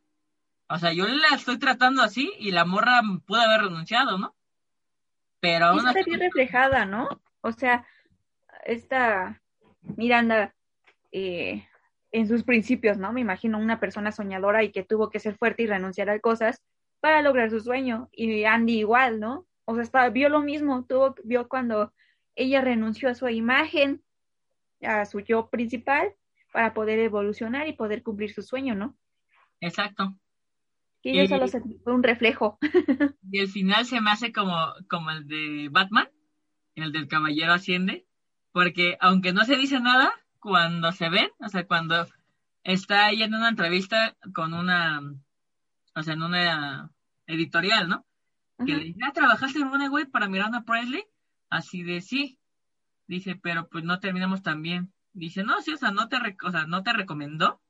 O 0.68 0.78
sea, 0.78 0.92
yo 0.92 1.06
la 1.06 1.36
estoy 1.36 1.58
tratando 1.58 2.02
así 2.02 2.32
y 2.38 2.50
la 2.50 2.64
morra 2.64 3.02
pudo 3.26 3.40
haber 3.40 3.62
renunciado, 3.62 4.16
¿no? 4.16 4.34
Pero 5.40 5.66
aún 5.66 5.86
está 5.86 6.02
bien 6.04 6.20
reflejada, 6.20 6.86
¿no? 6.86 7.20
O 7.42 7.52
sea, 7.52 7.86
esta 8.64 9.42
Miranda 9.82 10.54
eh, 11.12 11.68
en 12.12 12.28
sus 12.28 12.44
principios, 12.44 12.96
¿no? 12.96 13.12
Me 13.12 13.20
imagino 13.20 13.58
una 13.58 13.78
persona 13.78 14.12
soñadora 14.12 14.62
y 14.62 14.72
que 14.72 14.84
tuvo 14.84 15.10
que 15.10 15.20
ser 15.20 15.36
fuerte 15.36 15.64
y 15.64 15.66
renunciar 15.66 16.08
a 16.08 16.20
cosas 16.20 16.62
para 17.00 17.20
lograr 17.20 17.50
su 17.50 17.60
sueño. 17.60 18.08
Y 18.12 18.44
Andy 18.44 18.78
igual, 18.78 19.20
¿no? 19.20 19.46
O 19.66 19.82
sea, 19.82 20.10
vio 20.10 20.28
lo 20.28 20.40
mismo, 20.40 20.84
tuvo, 20.84 21.14
vio 21.24 21.48
cuando 21.48 21.92
ella 22.34 22.60
renunció 22.60 23.08
a 23.08 23.14
su 23.14 23.28
imagen, 23.28 24.02
a 24.82 25.04
su 25.06 25.20
yo 25.20 25.48
principal, 25.48 26.14
para 26.52 26.74
poder 26.74 26.98
evolucionar 26.98 27.66
y 27.66 27.72
poder 27.72 28.02
cumplir 28.02 28.32
su 28.32 28.42
sueño, 28.42 28.74
¿no? 28.74 28.96
Exacto. 29.60 30.16
Y 31.02 31.18
ella 31.18 31.48
solo 31.48 31.62
fue 31.82 31.92
un 31.92 32.02
reflejo. 32.02 32.58
Y 33.30 33.40
el 33.40 33.48
final 33.48 33.84
se 33.84 34.00
me 34.00 34.10
hace 34.10 34.32
como, 34.32 34.56
como 34.88 35.10
el 35.10 35.26
de 35.26 35.68
Batman, 35.70 36.08
el 36.76 36.92
del 36.92 37.08
Caballero 37.08 37.52
Asciende, 37.52 38.06
porque 38.52 38.96
aunque 39.00 39.32
no 39.32 39.44
se 39.44 39.56
dice 39.56 39.80
nada, 39.80 40.12
cuando 40.38 40.92
se 40.92 41.08
ven, 41.08 41.30
o 41.40 41.48
sea, 41.48 41.66
cuando 41.66 42.06
está 42.62 43.06
ahí 43.06 43.22
en 43.22 43.34
una 43.34 43.48
entrevista 43.48 44.14
con 44.32 44.54
una, 44.54 45.00
o 45.96 46.02
sea, 46.02 46.14
en 46.14 46.22
una 46.22 46.90
editorial, 47.26 47.88
¿no? 47.88 48.06
Que 48.58 48.76
le 48.76 48.84
dice, 48.84 49.00
ah, 49.02 49.12
¿trabajaste 49.12 49.58
en 49.58 49.68
una 49.68 49.90
web 49.90 50.10
para 50.10 50.28
Miranda 50.28 50.62
Presley? 50.62 51.04
Así 51.50 51.82
de 51.82 52.00
sí. 52.00 52.38
Dice, 53.06 53.36
pero 53.40 53.68
pues 53.68 53.84
no 53.84 54.00
terminamos 54.00 54.42
tan 54.42 54.62
bien. 54.62 54.92
Dice, 55.12 55.44
no, 55.44 55.60
sí, 55.60 55.72
o 55.72 55.76
sea, 55.76 55.90
no 55.90 56.08
te, 56.08 56.16
o 56.42 56.50
sea, 56.50 56.66
no 56.66 56.82
te 56.82 56.92
recomendó, 56.92 57.60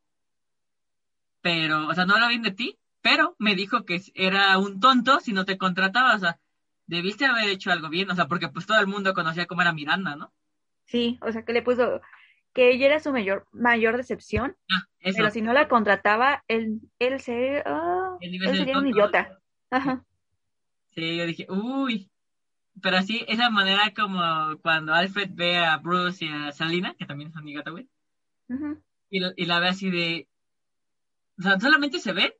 pero, 1.42 1.88
o 1.88 1.94
sea, 1.94 2.06
no 2.06 2.14
habla 2.14 2.28
bien 2.28 2.42
de 2.42 2.52
ti, 2.52 2.78
pero 3.02 3.36
me 3.38 3.54
dijo 3.54 3.84
que 3.84 4.00
era 4.14 4.56
un 4.56 4.80
tonto 4.80 5.20
si 5.20 5.34
no 5.34 5.44
te 5.44 5.58
contrataba, 5.58 6.14
o 6.14 6.18
sea, 6.18 6.38
debiste 6.86 7.26
haber 7.26 7.50
hecho 7.50 7.70
algo 7.70 7.90
bien, 7.90 8.10
o 8.10 8.14
sea, 8.14 8.28
porque 8.28 8.48
pues 8.48 8.64
todo 8.64 8.80
el 8.80 8.86
mundo 8.86 9.12
conocía 9.12 9.44
cómo 9.44 9.60
era 9.60 9.74
Miranda, 9.74 10.16
¿no? 10.16 10.32
Sí, 10.86 11.18
o 11.20 11.30
sea, 11.32 11.44
que 11.44 11.52
le 11.52 11.60
puso 11.60 12.00
que 12.54 12.70
ella 12.70 12.86
era 12.86 13.00
su 13.00 13.12
mayor 13.12 13.46
mayor 13.52 13.98
decepción, 13.98 14.56
ah, 14.72 14.86
pero 15.02 15.30
si 15.30 15.42
no 15.42 15.52
la 15.52 15.68
contrataba, 15.68 16.44
él, 16.48 16.80
él, 16.98 17.14
ah, 17.66 18.16
sería 18.20 18.78
un 18.78 18.88
idiota. 18.88 19.38
Ajá. 19.70 20.02
Sí, 20.94 21.16
yo 21.16 21.26
dije, 21.26 21.46
uy, 21.48 22.10
pero 22.80 22.98
así, 22.98 23.24
esa 23.28 23.50
manera 23.50 23.92
como 23.94 24.58
cuando 24.62 24.94
Alfred 24.94 25.30
ve 25.32 25.58
a 25.58 25.76
Bruce 25.78 26.24
y 26.24 26.28
a 26.28 26.52
Salina, 26.52 26.94
que 26.94 27.06
también 27.06 27.30
es 27.30 27.36
amiga 27.36 27.62
güey, 27.70 27.88
y, 29.10 29.20
y 29.42 29.46
la 29.46 29.60
ve 29.60 29.68
así 29.68 29.90
de, 29.90 30.28
o 31.38 31.42
sea, 31.42 31.58
solamente 31.58 31.98
se 31.98 32.12
ve 32.12 32.38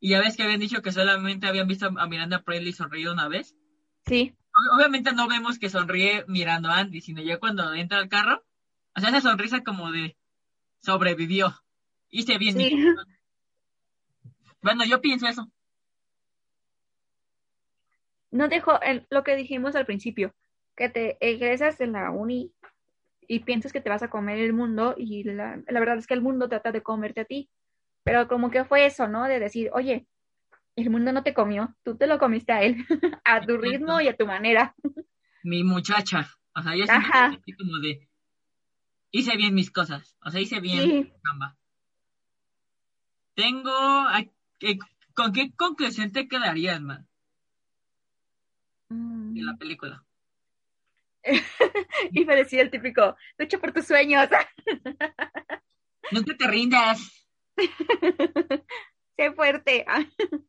y 0.00 0.10
ya 0.10 0.20
ves 0.20 0.36
que 0.36 0.42
habían 0.42 0.60
dicho 0.60 0.82
que 0.82 0.90
solamente 0.90 1.46
habían 1.46 1.68
visto 1.68 1.86
a 1.86 2.06
Miranda 2.06 2.42
Presley 2.42 2.72
sonreír 2.72 3.08
una 3.08 3.28
vez. 3.28 3.54
Sí. 4.06 4.34
Obviamente 4.74 5.12
no 5.12 5.28
vemos 5.28 5.58
que 5.58 5.70
sonríe 5.70 6.24
mirando 6.26 6.68
a 6.68 6.78
Andy, 6.78 7.00
sino 7.00 7.22
ya 7.22 7.38
cuando 7.38 7.72
entra 7.72 7.98
al 7.98 8.08
carro, 8.08 8.44
o 8.94 9.00
sea, 9.00 9.10
esa 9.10 9.20
sonrisa 9.20 9.62
como 9.62 9.92
de 9.92 10.16
sobrevivió. 10.80 11.54
Hice 12.10 12.38
bien. 12.38 12.56
Sí. 12.56 12.76
Bueno, 14.64 14.84
yo 14.84 15.00
pienso 15.00 15.26
eso. 15.26 15.50
No 18.32 18.48
dejo 18.48 18.80
lo 19.10 19.22
que 19.22 19.36
dijimos 19.36 19.76
al 19.76 19.86
principio, 19.86 20.34
que 20.74 20.88
te 20.88 21.18
egresas 21.20 21.80
en 21.80 21.92
la 21.92 22.10
uni 22.10 22.52
y 23.28 23.40
piensas 23.40 23.72
que 23.72 23.80
te 23.80 23.90
vas 23.90 24.02
a 24.02 24.10
comer 24.10 24.38
el 24.38 24.52
mundo 24.52 24.94
y 24.96 25.22
la, 25.22 25.62
la 25.68 25.80
verdad 25.80 25.98
es 25.98 26.06
que 26.06 26.14
el 26.14 26.22
mundo 26.22 26.48
trata 26.48 26.72
de 26.72 26.82
comerte 26.82 27.20
a 27.20 27.24
ti. 27.24 27.48
Pero 28.04 28.26
como 28.26 28.50
que 28.50 28.64
fue 28.64 28.86
eso, 28.86 29.06
¿no? 29.06 29.24
De 29.24 29.38
decir, 29.38 29.70
oye, 29.74 30.08
el 30.76 30.90
mundo 30.90 31.12
no 31.12 31.22
te 31.22 31.34
comió, 31.34 31.74
tú 31.84 31.96
te 31.96 32.06
lo 32.06 32.18
comiste 32.18 32.52
a 32.52 32.62
él, 32.62 32.76
a 33.24 33.40
tu 33.40 33.56
ritmo 33.58 34.00
y 34.00 34.08
a 34.08 34.16
tu 34.16 34.26
manera. 34.26 34.74
Mi 35.42 35.62
muchacha, 35.62 36.28
o 36.54 36.62
sea, 36.62 36.74
yo 36.74 36.84
así 36.88 37.52
como 37.52 37.78
de, 37.78 38.08
hice 39.10 39.36
bien 39.36 39.54
mis 39.54 39.70
cosas, 39.70 40.16
o 40.24 40.30
sea, 40.30 40.40
hice 40.40 40.60
bien 40.60 41.12
Tengo, 43.34 43.72
¿con 45.14 45.32
qué 45.32 45.52
conclusión 45.54 46.12
te 46.12 46.28
quedarías, 46.28 46.80
man? 46.80 47.08
Mm. 48.92 49.34
De 49.34 49.42
la 49.42 49.56
película. 49.56 50.04
y 52.10 52.24
me 52.24 52.36
decía 52.36 52.62
el 52.62 52.70
típico, 52.70 53.16
lucha 53.38 53.58
por 53.58 53.72
tus 53.72 53.86
sueños. 53.86 54.28
Nunca 56.10 56.36
te 56.36 56.46
rindas. 56.46 57.28
sé 59.16 59.32
fuerte. 59.32 59.86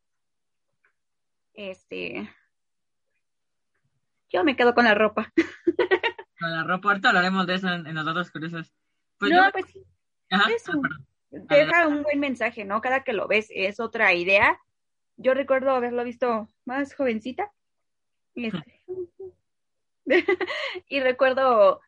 este. 1.54 2.30
Yo 4.30 4.44
me 4.44 4.56
quedo 4.56 4.74
con 4.74 4.86
la 4.86 4.96
ropa. 4.96 5.32
con 6.40 6.52
la 6.52 6.64
ropa, 6.64 6.90
ahorita 6.90 7.10
hablaremos 7.10 7.46
de 7.46 7.56
eso 7.56 7.70
en, 7.70 7.94
los 7.94 8.08
otros 8.08 8.32
curiosos. 8.32 8.74
Pues 9.20 9.32
no, 9.32 9.52
pues 9.52 9.66
sí. 9.68 9.86
eso. 10.56 10.74
Te 11.48 11.56
deja 11.56 11.88
un 11.88 12.04
buen 12.04 12.20
mensaje, 12.20 12.66
¿no? 12.66 12.82
Cada 12.82 13.04
que 13.04 13.14
lo 13.14 13.28
ves 13.28 13.48
es 13.52 13.80
otra 13.80 14.14
idea. 14.14 14.60
Yo 15.18 15.34
recuerdo 15.34 15.72
haberlo 15.72 16.04
visto 16.04 16.50
más 16.66 16.96
jovencita. 16.96 17.52
y 18.36 18.48
este, 20.06 21.04
recuerdo 21.04 21.82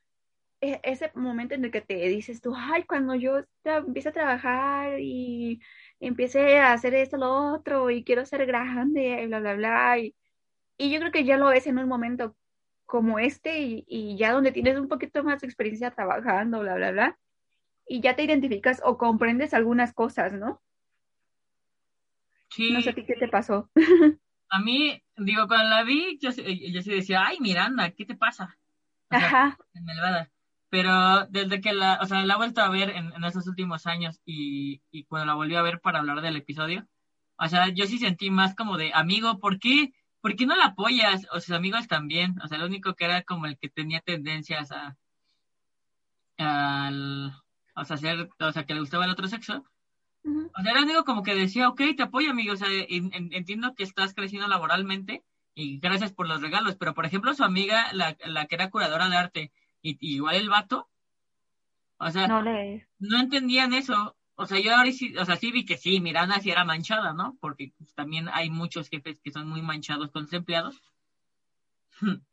e, 0.61 0.79
ese 0.83 1.11
momento 1.15 1.55
en 1.55 1.65
el 1.65 1.71
que 1.71 1.81
te 1.81 1.95
dices 1.95 2.41
tú, 2.41 2.53
ay, 2.55 2.83
cuando 2.83 3.15
yo 3.15 3.43
empiezo 3.63 4.09
a 4.09 4.13
trabajar 4.13 4.99
y 4.99 5.61
empiece 5.99 6.59
a 6.59 6.73
hacer 6.73 6.93
esto, 6.95 7.17
lo 7.17 7.53
otro, 7.53 7.89
y 7.89 8.03
quiero 8.03 8.25
ser 8.25 8.45
grande, 8.45 9.23
y 9.23 9.27
bla, 9.27 9.39
bla, 9.39 9.53
bla. 9.55 9.99
Y, 9.99 10.15
y 10.77 10.91
yo 10.91 10.99
creo 10.99 11.11
que 11.11 11.25
ya 11.25 11.37
lo 11.37 11.47
ves 11.47 11.67
en 11.67 11.77
un 11.77 11.87
momento 11.87 12.35
como 12.85 13.19
este 13.19 13.59
y, 13.59 13.85
y, 13.87 14.17
ya 14.17 14.31
donde 14.31 14.51
tienes 14.51 14.77
un 14.77 14.87
poquito 14.87 15.23
más 15.23 15.41
de 15.41 15.47
experiencia 15.47 15.91
trabajando, 15.91 16.59
bla, 16.59 16.75
bla, 16.75 16.91
bla, 16.91 17.19
y 17.87 18.01
ya 18.01 18.15
te 18.15 18.23
identificas 18.23 18.81
o 18.83 18.97
comprendes 18.97 19.53
algunas 19.53 19.93
cosas, 19.93 20.33
¿no? 20.33 20.61
Sí. 22.49 22.71
No 22.71 22.81
sé 22.81 22.91
a 22.91 22.95
ti 22.95 23.05
qué 23.05 23.15
te 23.15 23.27
pasó. 23.27 23.69
A 24.55 24.59
mí, 24.59 25.01
digo, 25.17 25.47
cuando 25.47 25.69
la 25.69 25.83
vi, 25.83 26.17
yo, 26.21 26.29
yo 26.31 26.81
sí 26.81 26.91
decía, 26.91 27.25
ay, 27.25 27.39
Miranda, 27.39 27.91
¿qué 27.91 28.05
te 28.05 28.15
pasa? 28.15 28.57
Ajá 29.09 29.57
pero 30.75 31.25
desde 31.27 31.61
que 31.61 31.71
la, 31.71 31.99
o 32.01 32.05
sea, 32.05 32.25
la 32.25 32.33
he 32.33 32.37
vuelto 32.37 32.59
a 32.59 32.67
ver 32.67 32.89
en, 32.89 33.13
en 33.13 33.23
esos 33.23 33.47
últimos 33.47 33.87
años 33.87 34.19
y, 34.25 34.81
y, 34.91 35.05
cuando 35.05 35.25
la 35.25 35.33
volví 35.33 35.55
a 35.55 35.61
ver 35.61 35.79
para 35.79 35.99
hablar 35.99 36.19
del 36.21 36.35
episodio, 36.35 36.85
o 37.37 37.47
sea, 37.47 37.69
yo 37.69 37.85
sí 37.85 37.97
sentí 37.97 38.29
más 38.29 38.55
como 38.55 38.77
de, 38.77 38.91
amigo, 38.93 39.39
¿por 39.39 39.57
qué, 39.57 39.93
¿por 40.19 40.35
qué 40.35 40.45
no 40.45 40.53
la 40.57 40.65
apoyas? 40.65 41.27
O 41.31 41.39
sus 41.39 41.51
amigos 41.55 41.87
también, 41.87 42.35
o 42.43 42.47
sea, 42.49 42.57
lo 42.57 42.65
único 42.65 42.93
que 42.93 43.05
era 43.05 43.23
como 43.23 43.45
el 43.45 43.57
que 43.57 43.69
tenía 43.69 44.01
tendencias 44.01 44.69
a, 44.73 44.97
al, 46.37 47.33
o 47.75 47.85
sea, 47.85 47.95
ser, 47.95 48.29
o 48.37 48.51
sea, 48.51 48.65
que 48.65 48.73
le 48.73 48.81
gustaba 48.81 49.05
el 49.05 49.11
otro 49.11 49.29
sexo. 49.29 49.63
O 50.25 50.61
sea, 50.61 50.71
era 50.71 50.81
único 50.81 51.03
como 51.03 51.23
que 51.23 51.35
decía, 51.35 51.69
ok, 51.69 51.81
te 51.95 52.03
apoyo, 52.03 52.31
amigo, 52.31 52.53
o 52.53 52.57
sea, 52.57 52.67
entiendo 52.89 53.75
que 53.75 53.83
estás 53.83 54.13
creciendo 54.13 54.47
laboralmente 54.47 55.23
y 55.53 55.79
gracias 55.79 56.11
por 56.11 56.27
los 56.27 56.41
regalos, 56.41 56.75
pero 56.75 56.93
por 56.93 57.05
ejemplo, 57.05 57.33
su 57.33 57.43
amiga, 57.43 57.91
la, 57.93 58.17
la 58.25 58.45
que 58.45 58.55
era 58.55 58.69
curadora 58.69 59.07
de 59.09 59.17
arte, 59.17 59.51
y, 59.81 59.97
igual 59.99 60.35
el 60.35 60.49
vato, 60.49 60.89
o 61.97 62.09
sea, 62.11 62.27
no, 62.27 63.19
entendían 63.19 63.73
eso. 63.73 64.15
o 64.35 64.45
sea, 64.45 64.59
yo 64.59 64.75
ahora 64.75 64.91
sí, 64.91 65.15
o 65.17 65.25
sea, 65.25 65.37
sí 65.37 65.51
vi 65.51 65.63
que 65.65 65.77
sí, 65.77 66.01
Miranda 66.01 66.39
sí 66.39 66.49
era 66.49 66.65
manchada, 66.65 67.13
¿no? 67.13 67.37
Porque 67.39 67.71
pues, 67.77 67.93
también 67.93 68.27
hay 68.33 68.49
muchos 68.49 68.89
jefes 68.89 69.19
que 69.21 69.31
son 69.31 69.47
muy 69.47 69.61
manchados 69.61 70.11
con 70.11 70.23
sus 70.23 70.33
empleados. 70.33 70.81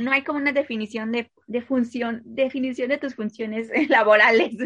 no 0.00 0.12
hay 0.12 0.24
como 0.24 0.38
una 0.38 0.52
definición 0.52 1.12
de, 1.12 1.30
de 1.46 1.62
función, 1.62 2.22
definición 2.24 2.88
de 2.88 2.98
tus 2.98 3.14
funciones 3.14 3.70
laborales. 3.88 4.56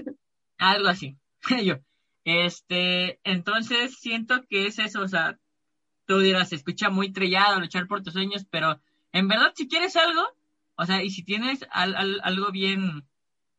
Algo 0.58 0.88
así. 0.88 1.16
yo. 1.64 1.76
Este, 2.24 3.20
entonces 3.24 3.96
siento 3.98 4.44
que 4.48 4.66
es 4.66 4.78
eso, 4.78 5.02
o 5.02 5.08
sea, 5.08 5.38
tú 6.06 6.20
dirás, 6.20 6.50
se 6.50 6.56
escucha 6.56 6.88
muy 6.88 7.12
trillado 7.12 7.58
luchar 7.58 7.88
por 7.88 8.02
tus 8.02 8.12
sueños, 8.12 8.46
pero 8.48 8.80
en 9.12 9.26
verdad 9.26 9.52
si 9.56 9.66
quieres 9.66 9.96
algo, 9.96 10.22
o 10.76 10.86
sea, 10.86 11.02
y 11.02 11.10
si 11.10 11.24
tienes 11.24 11.66
algo 11.70 12.52
bien, 12.52 13.04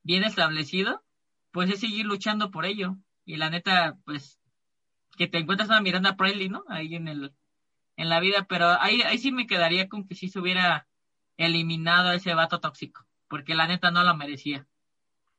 bien 0.04 0.24
establecido, 0.24 1.04
pues 1.52 1.70
es 1.70 1.80
seguir 1.80 2.06
luchando 2.06 2.52
por 2.52 2.66
ello. 2.66 2.98
Y 3.26 3.38
la 3.38 3.50
neta, 3.50 3.98
pues, 4.06 4.40
que 5.18 5.28
te 5.28 5.38
encuentras 5.38 5.70
a 5.70 5.82
Miranda 5.82 6.18
Priley, 6.18 6.50
¿no? 6.50 6.64
Ahí 6.68 6.96
en 6.96 7.08
el, 7.08 7.34
en 7.96 8.10
la 8.10 8.20
vida, 8.20 8.46
pero 8.50 8.68
ahí, 8.82 9.02
ahí 9.04 9.18
sí 9.18 9.32
me 9.32 9.48
quedaría 9.48 9.88
con 9.88 10.08
que 10.08 10.16
si 10.16 10.28
se 10.28 10.40
hubiera 10.40 10.88
eliminado 11.38 12.10
a 12.10 12.16
ese 12.16 12.34
vato 12.34 12.60
tóxico, 12.60 13.06
porque 13.28 13.56
la 13.56 13.68
neta 13.68 13.92
no 13.92 14.04
lo 14.04 14.16
merecía. 14.16 14.68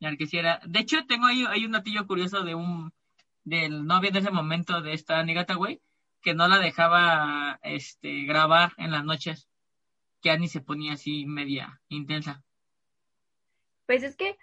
De 0.01 0.81
hecho, 0.81 1.07
tengo 1.07 1.27
ahí, 1.27 1.45
hay 1.49 1.65
un 1.65 1.71
natillo 1.71 2.07
curioso 2.07 2.45
de 2.45 2.55
un, 2.55 2.93
del 3.45 3.87
novio 3.87 4.11
de 4.11 4.19
ese 4.19 4.31
momento 4.31 4.83
de 4.83 4.93
esta 4.93 5.23
Nigata, 5.23 5.55
güey, 5.55 5.81
que 6.21 6.35
no 6.35 6.49
la 6.49 6.59
dejaba, 6.59 7.59
este, 7.63 8.25
grabar 8.25 8.73
en 8.77 8.91
las 8.91 9.05
noches, 9.05 9.49
que 10.21 10.31
Annie 10.31 10.49
se 10.49 10.61
ponía 10.61 10.95
así 10.95 11.27
media 11.27 11.81
intensa. 11.89 12.43
Pues 13.87 14.03
es 14.03 14.17
que 14.17 14.37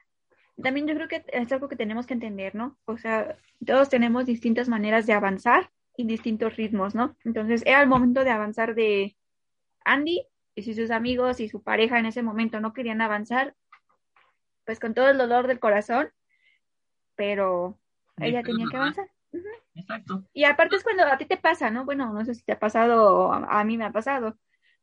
también 0.61 0.87
yo 0.87 0.95
creo 0.95 1.07
que 1.07 1.23
es 1.27 1.51
algo 1.51 1.67
que 1.67 1.75
tenemos 1.75 2.05
que 2.05 2.13
entender, 2.13 2.55
¿no? 2.55 2.77
O 2.85 2.97
sea, 2.97 3.35
todos 3.65 3.89
tenemos 3.89 4.25
distintas 4.25 4.69
maneras 4.69 5.05
de 5.05 5.13
avanzar 5.13 5.71
y 5.97 6.05
distintos 6.05 6.55
ritmos, 6.55 6.95
¿no? 6.95 7.15
Entonces 7.23 7.63
era 7.65 7.81
el 7.81 7.89
momento 7.89 8.23
de 8.23 8.29
avanzar 8.29 8.75
de 8.75 9.15
Andy 9.85 10.23
y 10.61 10.63
si 10.63 10.75
sus 10.75 10.91
amigos 10.91 11.39
y 11.39 11.49
su 11.49 11.63
pareja 11.63 11.97
en 11.97 12.05
ese 12.05 12.21
momento 12.21 12.59
no 12.59 12.71
querían 12.71 13.01
avanzar, 13.01 13.55
pues 14.63 14.79
con 14.79 14.93
todo 14.93 15.09
el 15.09 15.17
dolor 15.17 15.47
del 15.47 15.59
corazón, 15.59 16.11
pero 17.15 17.79
ella 18.17 18.43
tenía 18.43 18.67
que 18.69 18.77
avanzar. 18.77 19.09
Exacto. 19.73 20.23
Y 20.33 20.43
aparte 20.43 20.75
es 20.75 20.83
cuando 20.83 21.03
a 21.03 21.17
ti 21.17 21.25
te 21.25 21.37
pasa, 21.37 21.71
¿no? 21.71 21.83
Bueno, 21.83 22.13
no 22.13 22.23
sé 22.25 22.35
si 22.35 22.43
te 22.43 22.51
ha 22.51 22.59
pasado 22.59 23.33
a 23.33 23.63
mí 23.63 23.75
me 23.75 23.85
ha 23.85 23.91
pasado, 23.91 24.37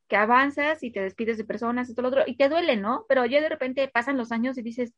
que 0.09 0.17
avanzas 0.17 0.83
y 0.83 0.91
te 0.91 1.01
despides 1.01 1.39
de 1.39 1.45
personas 1.45 1.89
y 1.89 1.95
todo 1.95 2.03
lo 2.03 2.09
otro, 2.09 2.25
y 2.27 2.37
te 2.37 2.49
duele, 2.49 2.77
¿no? 2.77 3.07
Pero 3.09 3.25
ya 3.25 3.41
de 3.41 3.49
repente 3.49 3.87
pasan 3.87 4.17
los 4.17 4.33
años 4.33 4.59
y 4.59 4.63
dices, 4.63 4.95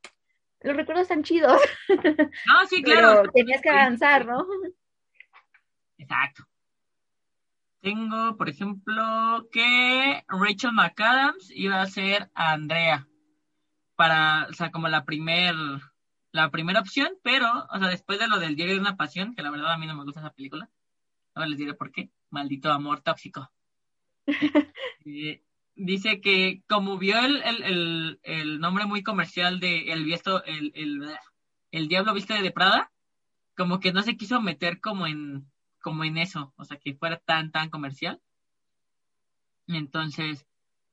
los 0.61 0.77
recuerdos 0.77 1.03
están 1.03 1.25
chidos. 1.25 1.61
No, 1.89 2.67
sí, 2.71 2.83
claro. 2.83 3.21
Pero 3.21 3.33
tenías 3.33 3.61
que 3.61 3.69
avanzar, 3.69 4.25
¿no? 4.25 4.47
Exacto. 5.99 6.45
Tengo, 7.81 8.37
por 8.37 8.51
ejemplo, 8.51 9.49
que 9.51 10.23
Rachel 10.29 10.73
McAdams 10.73 11.51
iba 11.51 11.81
a 11.81 11.87
ser 11.87 12.31
Andrea 12.35 13.09
para, 13.97 14.47
o 14.51 14.53
sea, 14.53 14.71
como 14.71 14.89
la 14.89 15.05
primer, 15.05 15.55
la 16.31 16.51
primera 16.51 16.81
opción, 16.81 17.09
pero, 17.23 17.67
o 17.71 17.79
sea, 17.79 17.89
después 17.89 18.19
de 18.19 18.29
lo 18.29 18.39
del 18.39 18.55
diario 18.55 18.75
de 18.75 18.81
una 18.81 18.97
pasión, 18.97 19.35
que 19.35 19.43
la 19.43 19.51
verdad 19.51 19.73
a 19.73 19.79
mí 19.79 19.87
no 19.87 19.95
me 19.95 20.05
gusta 20.05 20.21
esa 20.21 20.33
película, 20.33 20.69
ahora 21.35 21.49
les 21.49 21.59
diré 21.59 21.75
por 21.75 21.91
qué, 21.91 22.11
maldito 22.31 22.71
amor 22.71 23.01
tóxico. 23.03 23.51
Eh, 25.07 25.43
dice 25.77 26.21
que 26.21 26.63
como 26.69 26.99
vio 26.99 27.19
el, 27.19 27.43
el, 27.43 28.21
el, 28.23 28.61
nombre 28.61 28.85
muy 28.85 29.03
comercial 29.03 29.59
de 29.59 29.93
El 29.93 30.05
Viesto, 30.05 30.45
el, 30.45 30.73
el, 30.75 31.01
el 31.71 31.89
Diablo 31.89 32.13
Viste 32.13 32.41
de 32.41 32.51
Prada, 32.51 32.93
como 33.57 33.81
que 33.81 33.91
no 33.91 34.03
se 34.03 34.19
quiso 34.19 34.43
meter 34.43 34.79
como 34.81 35.07
en, 35.07 35.51
como 35.81 36.05
en 36.05 36.19
eso, 36.19 36.53
o 36.57 36.65
sea, 36.65 36.79
que 36.79 36.95
fuera 36.95 37.19
tan, 37.19 37.51
tan 37.51 37.71
comercial. 37.71 38.21
Entonces, 39.67 40.47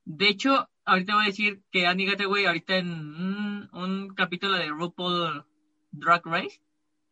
de 0.04 0.28
hecho, 0.28 0.68
ahorita 0.84 1.14
voy 1.14 1.24
a 1.24 1.26
decir 1.26 1.62
que 1.70 1.86
Annie 1.86 2.06
Gateway 2.06 2.46
ahorita 2.46 2.76
en 2.76 3.68
un, 3.72 4.14
capítulo 4.16 4.56
de 4.56 4.68
RuPaul 4.68 5.44
Drag 5.90 6.24
Race, 6.24 6.62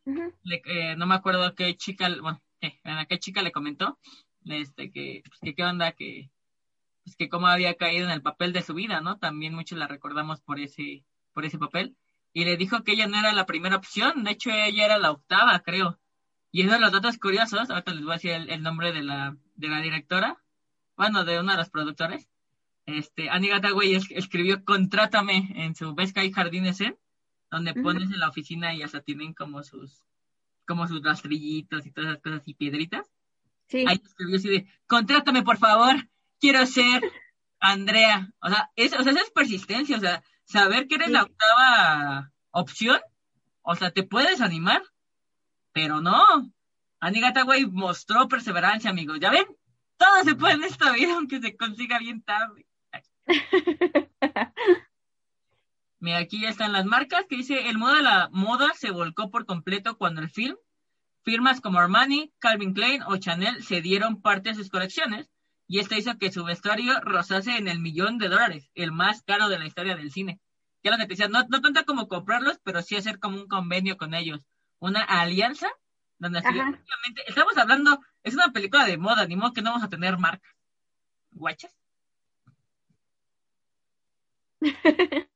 eh, 0.06 0.96
no 0.96 1.06
me 1.06 1.14
acuerdo 1.14 1.54
qué 1.54 1.76
chica, 1.76 2.08
bueno, 2.20 2.40
eh, 2.60 2.80
a 2.84 3.04
qué 3.06 3.18
chica 3.18 3.42
le 3.42 3.52
comentó, 3.52 3.98
este, 4.46 4.90
que, 4.90 5.22
pues, 5.26 5.40
que 5.40 5.54
qué 5.54 5.64
onda, 5.64 5.92
que, 5.92 6.30
pues, 7.04 7.16
que 7.16 7.28
cómo 7.28 7.48
había 7.48 7.74
caído 7.74 8.06
en 8.06 8.12
el 8.12 8.22
papel 8.22 8.52
de 8.52 8.62
su 8.62 8.74
vida, 8.74 9.00
¿no? 9.00 9.18
También 9.18 9.54
muchos 9.54 9.78
la 9.78 9.88
recordamos 9.88 10.40
por 10.40 10.58
ese, 10.60 11.04
por 11.32 11.44
ese 11.44 11.58
papel. 11.58 11.96
Y 12.32 12.44
le 12.44 12.56
dijo 12.56 12.82
que 12.84 12.92
ella 12.92 13.06
no 13.06 13.18
era 13.18 13.32
la 13.32 13.46
primera 13.46 13.76
opción, 13.76 14.24
de 14.24 14.32
hecho 14.32 14.50
ella 14.50 14.84
era 14.84 14.98
la 14.98 15.10
octava, 15.10 15.60
creo. 15.60 15.98
Y 16.56 16.62
uno 16.62 16.72
de 16.72 16.80
los 16.80 16.90
datos 16.90 17.18
curiosos, 17.18 17.68
ahorita 17.68 17.92
les 17.92 18.02
voy 18.02 18.12
a 18.12 18.14
decir 18.14 18.30
el, 18.30 18.62
nombre 18.62 18.90
de 18.90 19.02
la, 19.02 19.36
de 19.56 19.68
la 19.68 19.82
directora, 19.82 20.42
bueno, 20.96 21.22
de 21.26 21.38
uno 21.38 21.52
de 21.52 21.58
los 21.58 21.68
productores. 21.68 22.30
Este, 22.86 23.28
Annie 23.28 23.50
Gataway 23.50 23.94
escribió 23.94 24.64
Contrátame 24.64 25.52
en 25.54 25.74
su 25.74 25.94
Vesca 25.94 26.24
y 26.24 26.32
Jardines 26.32 26.82
donde 27.50 27.74
pones 27.74 28.10
en 28.10 28.18
la 28.18 28.30
oficina 28.30 28.72
y 28.74 28.82
hasta 28.82 29.02
tienen 29.02 29.34
como 29.34 29.62
sus, 29.62 30.02
como 30.66 30.88
sus 30.88 31.02
rastrillitos 31.02 31.84
y 31.84 31.90
todas 31.90 32.12
esas 32.12 32.22
cosas 32.22 32.48
y 32.48 32.54
piedritas. 32.54 33.06
Sí. 33.66 33.84
Ahí 33.86 34.00
escribió 34.02 34.36
así 34.36 34.48
de, 34.48 34.66
contrátame 34.86 35.42
por 35.42 35.58
favor, 35.58 36.08
quiero 36.40 36.64
ser 36.64 37.02
Andrea. 37.60 38.32
O 38.40 38.48
sea, 38.48 38.70
es, 38.76 38.94
o 38.94 39.02
sea, 39.02 39.12
esa 39.12 39.20
es 39.20 39.30
persistencia, 39.30 39.98
o 39.98 40.00
sea, 40.00 40.24
saber 40.44 40.88
que 40.88 40.94
eres 40.94 41.10
la 41.10 41.24
octava 41.24 42.32
opción, 42.50 42.98
o 43.60 43.74
sea, 43.74 43.90
te 43.90 44.04
puedes 44.04 44.40
animar. 44.40 44.82
Pero 45.76 46.00
no, 46.00 46.24
Annie 47.00 47.20
Gataway 47.20 47.66
mostró 47.66 48.28
perseverancia, 48.28 48.88
amigos. 48.88 49.20
¿Ya 49.20 49.30
ven? 49.30 49.44
Todo 49.98 50.24
se 50.24 50.34
puede 50.34 50.54
en 50.54 50.64
esta 50.64 50.90
vida, 50.92 51.12
aunque 51.16 51.38
se 51.38 51.54
consiga 51.54 51.98
bien 51.98 52.22
tarde. 52.22 52.66
Mira, 56.00 56.16
aquí 56.16 56.40
ya 56.40 56.48
están 56.48 56.72
las 56.72 56.86
marcas 56.86 57.26
que 57.28 57.36
dice, 57.36 57.68
el 57.68 57.76
modo 57.76 57.94
de 57.94 58.02
la 58.02 58.30
moda 58.32 58.72
se 58.74 58.90
volcó 58.90 59.30
por 59.30 59.44
completo 59.44 59.98
cuando 59.98 60.22
el 60.22 60.30
film, 60.30 60.56
firmas 61.26 61.60
como 61.60 61.78
Armani, 61.78 62.32
Calvin 62.38 62.72
Klein 62.72 63.02
o 63.02 63.18
Chanel 63.18 63.62
se 63.62 63.82
dieron 63.82 64.22
parte 64.22 64.48
de 64.48 64.54
sus 64.54 64.70
colecciones 64.70 65.28
y 65.68 65.80
esto 65.80 65.94
hizo 65.94 66.16
que 66.16 66.32
su 66.32 66.42
vestuario 66.42 66.98
rozase 67.02 67.58
en 67.58 67.68
el 67.68 67.80
millón 67.80 68.16
de 68.16 68.30
dólares, 68.30 68.70
el 68.74 68.92
más 68.92 69.22
caro 69.24 69.50
de 69.50 69.58
la 69.58 69.66
historia 69.66 69.94
del 69.94 70.10
cine. 70.10 70.40
Ya 70.82 70.90
lo 70.90 70.96
que 70.96 71.02
te 71.02 71.08
decía, 71.10 71.28
no, 71.28 71.44
no 71.50 71.60
tanto 71.60 71.84
como 71.84 72.08
comprarlos, 72.08 72.58
pero 72.64 72.80
sí 72.80 72.96
hacer 72.96 73.18
como 73.18 73.36
un 73.36 73.46
convenio 73.46 73.98
con 73.98 74.14
ellos 74.14 74.40
una 74.78 75.02
alianza 75.02 75.68
donde 76.18 76.42
estamos 77.26 77.56
hablando, 77.56 78.00
es 78.22 78.34
una 78.34 78.52
película 78.52 78.84
de 78.84 78.96
moda, 78.96 79.26
ni 79.26 79.36
modo 79.36 79.52
que 79.52 79.62
no 79.62 79.70
vamos 79.70 79.84
a 79.84 79.90
tener 79.90 80.18
marcas. 80.18 80.54
¿Guachas? 81.32 81.76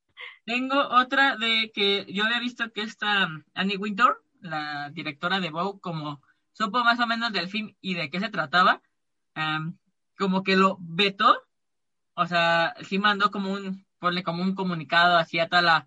Tengo 0.46 0.80
otra 0.80 1.36
de 1.36 1.70
que 1.74 2.06
yo 2.12 2.24
había 2.24 2.40
visto 2.40 2.72
que 2.72 2.82
esta 2.82 3.28
Annie 3.54 3.76
Winter, 3.76 4.16
la 4.40 4.90
directora 4.90 5.38
de 5.38 5.50
Vogue, 5.50 5.80
como 5.80 6.22
supo 6.52 6.82
más 6.82 6.98
o 7.00 7.06
menos 7.06 7.32
del 7.32 7.48
film 7.48 7.74
y 7.80 7.94
de 7.94 8.10
qué 8.10 8.20
se 8.20 8.30
trataba, 8.30 8.82
como 10.18 10.42
que 10.42 10.56
lo 10.56 10.78
vetó, 10.80 11.42
o 12.14 12.26
sea, 12.26 12.74
sí 12.82 12.98
mandó 12.98 13.30
como 13.30 13.52
un, 13.52 13.86
ponle 13.98 14.22
como 14.22 14.42
un 14.42 14.54
comunicado 14.54 15.18
hacia 15.18 15.48
toda 15.48 15.62
la 15.62 15.86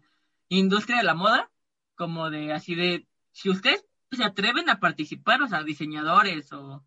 industria 0.49 0.97
de 0.97 1.03
la 1.03 1.15
moda, 1.15 1.51
como 1.95 2.29
de 2.29 2.53
así 2.53 2.75
de 2.75 3.05
si 3.33 3.49
ustedes 3.49 3.85
se 4.11 4.23
atreven 4.23 4.69
a 4.69 4.79
participar, 4.79 5.41
o 5.41 5.47
sea, 5.47 5.63
diseñadores 5.63 6.53
o, 6.53 6.85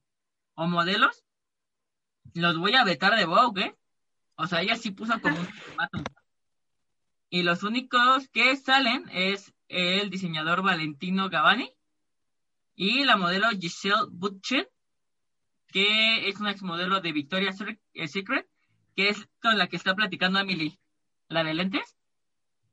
modelos, 0.54 1.24
los 2.34 2.56
voy 2.56 2.74
a 2.74 2.84
vetar 2.84 3.16
de 3.16 3.26
Vogue, 3.26 3.62
¿eh? 3.62 3.76
O 4.36 4.46
sea, 4.46 4.62
ella 4.62 4.76
sí 4.76 4.90
puso 4.90 5.20
como 5.20 5.38
un 5.38 5.46
formato. 5.46 6.04
Y 7.28 7.42
los 7.42 7.62
únicos 7.62 8.28
que 8.28 8.56
salen 8.56 9.08
es 9.10 9.52
el 9.68 10.10
diseñador 10.10 10.62
Valentino 10.62 11.28
Gavani 11.28 11.72
y 12.76 13.04
la 13.04 13.16
modelo 13.16 13.48
Giselle 13.50 14.06
Butcher, 14.10 14.70
que 15.68 16.28
es 16.28 16.38
una 16.38 16.52
exmodelo 16.52 17.00
de 17.00 17.12
Victoria's 17.12 17.58
eh, 17.94 18.08
Secret, 18.08 18.48
que 18.94 19.08
es 19.08 19.28
con 19.42 19.58
la 19.58 19.66
que 19.66 19.76
está 19.76 19.94
platicando 19.94 20.38
Emily, 20.38 20.78
la 21.28 21.42
de 21.42 21.54
lentes, 21.54 21.96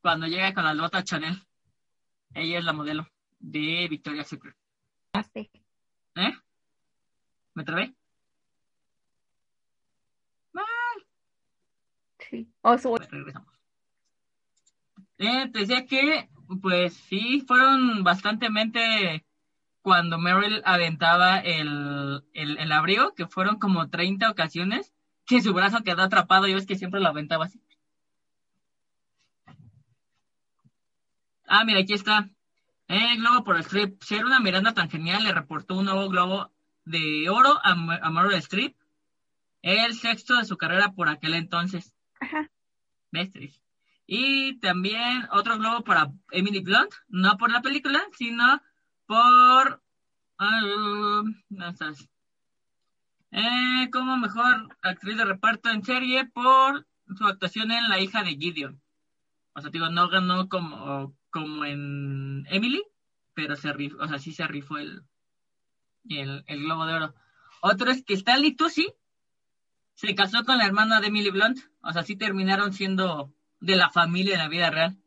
cuando 0.02 0.28
llega 0.28 0.54
con 0.54 0.66
la 0.66 0.74
lota 0.74 1.04
Chanel. 1.04 1.42
Ella 2.34 2.60
es 2.60 2.66
la 2.66 2.74
modelo 2.74 3.13
de 3.44 3.88
Victoria's 3.90 4.28
Secret. 4.28 4.56
¿Eh? 6.16 6.34
¿Me 7.54 7.64
trabé? 7.64 7.94
Mal. 10.54 10.66
Sí. 12.30 12.50
Oh, 12.62 12.76
regresamos. 12.98 13.54
Eh, 15.18 15.50
te 15.52 15.60
decía 15.60 15.86
que, 15.86 16.30
pues 16.62 16.94
sí, 16.94 17.42
fueron 17.48 18.04
bastantemente 18.04 19.26
cuando 19.82 20.18
Meryl 20.18 20.62
aventaba 20.66 21.40
el, 21.40 22.24
el, 22.34 22.58
el, 22.58 22.72
abrigo, 22.72 23.14
que 23.14 23.28
fueron 23.28 23.60
como 23.60 23.90
30 23.90 24.30
ocasiones, 24.32 24.94
que 25.26 25.42
su 25.42 25.54
brazo 25.54 25.84
quedó 25.84 26.04
atrapado, 26.04 26.48
yo 26.48 26.58
es 26.58 26.66
que 26.66 26.78
siempre 26.78 27.02
lo 27.02 27.10
aventaba 27.10 27.46
así. 27.46 27.62
Ah, 31.46 31.66
mira, 31.66 31.82
aquí 31.82 31.94
está. 31.94 32.30
El 32.94 33.18
globo 33.18 33.44
por 33.44 33.56
el 33.56 33.64
strip. 33.64 34.04
Ser 34.04 34.24
una 34.24 34.40
Miranda 34.40 34.76
tan 34.76 34.88
genial 34.88 35.24
le 35.24 35.34
reportó 35.34 35.76
un 35.76 35.86
nuevo 35.86 36.10
globo 36.10 36.52
de 36.86 37.28
oro 37.28 37.60
a, 37.64 37.72
a 37.72 38.10
Meryl 38.12 38.36
Streep. 38.36 38.76
El 39.64 39.96
sexto 39.96 40.38
de 40.38 40.46
su 40.46 40.58
carrera 40.58 40.92
por 40.92 41.10
aquel 41.10 41.34
entonces. 41.34 41.96
Ajá. 42.20 42.52
¿Ves? 43.12 43.32
Y 44.06 44.60
también 44.60 45.28
otro 45.32 45.58
globo 45.58 45.84
para 45.84 46.12
Emily 46.30 46.60
Blunt, 46.60 46.92
no 47.08 47.36
por 47.38 47.52
la 47.52 47.64
película, 47.64 48.00
sino 48.16 48.62
por... 49.08 49.82
Uh, 50.40 51.24
no 51.50 51.68
estás. 51.70 52.08
Eh, 53.32 53.90
como 53.92 54.18
mejor 54.18 54.78
actriz 54.84 55.18
de 55.18 55.26
reparto 55.26 55.72
en 55.72 55.84
serie 55.84 56.26
por 56.26 56.86
su 57.18 57.26
actuación 57.26 57.72
en 57.72 57.90
La 57.90 58.00
hija 58.00 58.22
de 58.22 58.36
Gideon. 58.36 58.80
O 59.54 59.62
sea, 59.62 59.72
digo, 59.72 59.90
no 59.90 60.10
ganó 60.10 60.48
como, 60.48 61.16
como 61.34 61.66
en 61.66 62.46
Emily, 62.50 62.84
pero 63.34 63.56
se 63.56 63.74
rifó, 63.74 63.98
o 63.98 64.08
sea, 64.08 64.20
sí 64.20 64.32
se 64.32 64.48
rifó 64.48 64.78
el, 64.78 65.04
el, 66.08 66.44
el 66.48 66.64
Globo 66.64 66.86
de 66.86 66.94
Oro. 66.94 67.16
Otro 67.62 67.92
es 67.92 68.04
que 68.06 68.14
Stanley 68.14 68.56
Tucci 68.56 68.94
se 69.96 70.16
casó 70.16 70.46
con 70.46 70.58
la 70.58 70.66
hermana 70.66 71.02
de 71.02 71.08
Emily 71.08 71.32
Blunt. 71.32 71.60
O 71.82 71.92
sea, 71.92 72.04
sí 72.04 72.16
terminaron 72.16 72.72
siendo 72.72 73.34
de 73.60 73.76
la 73.76 73.90
familia 73.90 74.34
en 74.34 74.40
la 74.40 74.48
vida 74.48 74.70
real. 74.70 74.98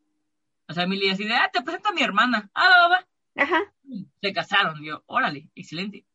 O 0.67 0.73
sea, 0.73 0.83
Emily 0.83 1.09
así 1.09 1.23
de, 1.23 1.33
ah, 1.33 1.49
te 1.51 1.61
presento 1.61 1.89
a 1.89 1.93
mi 1.93 2.01
hermana. 2.01 2.51
Ah, 2.53 2.67
va, 2.69 2.87
va. 2.89 3.07
Ajá. 3.41 3.73
Se 4.21 4.33
casaron. 4.33 4.83
Yo, 4.83 5.03
órale, 5.07 5.49
excelente. 5.55 6.05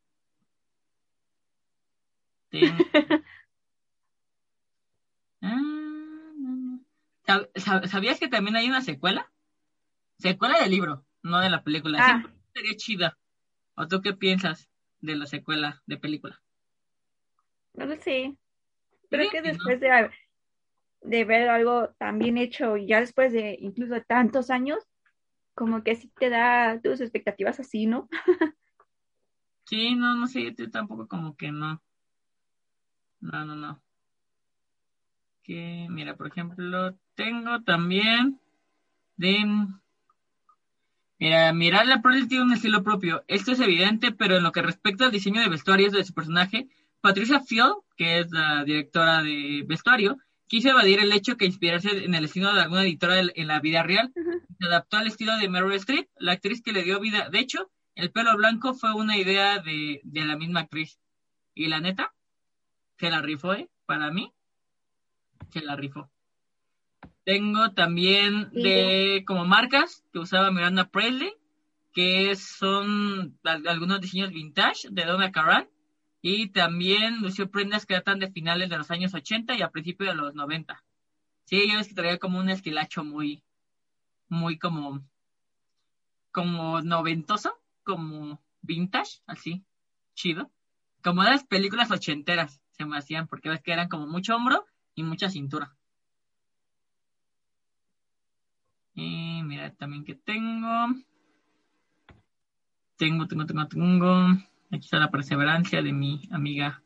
Ah, 5.45 7.41
¿Sabías 7.87 8.19
que 8.19 8.27
también 8.27 8.55
hay 8.55 8.67
una 8.67 8.81
secuela? 8.81 9.32
Secuela 10.23 10.61
del 10.61 10.71
libro, 10.71 11.05
no 11.21 11.41
de 11.41 11.49
la 11.49 11.63
película. 11.63 11.97
Ah. 12.01 12.23
Sería 12.53 12.77
chida. 12.77 13.17
¿O 13.75 13.89
tú 13.89 14.01
qué 14.01 14.13
piensas 14.13 14.69
de 15.01 15.17
la 15.17 15.25
secuela 15.25 15.83
de 15.85 15.97
película? 15.97 16.41
No 17.73 17.85
lo 17.85 17.97
sé. 17.97 18.37
Creo 19.09 19.29
que 19.29 19.41
después 19.41 19.81
de, 19.81 20.09
de 21.01 21.25
ver 21.25 21.49
algo 21.49 21.89
tan 21.97 22.19
bien 22.19 22.37
hecho 22.37 22.77
y 22.77 22.87
ya 22.87 23.01
después 23.01 23.33
de 23.33 23.57
incluso 23.59 24.01
tantos 24.07 24.49
años, 24.49 24.79
como 25.55 25.83
que 25.83 25.97
sí 25.97 26.09
te 26.17 26.29
da 26.29 26.79
tus 26.81 27.01
expectativas 27.01 27.59
así, 27.59 27.85
¿no? 27.85 28.07
Sí, 29.65 29.95
no, 29.95 30.15
no 30.15 30.27
sé, 30.27 30.53
yo 30.57 30.69
tampoco 30.69 31.07
como 31.07 31.35
que 31.35 31.51
no. 31.51 31.81
No, 33.21 33.45
no, 33.45 33.55
no. 33.55 33.81
Que, 35.41 35.87
mira, 35.89 36.15
por 36.15 36.27
ejemplo, 36.27 36.97
tengo 37.15 37.63
también 37.63 38.39
de... 39.15 39.37
Mira, 41.23 41.53
Miranda 41.53 42.01
Pearl 42.01 42.27
tiene 42.27 42.43
un 42.43 42.51
estilo 42.51 42.83
propio. 42.83 43.23
Esto 43.29 43.53
es 43.53 43.61
evidente, 43.61 44.11
pero 44.11 44.35
en 44.35 44.43
lo 44.43 44.51
que 44.51 44.61
respecta 44.61 45.05
al 45.05 45.11
diseño 45.13 45.39
de 45.39 45.47
vestuarios 45.47 45.93
de 45.93 46.03
su 46.03 46.13
personaje, 46.13 46.67
Patricia 46.99 47.39
Field, 47.39 47.75
que 47.95 48.19
es 48.19 48.31
la 48.31 48.65
directora 48.65 49.23
de 49.23 49.63
vestuario, 49.65 50.17
quiso 50.47 50.67
evadir 50.67 50.99
el 50.99 51.13
hecho 51.13 51.37
que 51.37 51.45
inspirarse 51.45 52.03
en 52.03 52.13
el 52.13 52.25
estilo 52.25 52.53
de 52.53 52.59
alguna 52.59 52.83
editora 52.83 53.21
en 53.21 53.47
la 53.47 53.61
vida 53.61 53.83
real. 53.83 54.11
Ujú. 54.13 54.41
Se 54.59 54.67
adaptó 54.67 54.97
al 54.97 55.07
estilo 55.07 55.37
de 55.37 55.47
Meryl 55.47 55.71
Streep, 55.75 56.09
la 56.17 56.33
actriz 56.33 56.61
que 56.61 56.73
le 56.73 56.83
dio 56.83 56.99
vida. 56.99 57.29
De 57.29 57.39
hecho, 57.39 57.71
el 57.95 58.11
pelo 58.11 58.35
blanco 58.35 58.73
fue 58.73 58.93
una 58.93 59.15
idea 59.15 59.59
de, 59.59 60.01
de 60.03 60.25
la 60.25 60.35
misma 60.35 60.59
actriz. 60.59 60.99
Y 61.55 61.67
la 61.67 61.79
neta, 61.79 62.13
se 62.97 63.09
la 63.09 63.21
rifó, 63.21 63.53
¿eh? 63.53 63.69
Para 63.85 64.11
mí, 64.11 64.33
se 65.53 65.61
la 65.61 65.77
rifó. 65.77 66.11
Tengo 67.25 67.71
también 67.71 68.49
de 68.51 69.23
como 69.25 69.45
marcas 69.45 70.03
que 70.11 70.19
usaba 70.19 70.51
Miranda 70.51 70.89
Presley, 70.89 71.33
que 71.93 72.35
son 72.35 73.37
al- 73.43 73.67
algunos 73.67 74.01
diseños 74.01 74.31
vintage 74.31 74.89
de 74.91 75.05
Donna 75.05 75.31
Karan. 75.31 75.69
Y 76.21 76.47
también 76.49 77.21
lució 77.21 77.51
prendas 77.51 77.85
que 77.85 77.95
datan 77.95 78.19
de 78.19 78.31
finales 78.31 78.69
de 78.69 78.77
los 78.77 78.89
años 78.91 79.13
80 79.13 79.55
y 79.55 79.61
a 79.61 79.71
principios 79.71 80.09
de 80.09 80.15
los 80.21 80.33
90. 80.35 80.83
Sí, 81.45 81.69
yo 81.69 81.79
es 81.79 81.87
que 81.89 81.93
traía 81.95 82.17
como 82.17 82.39
un 82.39 82.49
estilacho 82.49 83.03
muy, 83.03 83.43
muy 84.29 84.57
como, 84.57 85.01
como 86.31 86.81
noventoso, 86.81 87.59
como 87.83 88.41
vintage, 88.61 89.19
así, 89.27 89.65
chido. 90.15 90.51
Como 91.03 91.23
de 91.23 91.31
las 91.31 91.43
películas 91.43 91.91
ochenteras 91.91 92.61
se 92.71 92.85
me 92.85 92.97
hacían, 92.97 93.27
porque 93.27 93.49
ves 93.49 93.61
que 93.61 93.73
eran 93.73 93.89
como 93.89 94.07
mucho 94.07 94.35
hombro 94.35 94.65
y 94.95 95.03
mucha 95.03 95.29
cintura. 95.29 95.75
Y 98.95 99.41
mira 99.43 99.73
también 99.73 100.03
que 100.03 100.15
tengo. 100.15 100.95
Tengo, 102.97 103.27
tengo, 103.27 103.45
tengo, 103.45 103.67
tengo. 103.67 104.27
Aquí 104.71 104.85
está 104.85 104.99
la 104.99 105.11
perseverancia 105.11 105.81
de 105.81 105.93
mi 105.93 106.27
amiga. 106.31 106.83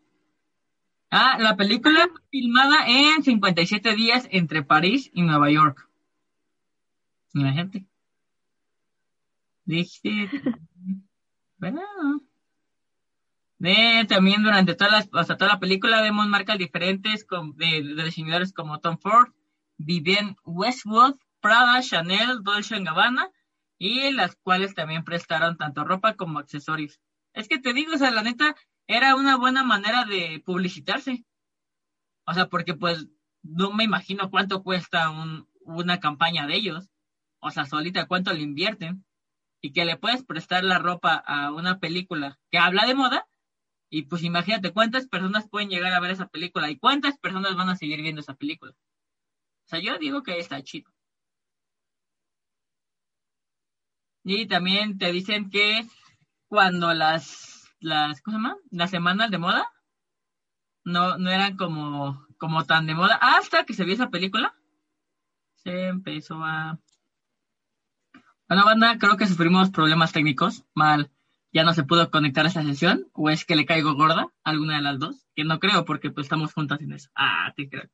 Ah, 1.09 1.37
la 1.39 1.55
película 1.55 2.07
fue 2.11 2.21
filmada 2.29 2.85
en 2.87 3.23
57 3.23 3.95
días 3.95 4.27
entre 4.31 4.63
París 4.63 5.09
y 5.13 5.21
Nueva 5.21 5.49
York. 5.49 5.89
Imagínate. 7.33 7.85
Dice. 9.65 10.09
¿Verdad? 11.57 11.81
De, 13.59 14.05
también 14.07 14.43
durante 14.43 14.75
todas 14.75 14.91
las, 14.93 15.09
hasta 15.13 15.37
toda 15.37 15.53
la 15.53 15.59
película 15.59 16.01
vemos 16.01 16.27
marcas 16.27 16.59
diferentes 16.59 17.25
con, 17.25 17.55
de, 17.57 17.81
de 17.81 18.03
diseñadores 18.03 18.53
como 18.53 18.79
Tom 18.79 18.97
Ford, 18.99 19.33
Vivienne 19.77 20.35
Westwood, 20.45 21.15
Prada, 21.39 21.81
Chanel, 21.81 22.43
Dolce 22.43 22.79
Gabbana 22.79 23.29
y 23.77 24.11
las 24.11 24.35
cuales 24.37 24.73
también 24.73 25.03
prestaron 25.03 25.57
tanto 25.57 25.83
ropa 25.83 26.15
como 26.15 26.39
accesorios. 26.39 26.99
Es 27.33 27.47
que 27.47 27.59
te 27.59 27.73
digo, 27.73 27.93
o 27.93 27.97
sea, 27.97 28.11
la 28.11 28.23
neta, 28.23 28.55
era 28.87 29.15
una 29.15 29.37
buena 29.37 29.63
manera 29.63 30.05
de 30.05 30.41
publicitarse. 30.45 31.25
O 32.25 32.33
sea, 32.33 32.47
porque 32.47 32.73
pues 32.73 33.07
no 33.43 33.71
me 33.71 33.83
imagino 33.83 34.31
cuánto 34.31 34.63
cuesta 34.63 35.09
un, 35.09 35.47
una 35.61 35.99
campaña 35.99 36.47
de 36.47 36.55
ellos. 36.55 36.89
O 37.39 37.51
sea, 37.51 37.65
solita 37.65 38.07
cuánto 38.07 38.33
le 38.33 38.41
invierten. 38.41 39.05
Y 39.61 39.73
que 39.73 39.85
le 39.85 39.97
puedes 39.97 40.23
prestar 40.23 40.63
la 40.63 40.79
ropa 40.79 41.15
a 41.15 41.51
una 41.51 41.79
película 41.79 42.39
que 42.51 42.57
habla 42.57 42.85
de 42.85 42.95
moda. 42.95 43.27
Y 43.89 44.03
pues 44.03 44.23
imagínate 44.23 44.71
cuántas 44.71 45.07
personas 45.07 45.47
pueden 45.49 45.69
llegar 45.69 45.93
a 45.93 45.99
ver 45.99 46.11
esa 46.11 46.27
película 46.27 46.69
y 46.69 46.77
cuántas 46.77 47.17
personas 47.17 47.55
van 47.55 47.69
a 47.69 47.75
seguir 47.75 48.01
viendo 48.01 48.21
esa 48.21 48.35
película. 48.35 48.71
O 48.71 49.69
sea, 49.69 49.79
yo 49.79 49.97
digo 49.97 50.23
que 50.23 50.39
está 50.39 50.61
chido. 50.63 50.91
Y 54.29 54.45
también 54.45 54.97
te 54.97 55.13
dicen 55.13 55.49
que 55.49 55.87
cuando 56.49 56.93
las, 56.93 57.71
las, 57.79 58.21
¿cómo 58.21 58.35
se 58.35 58.43
llama? 58.43 58.57
Las 58.71 58.89
semanas 58.89 59.31
de 59.31 59.37
moda 59.37 59.71
no, 60.83 61.17
no 61.17 61.29
eran 61.29 61.55
como, 61.55 62.27
como 62.37 62.65
tan 62.65 62.87
de 62.87 62.93
moda 62.93 63.17
hasta 63.21 63.63
que 63.63 63.73
se 63.73 63.85
vio 63.85 63.93
esa 63.93 64.09
película. 64.09 64.53
Se 65.55 65.87
empezó 65.87 66.43
a... 66.43 66.77
Bueno, 68.49 68.65
banda, 68.65 68.97
creo 68.97 69.15
que 69.15 69.27
sufrimos 69.27 69.69
problemas 69.69 70.11
técnicos. 70.11 70.65
Mal, 70.73 71.09
ya 71.53 71.63
no 71.63 71.73
se 71.73 71.85
pudo 71.85 72.11
conectar 72.11 72.43
a 72.43 72.49
esta 72.49 72.63
sesión. 72.63 73.09
O 73.13 73.29
es 73.29 73.45
que 73.45 73.55
le 73.55 73.65
caigo 73.65 73.95
gorda, 73.95 74.27
alguna 74.43 74.75
de 74.75 74.81
las 74.81 74.99
dos. 74.99 75.25
Que 75.35 75.45
no 75.45 75.59
creo 75.59 75.85
porque 75.85 76.11
pues 76.11 76.25
estamos 76.25 76.53
juntas 76.53 76.81
en 76.81 76.91
eso. 76.91 77.09
Ah, 77.15 77.53
te 77.55 77.69
creo. 77.69 77.89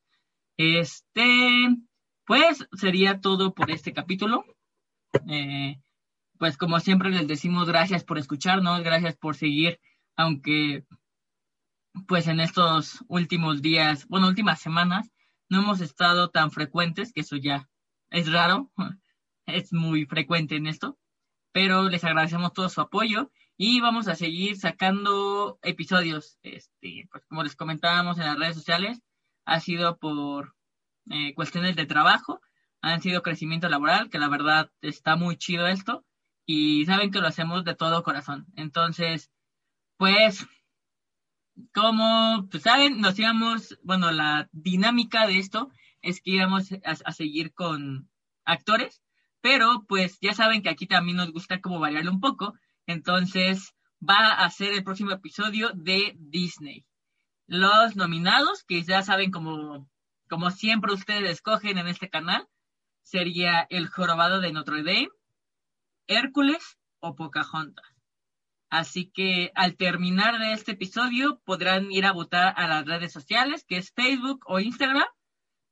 Este, 0.58 1.78
pues 2.26 2.68
sería 2.72 3.22
todo 3.22 3.54
por 3.54 3.70
este 3.70 3.94
capítulo. 3.94 4.44
Eh, 5.30 5.78
pues 6.38 6.58
como 6.58 6.80
siempre 6.80 7.10
les 7.10 7.28
decimos 7.28 7.68
gracias 7.68 8.04
por 8.04 8.18
escucharnos, 8.18 8.84
gracias 8.84 9.16
por 9.16 9.36
seguir, 9.36 9.80
aunque 10.16 10.86
pues 12.08 12.28
en 12.28 12.40
estos 12.40 13.04
últimos 13.08 13.62
días, 13.62 14.08
bueno, 14.08 14.28
últimas 14.28 14.60
semanas, 14.60 15.12
no 15.50 15.60
hemos 15.60 15.82
estado 15.82 16.30
tan 16.30 16.52
frecuentes, 16.52 17.14
que 17.14 17.22
eso 17.22 17.36
ya 17.36 17.70
es 18.10 18.32
raro, 18.32 18.72
es 19.46 19.74
muy 19.74 20.06
frecuente 20.06 20.56
en 20.56 20.68
esto, 20.68 20.98
pero 21.52 21.90
les 21.90 22.04
agradecemos 22.04 22.54
todo 22.54 22.70
su 22.70 22.82
apoyo 22.82 23.32
y 23.58 23.80
vamos 23.82 24.08
a 24.08 24.16
seguir 24.16 24.58
sacando 24.58 25.60
episodios, 25.62 26.40
este, 26.42 27.08
pues 27.12 27.26
como 27.28 27.44
les 27.44 27.56
comentábamos 27.56 28.18
en 28.18 28.26
las 28.26 28.38
redes 28.38 28.56
sociales, 28.56 29.02
ha 29.46 29.60
sido 29.60 29.98
por 29.98 30.56
eh, 31.10 31.34
cuestiones 31.36 31.76
de 31.76 31.86
trabajo, 31.86 32.42
han 32.82 33.02
sido 33.02 33.22
crecimiento 33.22 33.70
laboral, 33.70 34.10
que 34.10 34.20
la 34.20 34.30
verdad 34.30 34.72
está 34.82 35.16
muy 35.16 35.38
chido 35.38 35.68
esto, 35.68 36.04
y 36.46 36.86
saben 36.86 37.12
que 37.12 37.20
lo 37.20 37.28
hacemos 37.28 37.64
de 37.64 37.76
todo 37.76 38.04
corazón. 38.04 38.48
Entonces, 38.56 39.32
pues, 39.98 40.46
como 41.74 42.48
pues, 42.50 42.64
saben, 42.64 43.00
nos 43.02 43.18
íbamos, 43.18 43.78
bueno, 43.84 44.12
la 44.12 44.50
dinámica 44.52 45.28
de 45.28 45.38
esto 45.38 45.70
es 46.02 46.22
que 46.22 46.32
íbamos 46.32 46.70
a, 46.84 47.12
seguir 47.12 47.54
con 47.54 48.10
actores, 48.46 49.02
pero 49.42 49.86
pues 49.88 50.18
ya 50.22 50.34
saben 50.34 50.62
que 50.62 50.70
aquí 50.70 50.88
también 50.88 51.18
nos 51.18 51.32
gusta 51.32 51.62
como 51.62 51.80
variarlo 51.80 52.12
un 52.12 52.20
poco, 52.20 52.54
entonces 52.86 53.74
va 54.02 54.34
a 54.34 54.50
ser 54.50 54.74
el 54.74 54.84
próximo 54.84 55.12
episodio 55.12 55.72
de 55.74 56.16
Disney. 56.18 56.86
Los 57.48 57.96
nominados, 57.96 58.64
que 58.64 58.84
ya 58.84 59.02
saben 59.04 59.32
como, 59.32 59.90
como 60.30 60.52
siempre 60.52 60.94
ustedes 60.94 61.30
escogen 61.30 61.78
en 61.78 61.88
este 61.88 62.10
canal, 62.10 62.48
sería 63.04 63.66
El 63.70 63.88
Jorobado 63.88 64.42
de 64.42 64.52
Notre 64.52 64.84
Dame, 64.84 65.10
Hércules 66.08 66.78
o 67.00 67.16
Pocahontas. 67.16 67.86
Así 68.74 69.12
que 69.12 69.52
al 69.54 69.76
terminar 69.76 70.40
de 70.40 70.54
este 70.54 70.72
episodio 70.72 71.40
podrán 71.46 71.92
ir 71.92 72.08
a 72.08 72.12
votar 72.12 72.56
a 72.58 72.68
las 72.68 72.86
redes 72.86 73.12
sociales, 73.12 73.66
que 73.68 73.78
es 73.78 73.92
Facebook 73.92 74.44
o 74.48 74.60
Instagram. 74.60 75.06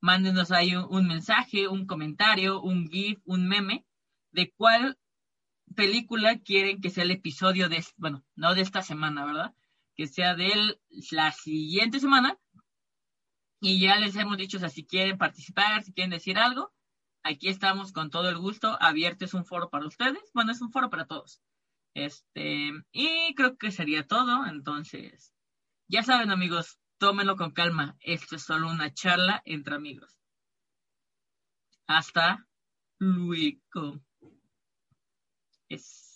Mándenos 0.02 0.52
ahí 0.52 0.76
un, 0.76 1.08
mensaje, 1.08 1.68
un 1.68 1.88
comentario, 1.88 2.62
un 2.62 2.88
GIF, 2.90 3.20
un 3.26 3.48
meme, 3.48 3.86
de 4.32 4.52
cuál 4.56 5.00
película 5.76 6.38
quieren 6.40 6.80
que 6.80 6.92
sea 6.92 7.04
el 7.04 7.10
episodio 7.10 7.70
de, 7.70 7.84
bueno, 7.98 8.24
no 8.36 8.54
de 8.54 8.62
esta 8.62 8.84
semana, 8.84 9.26
¿verdad? 9.26 9.56
Que 9.96 10.06
sea 10.06 10.36
de 10.36 10.78
la 11.12 11.32
siguiente 11.32 12.00
semana. 12.00 12.38
Y 13.60 13.80
ya 13.80 13.96
les 13.96 14.16
hemos 14.16 14.38
dicho, 14.38 14.58
o 14.58 14.60
sea, 14.60 14.70
si 14.70 14.86
quieren 14.86 15.18
participar, 15.18 15.84
si 15.84 15.92
quieren 15.92 16.12
decir 16.12 16.38
algo, 16.38 16.72
aquí 17.24 17.50
estamos 17.50 17.92
con 17.92 18.10
todo 18.10 18.30
el 18.30 18.38
gusto. 18.38 18.78
Abierto 18.82 19.26
es 19.26 19.34
un 19.34 19.46
foro 19.46 19.70
para 19.70 19.88
ustedes. 19.88 20.32
Bueno, 20.34 20.52
es 20.52 20.62
un 20.62 20.72
foro 20.72 20.90
para 20.90 21.06
todos. 21.06 21.42
Este, 21.94 22.72
y 22.92 23.36
creo 23.36 23.58
que 23.58 23.72
sería 23.72 24.08
todo. 24.08 24.46
Entonces, 24.46 25.34
ya 25.88 26.04
saben, 26.04 26.32
amigos, 26.32 26.80
tómenlo 26.98 27.36
con 27.36 27.52
calma. 27.52 27.98
Esto 28.00 28.36
es 28.36 28.44
solo 28.44 28.70
una 28.70 28.94
charla 28.94 29.42
entre 29.46 29.76
amigos. 29.76 30.18
Hasta 31.88 32.48
luego. 33.00 34.02
Es 35.68 36.11